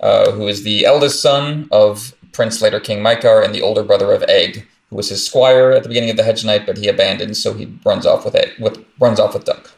uh, 0.00 0.32
who 0.32 0.48
is 0.48 0.64
the 0.64 0.84
eldest 0.84 1.22
son 1.22 1.68
of 1.70 2.16
Prince 2.32 2.60
later 2.62 2.80
King 2.80 2.98
Maekar 2.98 3.44
and 3.44 3.54
the 3.54 3.62
older 3.62 3.84
brother 3.84 4.12
of 4.12 4.22
Aeg, 4.22 4.66
who 4.90 4.96
was 4.96 5.08
his 5.08 5.24
squire 5.24 5.70
at 5.70 5.82
the 5.82 5.88
beginning 5.88 6.10
of 6.10 6.16
the 6.16 6.24
Hedge 6.24 6.44
Knight, 6.44 6.66
but 6.66 6.76
he 6.76 6.88
abandons, 6.88 7.42
so 7.42 7.54
he 7.54 7.78
runs 7.84 8.04
off 8.04 8.24
with 8.24 8.34
it, 8.34 8.58
with 8.60 8.84
runs 8.98 9.20
off 9.20 9.34
with 9.34 9.44
Dunk. 9.44 9.70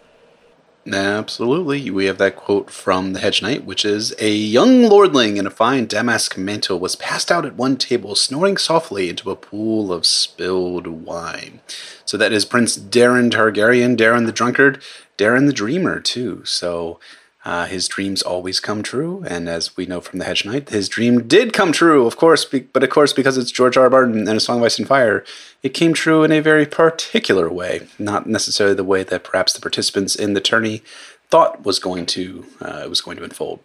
Absolutely. 0.90 1.90
We 1.90 2.07
have 2.07 2.18
that 2.18 2.35
quote 2.35 2.68
from 2.68 3.12
the 3.12 3.20
Hedge 3.20 3.40
Knight, 3.40 3.64
which 3.64 3.85
is 3.85 4.14
A 4.18 4.33
young 4.33 4.83
lordling 4.83 5.37
in 5.37 5.46
a 5.46 5.51
fine 5.51 5.87
damask 5.87 6.37
mantle 6.37 6.81
was 6.81 6.96
passed 6.96 7.31
out 7.31 7.46
at 7.46 7.55
one 7.55 7.77
table, 7.77 8.16
snoring 8.16 8.57
softly 8.57 9.09
into 9.09 9.31
a 9.31 9.37
pool 9.37 9.92
of 9.92 10.05
spilled 10.05 10.88
wine. 10.88 11.61
So 12.05 12.16
that 12.16 12.33
is 12.33 12.44
Prince 12.44 12.77
Daeron 12.77 13.31
Targaryen, 13.31 13.96
Daeron 13.96 14.27
the 14.27 14.33
Drunkard, 14.33 14.83
Daeron 15.16 15.46
the 15.46 15.53
Dreamer, 15.53 16.01
too. 16.01 16.44
So 16.44 16.98
uh, 17.44 17.66
his 17.66 17.88
dreams 17.88 18.22
always 18.22 18.61
come 18.61 18.83
true, 18.83 19.24
and 19.26 19.48
as 19.48 19.76
we 19.76 19.85
know 19.85 20.00
from 20.00 20.20
the 20.20 20.24
Hedge 20.24 20.44
Knight, 20.44 20.68
his 20.68 20.88
dream 20.88 21.26
did 21.26 21.52
come 21.52 21.72
true, 21.72 22.07
of 22.07 22.16
course. 22.16 22.44
Be- 22.44 22.61
but 22.61 22.85
of 22.85 22.90
course, 22.90 23.12
because 23.12 23.37
it's 23.37 23.50
George 23.50 23.76
R. 23.76 23.85
R. 23.85 23.90
Martin 23.90 24.28
and 24.28 24.37
A 24.37 24.40
Song 24.40 24.59
of 24.59 24.64
Ice 24.64 24.78
and 24.78 24.87
Fire, 24.87 25.24
it 25.62 25.70
came 25.70 25.92
true 25.92 26.22
in 26.22 26.31
a 26.31 26.40
very 26.40 26.66
particular 26.66 27.50
way, 27.50 27.88
not 27.98 28.28
necessarily 28.28 28.76
the 28.76 28.85
way 28.85 29.02
that 29.02 29.24
perhaps 29.24 29.52
the 29.52 29.61
participants 29.61 30.14
in 30.14 30.35
the 30.35 30.40
tourney 30.40 30.83
thought 31.31 31.64
was 31.64 31.78
going 31.78 32.07
to 32.07 32.46
uh, 32.61 32.87
was 32.88 33.00
going 33.00 33.16
to 33.16 33.24
unfold. 33.24 33.61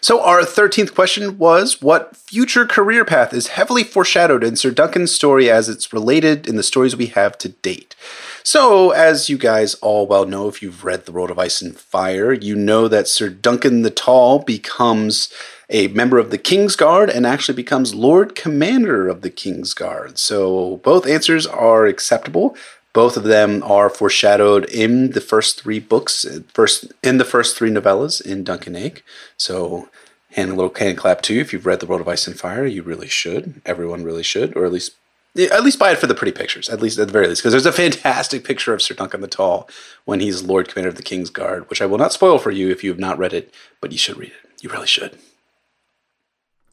So 0.00 0.22
our 0.22 0.44
thirteenth 0.44 0.94
question 0.94 1.38
was: 1.38 1.82
What 1.82 2.16
future 2.16 2.66
career 2.66 3.04
path 3.04 3.32
is 3.32 3.48
heavily 3.48 3.84
foreshadowed 3.84 4.44
in 4.44 4.56
Sir 4.56 4.70
Duncan's 4.70 5.12
story 5.12 5.50
as 5.50 5.68
it's 5.68 5.92
related 5.92 6.48
in 6.48 6.56
the 6.56 6.62
stories 6.62 6.96
we 6.96 7.06
have 7.06 7.36
to 7.38 7.50
date? 7.50 7.94
So, 8.42 8.90
as 8.90 9.28
you 9.28 9.36
guys 9.36 9.74
all 9.74 10.06
well 10.06 10.24
know, 10.24 10.48
if 10.48 10.62
you've 10.62 10.84
read 10.84 11.04
The 11.04 11.12
World 11.12 11.30
of 11.30 11.38
Ice 11.38 11.60
and 11.60 11.78
Fire, 11.78 12.32
you 12.32 12.56
know 12.56 12.88
that 12.88 13.06
Sir 13.06 13.28
Duncan 13.28 13.82
the 13.82 13.90
Tall 13.90 14.38
becomes 14.38 15.32
a 15.68 15.88
member 15.88 16.18
of 16.18 16.30
the 16.30 16.38
King's 16.38 16.74
Guard 16.74 17.10
and 17.10 17.26
actually 17.26 17.54
becomes 17.54 17.94
Lord 17.94 18.34
Commander 18.34 19.08
of 19.08 19.20
the 19.20 19.30
King's 19.30 19.74
Guard. 19.74 20.18
So, 20.18 20.78
both 20.78 21.06
answers 21.06 21.46
are 21.46 21.84
acceptable. 21.86 22.56
Both 22.92 23.16
of 23.16 23.24
them 23.24 23.62
are 23.62 23.88
foreshadowed 23.88 24.64
in 24.64 25.10
the 25.10 25.20
first 25.20 25.60
three 25.60 25.78
books, 25.78 26.26
first 26.52 26.92
in 27.02 27.18
the 27.18 27.24
first 27.24 27.56
three 27.56 27.70
novellas 27.70 28.20
in 28.20 28.44
Dunk 28.44 28.66
and 28.66 28.76
Egg. 28.76 29.02
So, 29.36 29.88
hand 30.32 30.50
a 30.50 30.54
little 30.54 30.74
hand 30.74 30.98
clap 30.98 31.22
to 31.22 31.34
you 31.34 31.40
if 31.40 31.52
you've 31.52 31.66
read 31.66 31.80
The 31.80 31.86
World 31.86 32.00
of 32.00 32.08
Ice 32.08 32.26
and 32.26 32.38
Fire. 32.38 32.66
You 32.66 32.82
really 32.82 33.08
should. 33.08 33.60
Everyone 33.64 34.04
really 34.04 34.22
should, 34.22 34.56
or 34.56 34.64
at 34.64 34.72
least 34.72 34.92
at 35.36 35.62
least 35.62 35.78
buy 35.78 35.92
it 35.92 35.98
for 35.98 36.08
the 36.08 36.14
pretty 36.14 36.32
pictures, 36.32 36.68
at 36.68 36.80
least 36.80 36.98
at 36.98 37.06
the 37.06 37.12
very 37.12 37.28
least, 37.28 37.40
because 37.40 37.52
there's 37.52 37.66
a 37.66 37.72
fantastic 37.72 38.42
picture 38.42 38.74
of 38.74 38.82
Sir 38.82 38.94
Duncan 38.94 39.20
the 39.20 39.28
Tall 39.28 39.68
when 40.04 40.18
he's 40.18 40.42
Lord 40.42 40.68
Commander 40.68 40.88
of 40.88 40.96
the 40.96 41.04
King's 41.04 41.30
Guard, 41.30 41.70
which 41.70 41.80
I 41.80 41.86
will 41.86 41.98
not 41.98 42.12
spoil 42.12 42.38
for 42.38 42.50
you 42.50 42.70
if 42.70 42.82
you 42.82 42.90
have 42.90 42.98
not 42.98 43.18
read 43.18 43.32
it, 43.32 43.54
but 43.80 43.92
you 43.92 43.98
should 43.98 44.16
read 44.16 44.32
it. 44.32 44.62
You 44.62 44.70
really 44.70 44.88
should. 44.88 45.16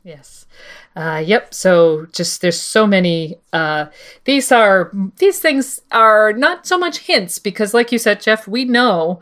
Yes. 0.08 0.46
Uh, 0.96 1.22
yep. 1.26 1.54
So 1.54 2.06
just 2.13 2.39
there's 2.39 2.60
so 2.60 2.88
many. 2.88 3.36
Uh, 3.52 3.88
these 4.24 4.54
are 4.54 4.89
these 5.17 5.39
things 5.39 5.82
are 5.91 6.32
not 6.32 6.65
so 6.65 6.78
much 6.78 7.00
hints 7.00 7.39
because, 7.39 7.74
like 7.74 7.91
you 7.91 8.00
said, 8.00 8.22
Jeff, 8.22 8.48
we 8.48 8.63
know 8.63 9.20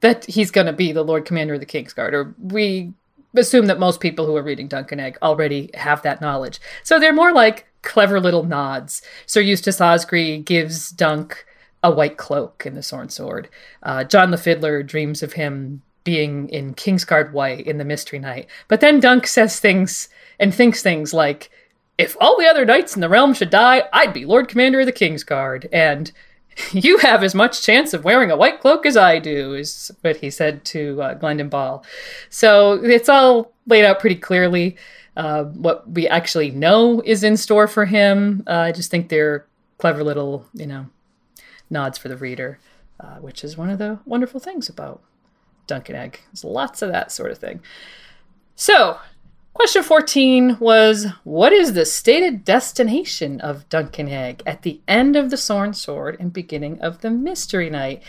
that 0.00 0.26
he's 0.26 0.50
going 0.50 0.66
to 0.66 0.74
be 0.74 0.92
the 0.92 1.02
Lord 1.02 1.24
Commander 1.24 1.54
of 1.54 1.60
the 1.60 1.66
King's 1.66 1.94
Guard, 1.94 2.12
or 2.12 2.34
we 2.38 2.92
assume 3.34 3.64
that 3.66 3.78
most 3.78 4.00
people 4.00 4.26
who 4.26 4.36
are 4.36 4.42
reading 4.42 4.68
Dunk 4.68 4.92
and 4.92 5.00
Egg 5.00 5.16
already 5.22 5.70
have 5.72 6.02
that 6.02 6.20
knowledge. 6.20 6.60
So 6.82 7.00
they're 7.00 7.14
more 7.14 7.32
like 7.32 7.66
clever 7.80 8.20
little 8.20 8.44
nods. 8.44 9.00
Sir 9.24 9.40
Eustace 9.40 9.80
Osgrey 9.80 10.44
gives 10.44 10.90
Dunk 10.90 11.46
a 11.82 11.90
white 11.90 12.18
cloak 12.18 12.66
and 12.66 12.76
the 12.76 12.82
Sworn 12.82 13.08
Sword. 13.08 13.48
Uh, 13.82 14.04
John 14.04 14.32
the 14.32 14.36
Fiddler 14.36 14.82
dreams 14.82 15.22
of 15.22 15.32
him 15.32 15.80
being 16.06 16.48
in 16.48 16.72
Kingsguard 16.74 17.32
White 17.32 17.66
in 17.66 17.76
the 17.76 17.84
Mystery 17.84 18.18
Knight. 18.18 18.46
But 18.68 18.80
then 18.80 19.00
Dunk 19.00 19.26
says 19.26 19.60
things 19.60 20.08
and 20.38 20.54
thinks 20.54 20.82
things 20.82 21.12
like, 21.12 21.50
if 21.98 22.16
all 22.20 22.38
the 22.38 22.46
other 22.46 22.64
knights 22.64 22.94
in 22.94 23.00
the 23.00 23.08
realm 23.08 23.34
should 23.34 23.50
die, 23.50 23.82
I'd 23.92 24.12
be 24.14 24.24
Lord 24.24 24.48
Commander 24.48 24.80
of 24.80 24.86
the 24.86 24.92
Kingsguard. 24.92 25.68
And 25.72 26.12
you 26.72 26.98
have 26.98 27.22
as 27.24 27.34
much 27.34 27.62
chance 27.62 27.92
of 27.92 28.04
wearing 28.04 28.30
a 28.30 28.36
white 28.36 28.60
cloak 28.60 28.86
as 28.86 28.96
I 28.96 29.18
do, 29.18 29.54
is 29.54 29.90
what 30.00 30.18
he 30.18 30.30
said 30.30 30.64
to 30.66 31.02
uh, 31.02 31.14
Glendon 31.14 31.48
Ball. 31.48 31.84
So 32.30 32.84
it's 32.84 33.08
all 33.08 33.52
laid 33.66 33.84
out 33.84 33.98
pretty 33.98 34.16
clearly. 34.16 34.76
Uh, 35.16 35.44
what 35.44 35.90
we 35.90 36.06
actually 36.06 36.50
know 36.50 37.02
is 37.04 37.24
in 37.24 37.36
store 37.36 37.66
for 37.66 37.86
him. 37.86 38.44
Uh, 38.46 38.58
I 38.58 38.72
just 38.72 38.90
think 38.90 39.08
they're 39.08 39.44
clever 39.78 40.04
little, 40.04 40.46
you 40.54 40.66
know, 40.66 40.86
nods 41.68 41.98
for 41.98 42.08
the 42.08 42.16
reader, 42.16 42.60
uh, 43.00 43.16
which 43.16 43.42
is 43.42 43.56
one 43.56 43.70
of 43.70 43.78
the 43.78 43.98
wonderful 44.04 44.38
things 44.38 44.68
about 44.68 45.02
Dunk 45.66 45.88
and 45.88 45.98
Egg. 45.98 46.20
There's 46.32 46.44
lots 46.44 46.82
of 46.82 46.90
that 46.90 47.12
sort 47.12 47.30
of 47.30 47.38
thing. 47.38 47.60
So, 48.54 48.98
question 49.54 49.82
14 49.82 50.58
was 50.60 51.06
What 51.24 51.52
is 51.52 51.72
the 51.72 51.84
stated 51.84 52.44
destination 52.44 53.40
of 53.40 53.68
Dunk 53.68 53.98
and 53.98 54.08
Egg 54.08 54.42
at 54.46 54.62
the 54.62 54.80
end 54.86 55.16
of 55.16 55.30
the 55.30 55.36
Sworn 55.36 55.74
Sword 55.74 56.16
and 56.18 56.32
beginning 56.32 56.80
of 56.80 57.00
the 57.00 57.10
Mystery 57.10 57.70
Knight? 57.70 58.02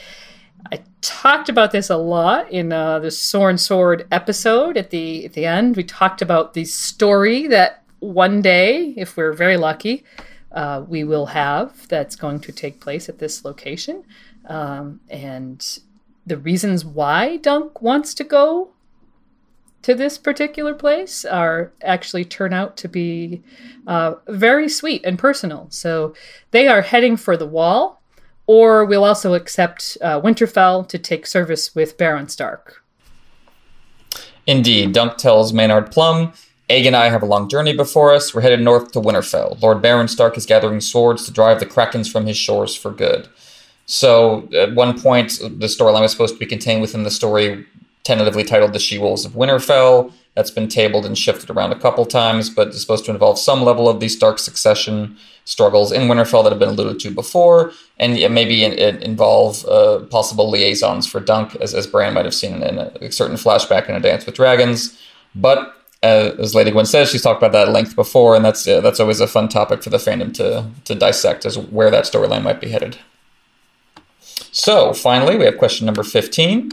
I 0.71 0.83
talked 1.01 1.49
about 1.49 1.71
this 1.71 1.89
a 1.89 1.97
lot 1.97 2.51
in 2.51 2.73
uh, 2.73 2.99
the 2.99 3.11
Sworn 3.11 3.57
Sword 3.57 4.07
episode 4.11 4.77
at 4.77 4.89
the 4.89 5.25
at 5.25 5.33
the 5.33 5.45
end. 5.45 5.75
We 5.75 5.83
talked 5.83 6.21
about 6.21 6.53
the 6.53 6.65
story 6.65 7.47
that 7.47 7.83
one 7.99 8.41
day, 8.41 8.93
if 8.97 9.17
we're 9.17 9.33
very 9.33 9.57
lucky, 9.57 10.03
uh, 10.51 10.83
we 10.87 11.03
will 11.03 11.27
have 11.27 11.87
that's 11.87 12.15
going 12.15 12.39
to 12.41 12.51
take 12.51 12.79
place 12.79 13.09
at 13.09 13.19
this 13.19 13.45
location, 13.45 14.03
um, 14.47 14.99
and 15.09 15.79
the 16.27 16.37
reasons 16.37 16.83
why 16.83 17.37
Dunk 17.37 17.81
wants 17.81 18.13
to 18.15 18.23
go 18.23 18.69
to 19.81 19.95
this 19.95 20.17
particular 20.17 20.73
place 20.73 21.23
are 21.23 21.71
actually 21.81 22.25
turn 22.25 22.51
out 22.51 22.75
to 22.77 22.89
be 22.89 23.41
uh, 23.87 24.15
very 24.27 24.67
sweet 24.67 25.05
and 25.05 25.17
personal. 25.17 25.67
So 25.69 26.13
they 26.51 26.67
are 26.67 26.81
heading 26.81 27.15
for 27.15 27.37
the 27.37 27.45
wall 27.45 28.01
or 28.45 28.83
we'll 28.83 29.05
also 29.05 29.33
accept 29.33 29.97
uh, 30.01 30.19
Winterfell 30.19 30.87
to 30.89 30.97
take 30.97 31.25
service 31.25 31.73
with 31.73 31.97
Beron 31.97 32.27
Stark. 32.27 32.83
Indeed, 34.45 34.93
Dunk 34.93 35.17
tells 35.17 35.53
Maynard 35.53 35.91
Plumm, 35.91 36.33
Egg 36.69 36.85
and 36.85 36.95
I 36.95 37.09
have 37.09 37.21
a 37.21 37.25
long 37.25 37.47
journey 37.47 37.73
before 37.73 38.13
us. 38.13 38.33
We're 38.33 38.41
headed 38.41 38.61
north 38.61 38.91
to 38.91 38.99
Winterfell. 38.99 39.61
Lord 39.61 39.81
Beron 39.81 40.09
Stark 40.09 40.37
is 40.37 40.45
gathering 40.45 40.81
swords 40.81 41.25
to 41.25 41.31
drive 41.31 41.61
the 41.61 41.65
Krakens 41.65 42.11
from 42.11 42.25
his 42.25 42.37
shores 42.37 42.75
for 42.75 42.91
good. 42.91 43.29
So, 43.87 44.47
at 44.53 44.75
one 44.75 45.01
point, 45.01 45.39
the 45.39 45.67
storyline 45.67 46.01
was 46.01 46.11
supposed 46.11 46.35
to 46.35 46.39
be 46.39 46.45
contained 46.45 46.81
within 46.81 47.03
the 47.03 47.11
story 47.11 47.65
tentatively 48.03 48.43
titled 48.43 48.73
The 48.73 48.79
She 48.79 48.97
Wolves 48.97 49.25
of 49.25 49.33
Winterfell. 49.33 50.11
That's 50.35 50.51
been 50.51 50.67
tabled 50.67 51.05
and 51.05 51.17
shifted 51.17 51.49
around 51.49 51.71
a 51.71 51.79
couple 51.79 52.05
times, 52.05 52.49
but 52.49 52.69
is 52.69 52.81
supposed 52.81 53.05
to 53.05 53.11
involve 53.11 53.39
some 53.39 53.63
level 53.63 53.89
of 53.89 53.99
these 53.99 54.15
Stark 54.15 54.39
succession 54.39 55.17
struggles 55.45 55.91
in 55.91 56.03
Winterfell 56.03 56.43
that 56.43 56.51
have 56.51 56.59
been 56.59 56.69
alluded 56.69 56.99
to 57.01 57.11
before, 57.11 57.71
and 57.97 58.13
maybe 58.33 58.63
in, 58.63 58.73
in, 58.73 59.01
involve 59.01 59.65
uh, 59.65 59.99
possible 60.05 60.49
liaisons 60.49 61.07
for 61.07 61.19
Dunk, 61.19 61.55
as, 61.55 61.73
as 61.73 61.87
Bran 61.87 62.13
might 62.13 62.25
have 62.25 62.35
seen 62.35 62.61
in 62.61 62.77
a, 62.77 62.91
a 63.01 63.11
certain 63.11 63.35
flashback 63.35 63.89
in 63.89 63.95
A 63.95 63.99
Dance 63.99 64.25
with 64.25 64.35
Dragons. 64.35 64.97
But 65.33 65.75
uh, 66.03 66.31
as 66.39 66.53
Lady 66.53 66.71
Gwen 66.71 66.85
says, 66.85 67.09
she's 67.09 67.21
talked 67.21 67.41
about 67.41 67.53
that 67.53 67.67
at 67.67 67.73
length 67.73 67.95
before, 67.95 68.35
and 68.35 68.45
that's 68.45 68.67
uh, 68.67 68.81
that's 68.81 68.99
always 68.99 69.19
a 69.19 69.27
fun 69.27 69.47
topic 69.47 69.81
for 69.81 69.89
the 69.89 69.97
fandom 69.97 70.33
to 70.35 70.69
to 70.85 70.93
dissect 70.93 71.45
as 71.45 71.57
where 71.57 71.89
that 71.89 72.05
storyline 72.05 72.43
might 72.43 72.61
be 72.61 72.69
headed. 72.69 72.97
So 74.57 74.91
finally, 74.91 75.37
we 75.37 75.45
have 75.45 75.59
question 75.59 75.85
number 75.85 76.01
fifteen, 76.01 76.71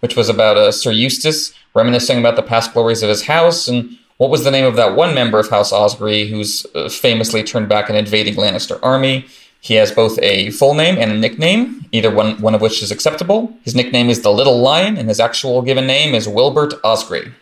which 0.00 0.16
was 0.16 0.30
about 0.30 0.56
uh, 0.56 0.72
Sir 0.72 0.90
Eustace 0.90 1.52
reminiscing 1.74 2.18
about 2.18 2.34
the 2.34 2.42
past 2.42 2.72
glories 2.72 3.02
of 3.02 3.10
his 3.10 3.26
house 3.26 3.68
and 3.68 3.98
what 4.16 4.30
was 4.30 4.44
the 4.44 4.50
name 4.50 4.64
of 4.64 4.76
that 4.76 4.96
one 4.96 5.14
member 5.14 5.38
of 5.38 5.50
House 5.50 5.70
Osgrey 5.70 6.30
who's 6.30 6.64
uh, 6.74 6.88
famously 6.88 7.42
turned 7.44 7.68
back 7.68 7.90
an 7.90 7.96
invading 7.96 8.36
Lannister 8.36 8.78
army? 8.82 9.26
He 9.60 9.74
has 9.74 9.92
both 9.92 10.18
a 10.20 10.48
full 10.52 10.72
name 10.72 10.96
and 10.96 11.12
a 11.12 11.14
nickname, 11.14 11.84
either 11.92 12.10
one, 12.10 12.40
one 12.40 12.54
of 12.54 12.62
which 12.62 12.82
is 12.82 12.90
acceptable. 12.90 13.54
His 13.62 13.74
nickname 13.74 14.08
is 14.08 14.22
the 14.22 14.32
Little 14.32 14.58
Lion, 14.58 14.96
and 14.96 15.10
his 15.10 15.20
actual 15.20 15.60
given 15.60 15.86
name 15.86 16.14
is 16.14 16.26
Wilbert 16.26 16.72
Osgrey. 16.82 17.32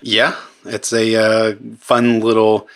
Yeah, 0.00 0.34
it's 0.64 0.92
a 0.92 1.14
uh, 1.14 1.54
fun 1.78 2.18
little 2.18 2.66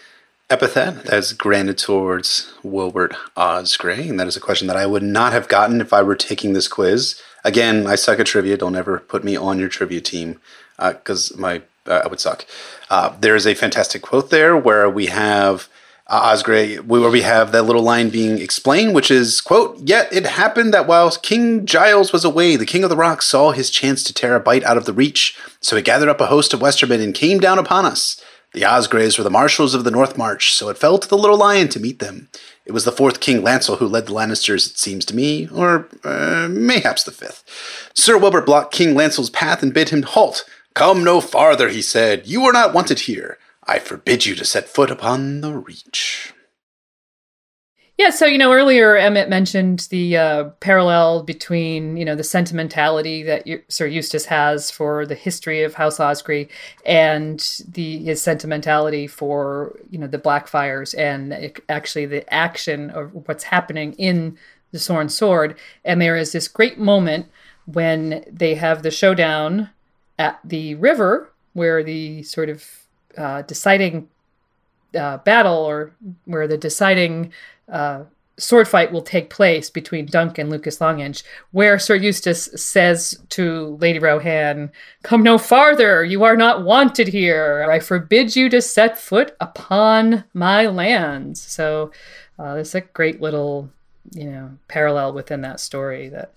epithet 0.49 1.05
that's 1.05 1.33
granted 1.33 1.79
towards 1.79 2.53
Wilbert 2.63 3.15
Osgrey, 3.37 4.09
and 4.09 4.19
that 4.21 4.29
is 4.29 4.37
a 4.37 4.41
question 4.41 4.69
that 4.69 4.77
I 4.77 4.87
would 4.87 5.03
not 5.03 5.33
have 5.33 5.49
gotten 5.49 5.81
if 5.81 5.93
I 5.93 6.03
were 6.03 6.17
taking 6.17 6.53
this 6.53 6.69
quiz. 6.69 7.21
Again, 7.45 7.87
I 7.87 7.95
suck 7.97 8.21
at 8.21 8.27
trivia. 8.27 8.57
Don't 8.57 8.77
ever 8.77 9.01
put 9.01 9.25
me 9.25 9.37
on 9.37 9.59
your 9.59 9.69
trivia 9.69 10.01
team 10.01 10.41
because 10.79 11.33
uh, 11.33 11.39
my 11.39 11.63
uh, 11.87 12.03
I 12.05 12.09
would 12.09 12.21
suck. 12.21 12.45
Uh, 12.91 13.17
there 13.21 13.37
is 13.37 13.47
a 13.47 13.55
fantastic 13.55 14.03
quote 14.03 14.31
there 14.31 14.57
where 14.57 14.91
we 14.91 15.07
have 15.07 15.69
uh, 16.09 16.33
Osgrey, 16.33 16.81
where 16.81 17.11
we 17.11 17.23
have 17.23 17.53
that 17.53 17.63
little 17.63 17.83
line 17.83 18.11
being 18.11 18.39
explained, 18.39 18.95
which 18.95 19.11
is, 19.11 19.41
quote, 19.41 19.79
Yet 19.81 20.13
it 20.13 20.27
happened 20.27 20.73
that 20.73 20.87
while 20.87 21.11
King 21.11 21.67
Gyles 21.67 22.13
was 22.13 22.25
away, 22.25 22.57
the 22.57 22.67
King 22.67 22.85
of 22.85 22.91
the 22.91 22.97
Rocks 22.97 23.27
saw 23.27 23.51
his 23.51 23.71
chance 23.71 24.05
to 24.05 24.15
tear 24.15 24.37
a 24.37 24.41
bite 24.41 24.65
out 24.65 24.77
of 24.77 24.85
the 24.85 24.93
reach, 24.93 25.37
so 25.61 25.75
he 25.75 25.83
gathered 25.83 26.09
up 26.09 26.21
a 26.21 26.27
host 26.27 26.55
of 26.55 26.61
Westermen 26.61 27.03
and 27.03 27.15
came 27.15 27.41
down 27.41 27.59
upon 27.59 27.85
us. 27.85 28.21
The 28.53 28.63
Osgreys 28.63 29.19
were 29.19 29.25
the 29.25 29.31
marshals 29.31 29.75
of 29.75 29.85
the 29.85 29.91
North 29.91 30.17
March, 30.17 30.53
so 30.53 30.69
it 30.69 30.79
fell 30.79 30.99
to 30.99 31.09
the 31.09 31.19
little 31.19 31.37
lion 31.37 31.69
to 31.69 31.81
meet 31.81 31.99
them. 31.99 32.29
It 32.65 32.73
was 32.73 32.85
the 32.85 32.93
fourth 32.93 33.21
King 33.21 33.43
Lancel 33.43 33.79
who 33.79 33.87
led 33.87 34.07
the 34.07 34.13
Lannisters, 34.13 34.71
it 34.71 34.79
seems 34.79 35.05
to 35.07 35.15
me, 35.15 35.49
or 35.49 35.89
uh, 36.05 36.49
mayhaps 36.51 37.05
the 37.05 37.13
fifth. 37.13 37.45
Sir 37.95 38.19
Wilbert 38.19 38.47
blocked 38.47 38.73
King 38.73 38.95
Lancel's 38.95 39.31
path 39.31 39.63
and 39.63 39.75
bid 39.75 39.91
him 39.91 40.03
halt. 40.03 40.45
Come 40.75 41.05
no 41.05 41.21
farther, 41.21 41.69
he 41.69 41.83
said. 41.83 42.27
You 42.27 42.45
are 42.45 42.53
not 42.53 42.75
wanted 42.75 43.01
here. 43.01 43.39
I 43.65 43.79
forbid 43.79 44.27
you 44.27 44.35
to 44.37 44.45
set 44.45 44.69
foot 44.69 44.91
upon 44.91 45.41
the 45.41 45.53
reach. 45.53 46.33
Yeah, 47.99 48.11
so 48.11 48.27
you 48.27 48.37
know 48.37 48.53
earlier 48.53 48.95
Emmett 48.97 49.31
mentioned 49.31 49.89
the 49.91 50.19
uh, 50.19 50.45
parallel 50.61 51.23
between 51.23 51.97
you 51.97 52.05
know 52.05 52.15
the 52.15 52.23
sentimentality 52.25 53.23
that 53.23 53.47
Sir 53.69 53.87
Eustace 53.87 54.27
has 54.27 54.71
for 54.71 55.07
the 55.07 55.15
history 55.15 55.63
of 55.63 55.75
House 55.75 55.99
Osgrey 55.99 56.51
and 56.85 57.63
the 57.67 57.99
his 58.05 58.21
sentimentality 58.21 59.07
for 59.07 59.79
you 59.89 59.99
know 59.99 60.07
the 60.07 60.19
Blackfyres 60.19 60.95
and 60.99 61.33
it, 61.33 61.61
actually 61.71 62.05
the 62.05 62.33
action 62.33 62.91
of 62.91 63.13
what's 63.27 63.45
happening 63.45 63.95
in 63.95 64.37
the 64.73 64.79
Sworn 64.79 65.09
Sword. 65.09 65.57
And 65.83 65.99
there 65.99 66.17
is 66.17 66.33
this 66.33 66.49
great 66.49 66.79
moment 66.79 67.31
when 67.65 68.25
they 68.31 68.57
have 68.57 68.83
the 68.83 68.91
showdown 68.91 69.71
at 70.19 70.39
the 70.45 70.75
river 70.75 71.33
where 71.55 71.83
the 71.83 72.23
sort 72.25 72.51
of 72.51 72.65
uh, 73.17 73.41
deciding 73.43 74.09
uh, 74.95 75.17
battle 75.19 75.65
or 75.65 75.93
where 76.27 76.47
the 76.47 76.59
deciding 76.59 77.33
uh, 77.71 78.05
sword 78.39 78.69
fight 78.69 78.93
will 78.93 79.03
take 79.03 79.31
place 79.31 79.71
between 79.71 80.07
Dunk 80.07 80.39
and 80.39 80.51
Lucas 80.51 80.79
Longinch, 80.79 81.23
where 81.53 81.79
Sir 81.79 81.95
Eustace 81.95 82.49
says 82.55 83.19
to 83.31 83.77
Lady 83.81 83.99
Rohanne, 83.99 84.71
Come 85.03 85.23
no 85.23 85.39
farther, 85.39 86.05
you 86.05 86.25
are 86.25 86.37
not 86.37 86.65
wanted 86.65 87.09
here. 87.09 87.67
I 87.71 87.81
forbid 87.81 88.37
you 88.37 88.49
to 88.51 88.61
set 88.61 88.99
foot 88.99 89.37
upon 89.41 90.25
my 90.35 90.67
lands. 90.67 91.41
So 91.41 91.93
uh, 92.39 92.55
there's 92.55 92.75
a 92.75 92.83
great 92.83 93.21
little, 93.21 93.71
you 94.13 94.31
know, 94.31 94.59
parallel 94.69 95.13
within 95.13 95.41
that 95.43 95.61
story 95.61 96.09
that, 96.11 96.35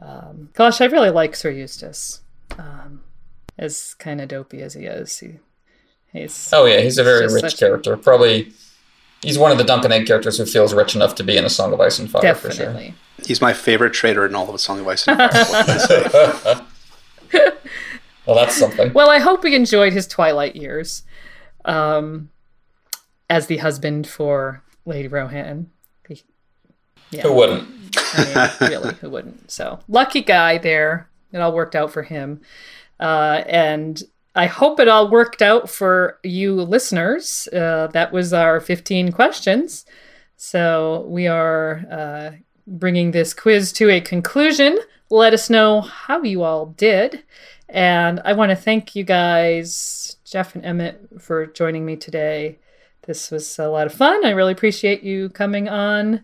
um, 0.00 0.50
gosh, 0.54 0.80
I 0.80 0.86
really 0.86 1.10
like 1.10 1.36
Sir 1.36 1.50
Eustace. 1.50 2.20
Um, 2.58 3.02
as 3.58 3.94
kind 3.94 4.20
of 4.20 4.28
dopey 4.28 4.62
as 4.62 4.74
he 4.74 4.84
is, 4.84 5.18
he 5.18 5.38
He's 6.12 6.50
oh 6.52 6.64
yeah, 6.64 6.80
he's 6.80 6.98
a 6.98 7.04
very 7.04 7.26
rich 7.26 7.58
character. 7.58 7.94
A... 7.94 7.98
Probably 7.98 8.52
he's 9.22 9.38
one 9.38 9.52
of 9.52 9.58
the 9.58 9.64
Dunk 9.64 9.84
and 9.84 9.92
Egg 9.92 10.06
characters 10.06 10.38
who 10.38 10.46
feels 10.46 10.74
rich 10.74 10.94
enough 10.94 11.14
to 11.16 11.24
be 11.24 11.36
in 11.36 11.44
a 11.44 11.50
Song 11.50 11.72
of 11.72 11.80
Ice 11.80 11.98
and 11.98 12.10
Fire 12.10 12.22
Definitely. 12.22 12.56
for 12.56 13.22
sure. 13.22 13.26
He's 13.26 13.40
my 13.40 13.52
favorite 13.52 13.92
traitor 13.92 14.26
in 14.26 14.34
all 14.34 14.48
of 14.48 14.54
a 14.54 14.58
Song 14.58 14.80
of 14.80 14.88
Ice 14.88 15.06
and 15.06 15.18
Fire. 15.18 16.64
well, 18.26 18.36
that's 18.36 18.56
something. 18.56 18.92
Well, 18.92 19.10
I 19.10 19.18
hope 19.18 19.44
he 19.44 19.54
enjoyed 19.54 19.92
his 19.92 20.06
twilight 20.06 20.56
years 20.56 21.02
um, 21.64 22.30
as 23.28 23.46
the 23.46 23.58
husband 23.58 24.06
for 24.06 24.62
Lady 24.84 25.08
Rohanne. 25.08 25.70
Yeah. 27.10 27.22
Who 27.22 27.32
wouldn't? 27.34 27.68
I 28.14 28.50
mean, 28.60 28.70
really, 28.70 28.94
who 28.94 29.10
wouldn't? 29.10 29.50
So 29.50 29.78
lucky 29.88 30.22
guy 30.22 30.58
there. 30.58 31.08
It 31.32 31.38
all 31.38 31.52
worked 31.52 31.74
out 31.74 31.92
for 31.92 32.02
him. 32.02 32.40
Uh, 32.98 33.42
and 33.46 34.02
I 34.36 34.46
hope 34.46 34.78
it 34.80 34.86
all 34.86 35.10
worked 35.10 35.40
out 35.40 35.70
for 35.70 36.18
you 36.22 36.54
listeners. 36.56 37.48
Uh, 37.50 37.88
that 37.94 38.12
was 38.12 38.34
our 38.34 38.60
15 38.60 39.10
questions. 39.12 39.86
So 40.36 41.06
we 41.08 41.26
are 41.26 41.82
uh, 41.90 42.30
bringing 42.66 43.12
this 43.12 43.32
quiz 43.32 43.72
to 43.72 43.88
a 43.88 44.00
conclusion. 44.02 44.78
Let 45.08 45.32
us 45.32 45.48
know 45.48 45.80
how 45.80 46.22
you 46.22 46.42
all 46.42 46.66
did. 46.66 47.22
And 47.70 48.20
I 48.26 48.34
want 48.34 48.50
to 48.50 48.56
thank 48.56 48.94
you 48.94 49.04
guys, 49.04 50.18
Jeff 50.26 50.54
and 50.54 50.66
Emmett, 50.66 51.00
for 51.18 51.46
joining 51.46 51.86
me 51.86 51.96
today. 51.96 52.58
This 53.06 53.30
was 53.30 53.58
a 53.58 53.68
lot 53.68 53.86
of 53.86 53.94
fun. 53.94 54.22
I 54.26 54.30
really 54.30 54.52
appreciate 54.52 55.02
you 55.02 55.30
coming 55.30 55.66
on 55.66 56.22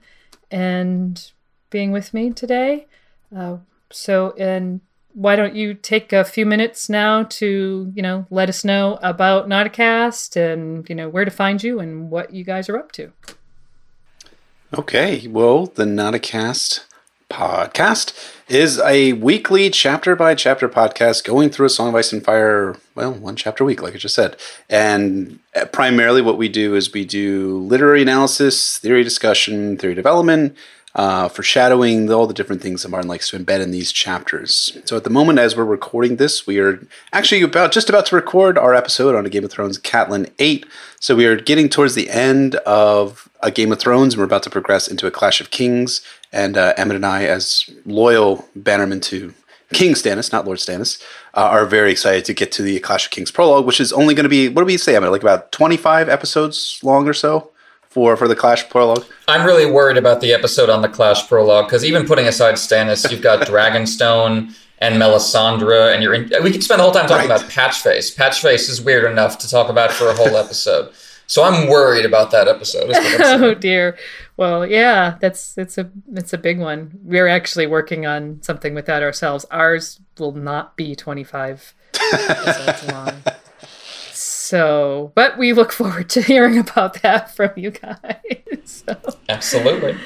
and 0.51 1.33
being 1.71 1.93
with 1.93 2.13
me 2.13 2.31
today. 2.31 2.87
Uh, 3.35 3.57
so, 3.91 4.35
and 4.39 4.83
why 5.15 5.37
don't 5.37 5.55
you 5.55 5.75
take 5.75 6.13
a 6.13 6.25
few 6.25 6.47
minutes 6.47 6.89
now 6.89 7.25
to, 7.25 7.93
you 7.95 8.03
know, 8.03 8.27
let 8.31 8.49
us 8.49 8.65
know 8.65 8.99
about 9.03 9.49
Nauticast 9.49 10.37
and, 10.37 10.89
you 10.89 10.95
know, 10.95 11.09
where 11.09 11.25
to 11.25 11.31
find 11.31 11.63
you 11.63 11.81
and 11.81 12.11
what 12.11 12.33
you 12.33 12.45
guys 12.45 12.69
are 12.69 12.79
up 12.79 12.93
to. 12.93 13.13
Okay. 14.75 15.27
Well, 15.29 15.67
the 15.67 15.85
Nauticast 15.85 16.85
podcast 17.29 18.13
is 18.49 18.79
a 18.81 19.15
weekly 19.15 19.71
chapter 19.71 20.15
by 20.15 20.35
chapter 20.35 20.69
podcast 20.69 21.25
going 21.25 21.49
through 21.49 21.67
a 21.67 21.71
Song 21.71 21.89
of 21.89 21.95
Ice 21.95 22.13
and 22.13 22.23
Fire, 22.23 22.77
well, 22.95 23.13
one 23.13 23.37
chapter 23.37 23.65
a 23.65 23.67
week, 23.67 23.83
like 23.83 23.95
I 23.95 23.99
just 23.99 24.15
said. 24.15 24.37
And 24.69 25.39
uh, 25.57 25.65
primarily 25.67 26.21
what 26.21 26.37
we 26.37 26.49
do 26.49 26.75
is 26.75 26.93
we 26.93 27.05
do 27.05 27.59
literary 27.59 28.03
analysis, 28.03 28.79
theory 28.79 29.03
discussion, 29.03 29.79
theory 29.79 29.95
development, 29.95 30.57
uh, 30.95 31.29
foreshadowing 31.29 32.11
all 32.11 32.27
the 32.27 32.35
different 32.35 32.61
things 32.61 32.83
that 32.83 32.91
Martin 32.91 33.09
likes 33.09 33.31
to 33.31 33.39
embed 33.39 33.61
in 33.61 33.71
these 33.71 33.93
chapters. 33.93 34.77
So 34.85 34.97
at 34.97 35.05
the 35.05 35.11
moment, 35.11 35.39
as 35.39 35.57
we're 35.57 35.65
recording 35.65 36.17
this, 36.17 36.47
we 36.47 36.59
are 36.59 36.87
actually 37.13 37.43
about 37.43 37.73
just 37.73 37.89
about 37.89 38.07
to 38.07 38.17
record 38.17 38.59
our 38.59 38.75
episode 38.75 39.15
on 39.15 39.25
a 39.25 39.31
Game 39.31 39.45
of 39.45 39.51
Thrones 39.51 39.79
Catelyn 39.79 40.31
8. 40.39 40.67
So 41.01 41.17
we 41.17 41.27
are 41.27 41.37
getting 41.37 41.69
towards 41.69 41.95
the 41.95 42.11
end 42.11 42.57
of 42.57 43.29
a 43.43 43.51
Game 43.51 43.73
of 43.73 43.79
Thrones, 43.79 44.15
and 44.15 44.21
we're 44.21 44.27
about 44.27 44.43
to 44.45 44.51
progress 44.51 44.87
into 44.87 45.07
a 45.07 45.11
Clash 45.11 45.41
of 45.41 45.51
Kings. 45.51 46.03
And 46.33 46.57
uh, 46.57 46.75
Emmett 46.77 46.97
and 46.97 47.07
I, 47.07 47.25
as 47.25 47.69
loyal 47.87 48.47
bannermen 48.57 49.03
to 49.03 49.35
King 49.73 49.95
Stannis, 49.95 50.31
not 50.31 50.45
Lord 50.45 50.59
Stannis, 50.59 51.03
uh, 51.35 51.41
are 51.41 51.65
very 51.65 51.91
excited 51.91 52.27
to 52.27 52.35
get 52.35 52.53
to 52.53 52.63
the 52.63 52.79
Clash 52.81 53.07
of 53.07 53.11
Kings 53.11 53.31
prologue, 53.31 53.67
which 53.67 53.81
is 53.81 53.93
only 53.93 54.15
going 54.15 54.25
to 54.25 54.31
be, 54.31 54.49
what 54.49 54.63
do 54.63 54.67
we 54.67 54.77
say, 54.77 54.95
Emmett, 54.95 55.11
like 55.11 55.23
about 55.23 55.51
25 55.53 56.09
episodes 56.11 56.79
long 56.83 57.09
or 57.09 57.15
so? 57.15 57.51
For 57.93 58.17
for 58.17 58.27
the 58.27 58.35
Clash 58.37 58.69
prologue? 58.69 59.05
I'm 59.29 59.47
really 59.47 59.71
worried 59.71 59.99
about 59.99 60.21
the 60.21 60.33
episode 60.33 60.71
on 60.71 60.83
the 60.83 60.89
Clash 60.89 61.29
prologue 61.29 61.67
because 61.67 61.85
even 61.85 62.07
putting 62.07 62.27
aside 62.27 62.55
Stannis, 62.55 63.09
you've 63.11 63.23
got 63.23 63.47
Dragonstone 63.47 64.55
and 64.79 65.01
Melisandre, 65.01 65.95
and 65.95 66.03
you're 66.03 66.15
in, 66.15 66.31
we 66.43 66.51
could 66.51 66.65
spend 66.65 66.81
the 66.81 66.85
whole 66.85 66.93
time 66.93 67.07
talking 67.07 67.29
right. 67.29 67.41
about 67.41 67.51
Patchface. 67.51 68.17
Patchface 68.17 68.69
is 68.69 68.83
weird 68.83 69.11
enough 69.11 69.39
to 69.39 69.49
talk 69.49 69.69
about 69.69 69.93
for 69.93 70.09
a 70.09 70.15
whole 70.15 70.37
episode. 70.37 70.93
So 71.27 71.45
I'm 71.45 71.69
worried 71.69 72.05
about 72.05 72.31
that 72.33 72.49
episode. 72.49 72.91
oh 72.95 73.55
dear. 73.55 73.97
Well, 74.37 74.67
yeah, 74.67 75.19
that's 75.21 75.57
it's 75.57 75.79
a 75.79 75.91
it's 76.15 76.33
a 76.33 76.39
big 76.39 76.59
one. 76.59 76.99
We're 77.05 77.29
actually 77.29 77.67
working 77.67 78.07
on 78.07 78.43
something 78.43 78.75
with 78.75 78.87
that 78.87 79.03
ourselves. 79.03 79.47
Ours 79.51 80.01
will 80.19 80.33
not 80.33 80.77
be 80.77 80.95
25 80.95 81.75
episodes 82.13 82.93
long. 82.93 83.23
So, 84.53 85.13
but 85.15 85.39
we 85.39 85.55
look 85.55 85.73
forward 85.73 86.11
to 86.11 86.21
hearing 86.21 86.59
about 86.59 87.01
that 87.01 87.35
from 87.35 87.53
you 87.57 87.71
guys. 87.71 87.97
so. 88.67 88.95
Absolutely. 89.31 89.97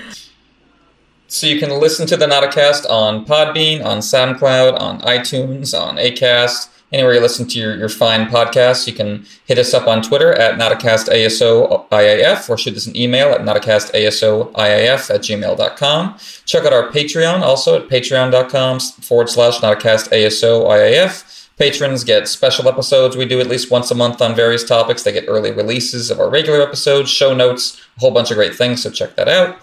So 1.27 1.49
you 1.49 1.59
can 1.59 1.71
listen 1.81 2.07
to 2.07 2.17
the 2.17 2.27
Nauticast 2.27 2.89
on 2.89 3.27
Podbean, 3.27 3.85
on 3.85 3.99
SoundCloud, 3.99 4.81
on 4.81 5.01
iTunes, 5.01 5.77
on 5.77 5.97
Acast, 5.97 6.69
anywhere 6.93 7.15
you 7.15 7.21
listen 7.21 7.49
to 7.49 7.59
your, 7.59 7.77
your 7.77 7.89
fine 7.89 8.29
podcasts. 8.29 8.87
You 8.87 8.93
can 8.93 9.27
hit 9.47 9.59
us 9.59 9.75
up 9.75 9.89
on 9.89 10.01
Twitter 10.01 10.33
at 10.35 10.61
NauticastASOIAF 10.61 12.49
or 12.49 12.57
shoot 12.57 12.77
us 12.77 12.87
an 12.87 12.97
email 12.97 13.31
at 13.31 13.41
NauticastASOIAF 13.41 15.13
at 15.13 15.21
gmail.com. 15.23 16.19
Check 16.45 16.65
out 16.65 16.73
our 16.73 16.89
Patreon 16.93 17.41
also 17.41 17.83
at 17.83 17.89
patreon.com 17.89 18.79
forward 18.79 19.29
slash 19.29 19.59
NauticastASOIAF. 19.59 21.46
Patrons 21.57 22.05
get 22.05 22.29
special 22.29 22.69
episodes 22.69 23.17
we 23.17 23.25
do 23.25 23.41
at 23.41 23.47
least 23.47 23.71
once 23.71 23.91
a 23.91 23.95
month 23.95 24.21
on 24.21 24.35
various 24.35 24.63
topics. 24.63 25.03
They 25.03 25.13
get 25.13 25.25
early 25.27 25.53
releases 25.53 26.11
of 26.11 26.21
our 26.21 26.29
regular 26.29 26.61
episodes, 26.61 27.11
show 27.11 27.35
notes, 27.35 27.81
a 27.97 28.01
whole 28.01 28.11
bunch 28.11 28.31
of 28.31 28.37
great 28.37 28.55
things, 28.55 28.83
so 28.83 28.91
check 28.91 29.17
that 29.17 29.29
out. 29.29 29.59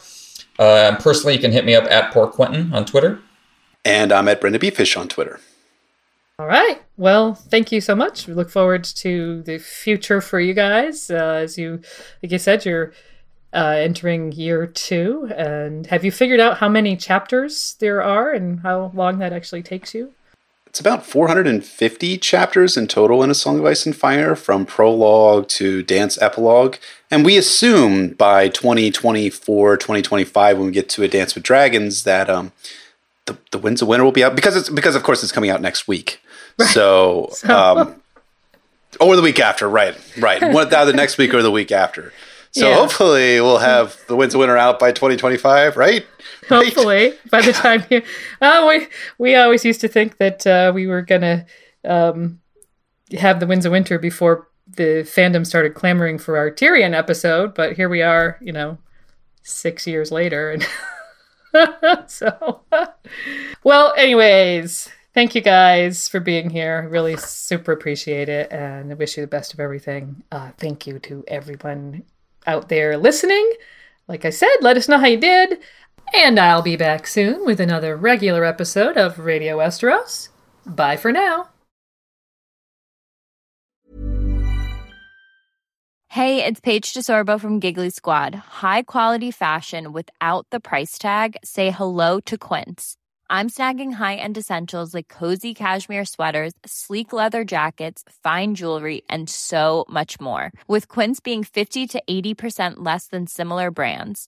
Uh, 0.57 0.95
personally, 0.99 1.35
you 1.35 1.39
can 1.39 1.51
hit 1.51 1.65
me 1.65 1.75
up 1.75 1.85
at 1.85 2.11
Poor 2.11 2.27
Quentyn 2.27 2.73
on 2.73 2.85
Twitter. 2.85 3.19
And 3.85 4.11
I'm 4.11 4.27
at 4.27 4.41
BryndenBFish 4.41 4.99
on 4.99 5.07
Twitter. 5.07 5.39
All 6.39 6.47
right. 6.47 6.81
Well, 6.97 7.35
thank 7.35 7.71
you 7.71 7.79
so 7.79 7.95
much. 7.95 8.27
We 8.27 8.33
look 8.33 8.49
forward 8.49 8.83
to 8.85 9.43
the 9.43 9.59
future 9.59 10.19
for 10.19 10.39
you 10.39 10.53
guys. 10.53 11.11
Uh, 11.11 11.41
as 11.43 11.57
you, 11.57 11.81
like 12.21 12.31
you 12.31 12.39
said, 12.39 12.65
you're 12.65 12.93
uh, 13.53 13.75
entering 13.77 14.31
year 14.31 14.65
two. 14.65 15.31
And 15.35 15.85
have 15.87 16.03
you 16.03 16.11
figured 16.11 16.39
out 16.39 16.57
how 16.57 16.69
many 16.69 16.97
chapters 16.97 17.75
there 17.79 18.01
are 18.01 18.31
and 18.31 18.61
how 18.61 18.91
long 18.95 19.19
that 19.19 19.33
actually 19.33 19.61
takes 19.61 19.93
you? 19.93 20.13
It's 20.73 20.79
about 20.79 21.05
450 21.05 22.17
chapters 22.17 22.75
in 22.77 22.87
total 22.87 23.21
in 23.21 23.29
A 23.29 23.35
Song 23.35 23.59
of 23.59 23.65
Ice 23.67 23.85
and 23.85 23.95
Fire, 23.95 24.35
from 24.35 24.65
prologue 24.65 25.47
to 25.49 25.83
dance 25.83 26.19
epilogue. 26.19 26.77
And 27.11 27.23
we 27.23 27.37
assume 27.37 28.13
by 28.15 28.49
2024, 28.49 29.77
2025, 29.77 30.57
when 30.57 30.65
we 30.65 30.71
get 30.71 30.89
to 30.89 31.03
A 31.03 31.07
Dance 31.07 31.35
with 31.35 31.43
Dragons, 31.43 32.05
that 32.05 32.27
um, 32.27 32.53
the, 33.27 33.37
the 33.51 33.59
Winds 33.59 33.83
of 33.83 33.87
Winter 33.87 34.03
will 34.03 34.11
be 34.11 34.23
out 34.23 34.35
because 34.35 34.55
it's 34.55 34.67
because 34.67 34.95
of 34.95 35.03
course 35.03 35.21
it's 35.21 35.31
coming 35.31 35.51
out 35.51 35.61
next 35.61 35.87
week. 35.87 36.19
Right. 36.57 36.67
So, 36.73 37.29
so. 37.33 37.55
Um, 37.55 38.01
or 38.99 39.15
the 39.15 39.21
week 39.21 39.39
after, 39.39 39.69
right? 39.69 39.95
Right. 40.17 40.41
Either 40.73 40.93
next 40.93 41.19
week 41.19 41.35
or 41.35 41.43
the 41.43 41.51
week 41.51 41.71
after. 41.71 42.11
So 42.49 42.67
Yeah. 42.67 42.77
hopefully 42.77 43.39
we'll 43.41 43.59
have 43.59 43.99
the 44.07 44.15
Winds 44.15 44.33
of 44.33 44.39
Winter 44.39 44.57
out 44.57 44.79
by 44.79 44.91
2025, 44.91 45.77
right? 45.77 46.03
Hopefully, 46.49 47.13
by 47.29 47.41
the 47.41 47.53
time 47.53 47.83
you, 47.89 48.01
oh, 48.41 48.67
we 48.67 48.87
we 49.17 49.35
always 49.35 49.63
used 49.65 49.81
to 49.81 49.87
think 49.87 50.17
that 50.17 50.45
uh, 50.47 50.71
we 50.73 50.87
were 50.87 51.01
gonna 51.01 51.45
um, 51.85 52.39
have 53.17 53.39
the 53.39 53.47
Winds 53.47 53.65
of 53.65 53.71
Winter 53.71 53.99
before 53.99 54.47
the 54.67 55.03
fandom 55.05 55.45
started 55.45 55.73
clamoring 55.73 56.17
for 56.17 56.37
our 56.37 56.49
Tyrion 56.49 56.95
episode, 56.95 57.53
but 57.53 57.73
here 57.73 57.89
we 57.89 58.01
are, 58.01 58.37
you 58.41 58.51
know, 58.51 58.77
six 59.41 59.85
years 59.85 60.11
later, 60.11 60.51
and 60.51 62.09
so. 62.09 62.61
well, 63.63 63.93
anyways, 63.97 64.89
thank 65.13 65.35
you 65.35 65.41
guys 65.41 66.07
for 66.07 66.19
being 66.19 66.49
here. 66.49 66.87
Really 66.89 67.17
super 67.17 67.71
appreciate 67.71 68.29
it, 68.29 68.51
and 68.51 68.91
I 68.91 68.95
wish 68.95 69.17
you 69.17 69.23
the 69.23 69.27
best 69.27 69.53
of 69.53 69.59
everything. 69.59 70.23
Uh, 70.31 70.51
thank 70.57 70.87
you 70.87 70.99
to 70.99 71.23
everyone 71.27 72.03
out 72.47 72.69
there 72.69 72.97
listening. 72.97 73.53
Like 74.07 74.25
I 74.25 74.31
said, 74.31 74.49
let 74.61 74.77
us 74.77 74.89
know 74.89 74.97
how 74.97 75.07
you 75.07 75.17
did. 75.17 75.59
And 76.15 76.39
I'll 76.39 76.61
be 76.61 76.75
back 76.75 77.07
soon 77.07 77.43
with 77.43 77.59
another 77.59 77.95
regular 77.97 78.45
episode 78.45 78.97
of 78.97 79.19
Radio 79.19 79.57
Westeros. 79.57 80.29
Bye 80.65 80.95
for 80.95 81.11
now. 81.11 81.49
Hey, 86.09 86.45
it's 86.45 86.61
Paige 86.61 86.93
DeSorbo 86.93 87.39
from 87.39 87.59
Giggly 87.59 87.89
Squad. 87.89 88.35
High 88.35 88.83
quality 88.83 89.31
fashion 89.31 89.91
without 89.91 90.45
the 90.51 90.59
price 90.59 90.99
tag. 90.99 91.35
Say 91.43 91.71
hello 91.71 92.19
to 92.27 92.37
Quince. 92.37 92.97
I'm 93.31 93.49
snagging 93.49 93.93
high-end 93.93 94.37
essentials 94.37 94.93
like 94.93 95.07
cozy 95.07 95.55
cashmere 95.55 96.05
sweaters, 96.05 96.53
sleek 96.67 97.13
leather 97.13 97.43
jackets, 97.43 98.03
fine 98.21 98.53
jewelry, 98.53 99.01
and 99.09 99.27
so 99.27 99.85
much 99.89 100.21
more. 100.21 100.51
With 100.67 100.87
Quince 100.87 101.19
being 101.19 101.43
50 101.43 101.87
to 101.87 102.03
80% 102.07 102.73
less 102.77 103.07
than 103.07 103.25
similar 103.25 103.71
brands. 103.71 104.27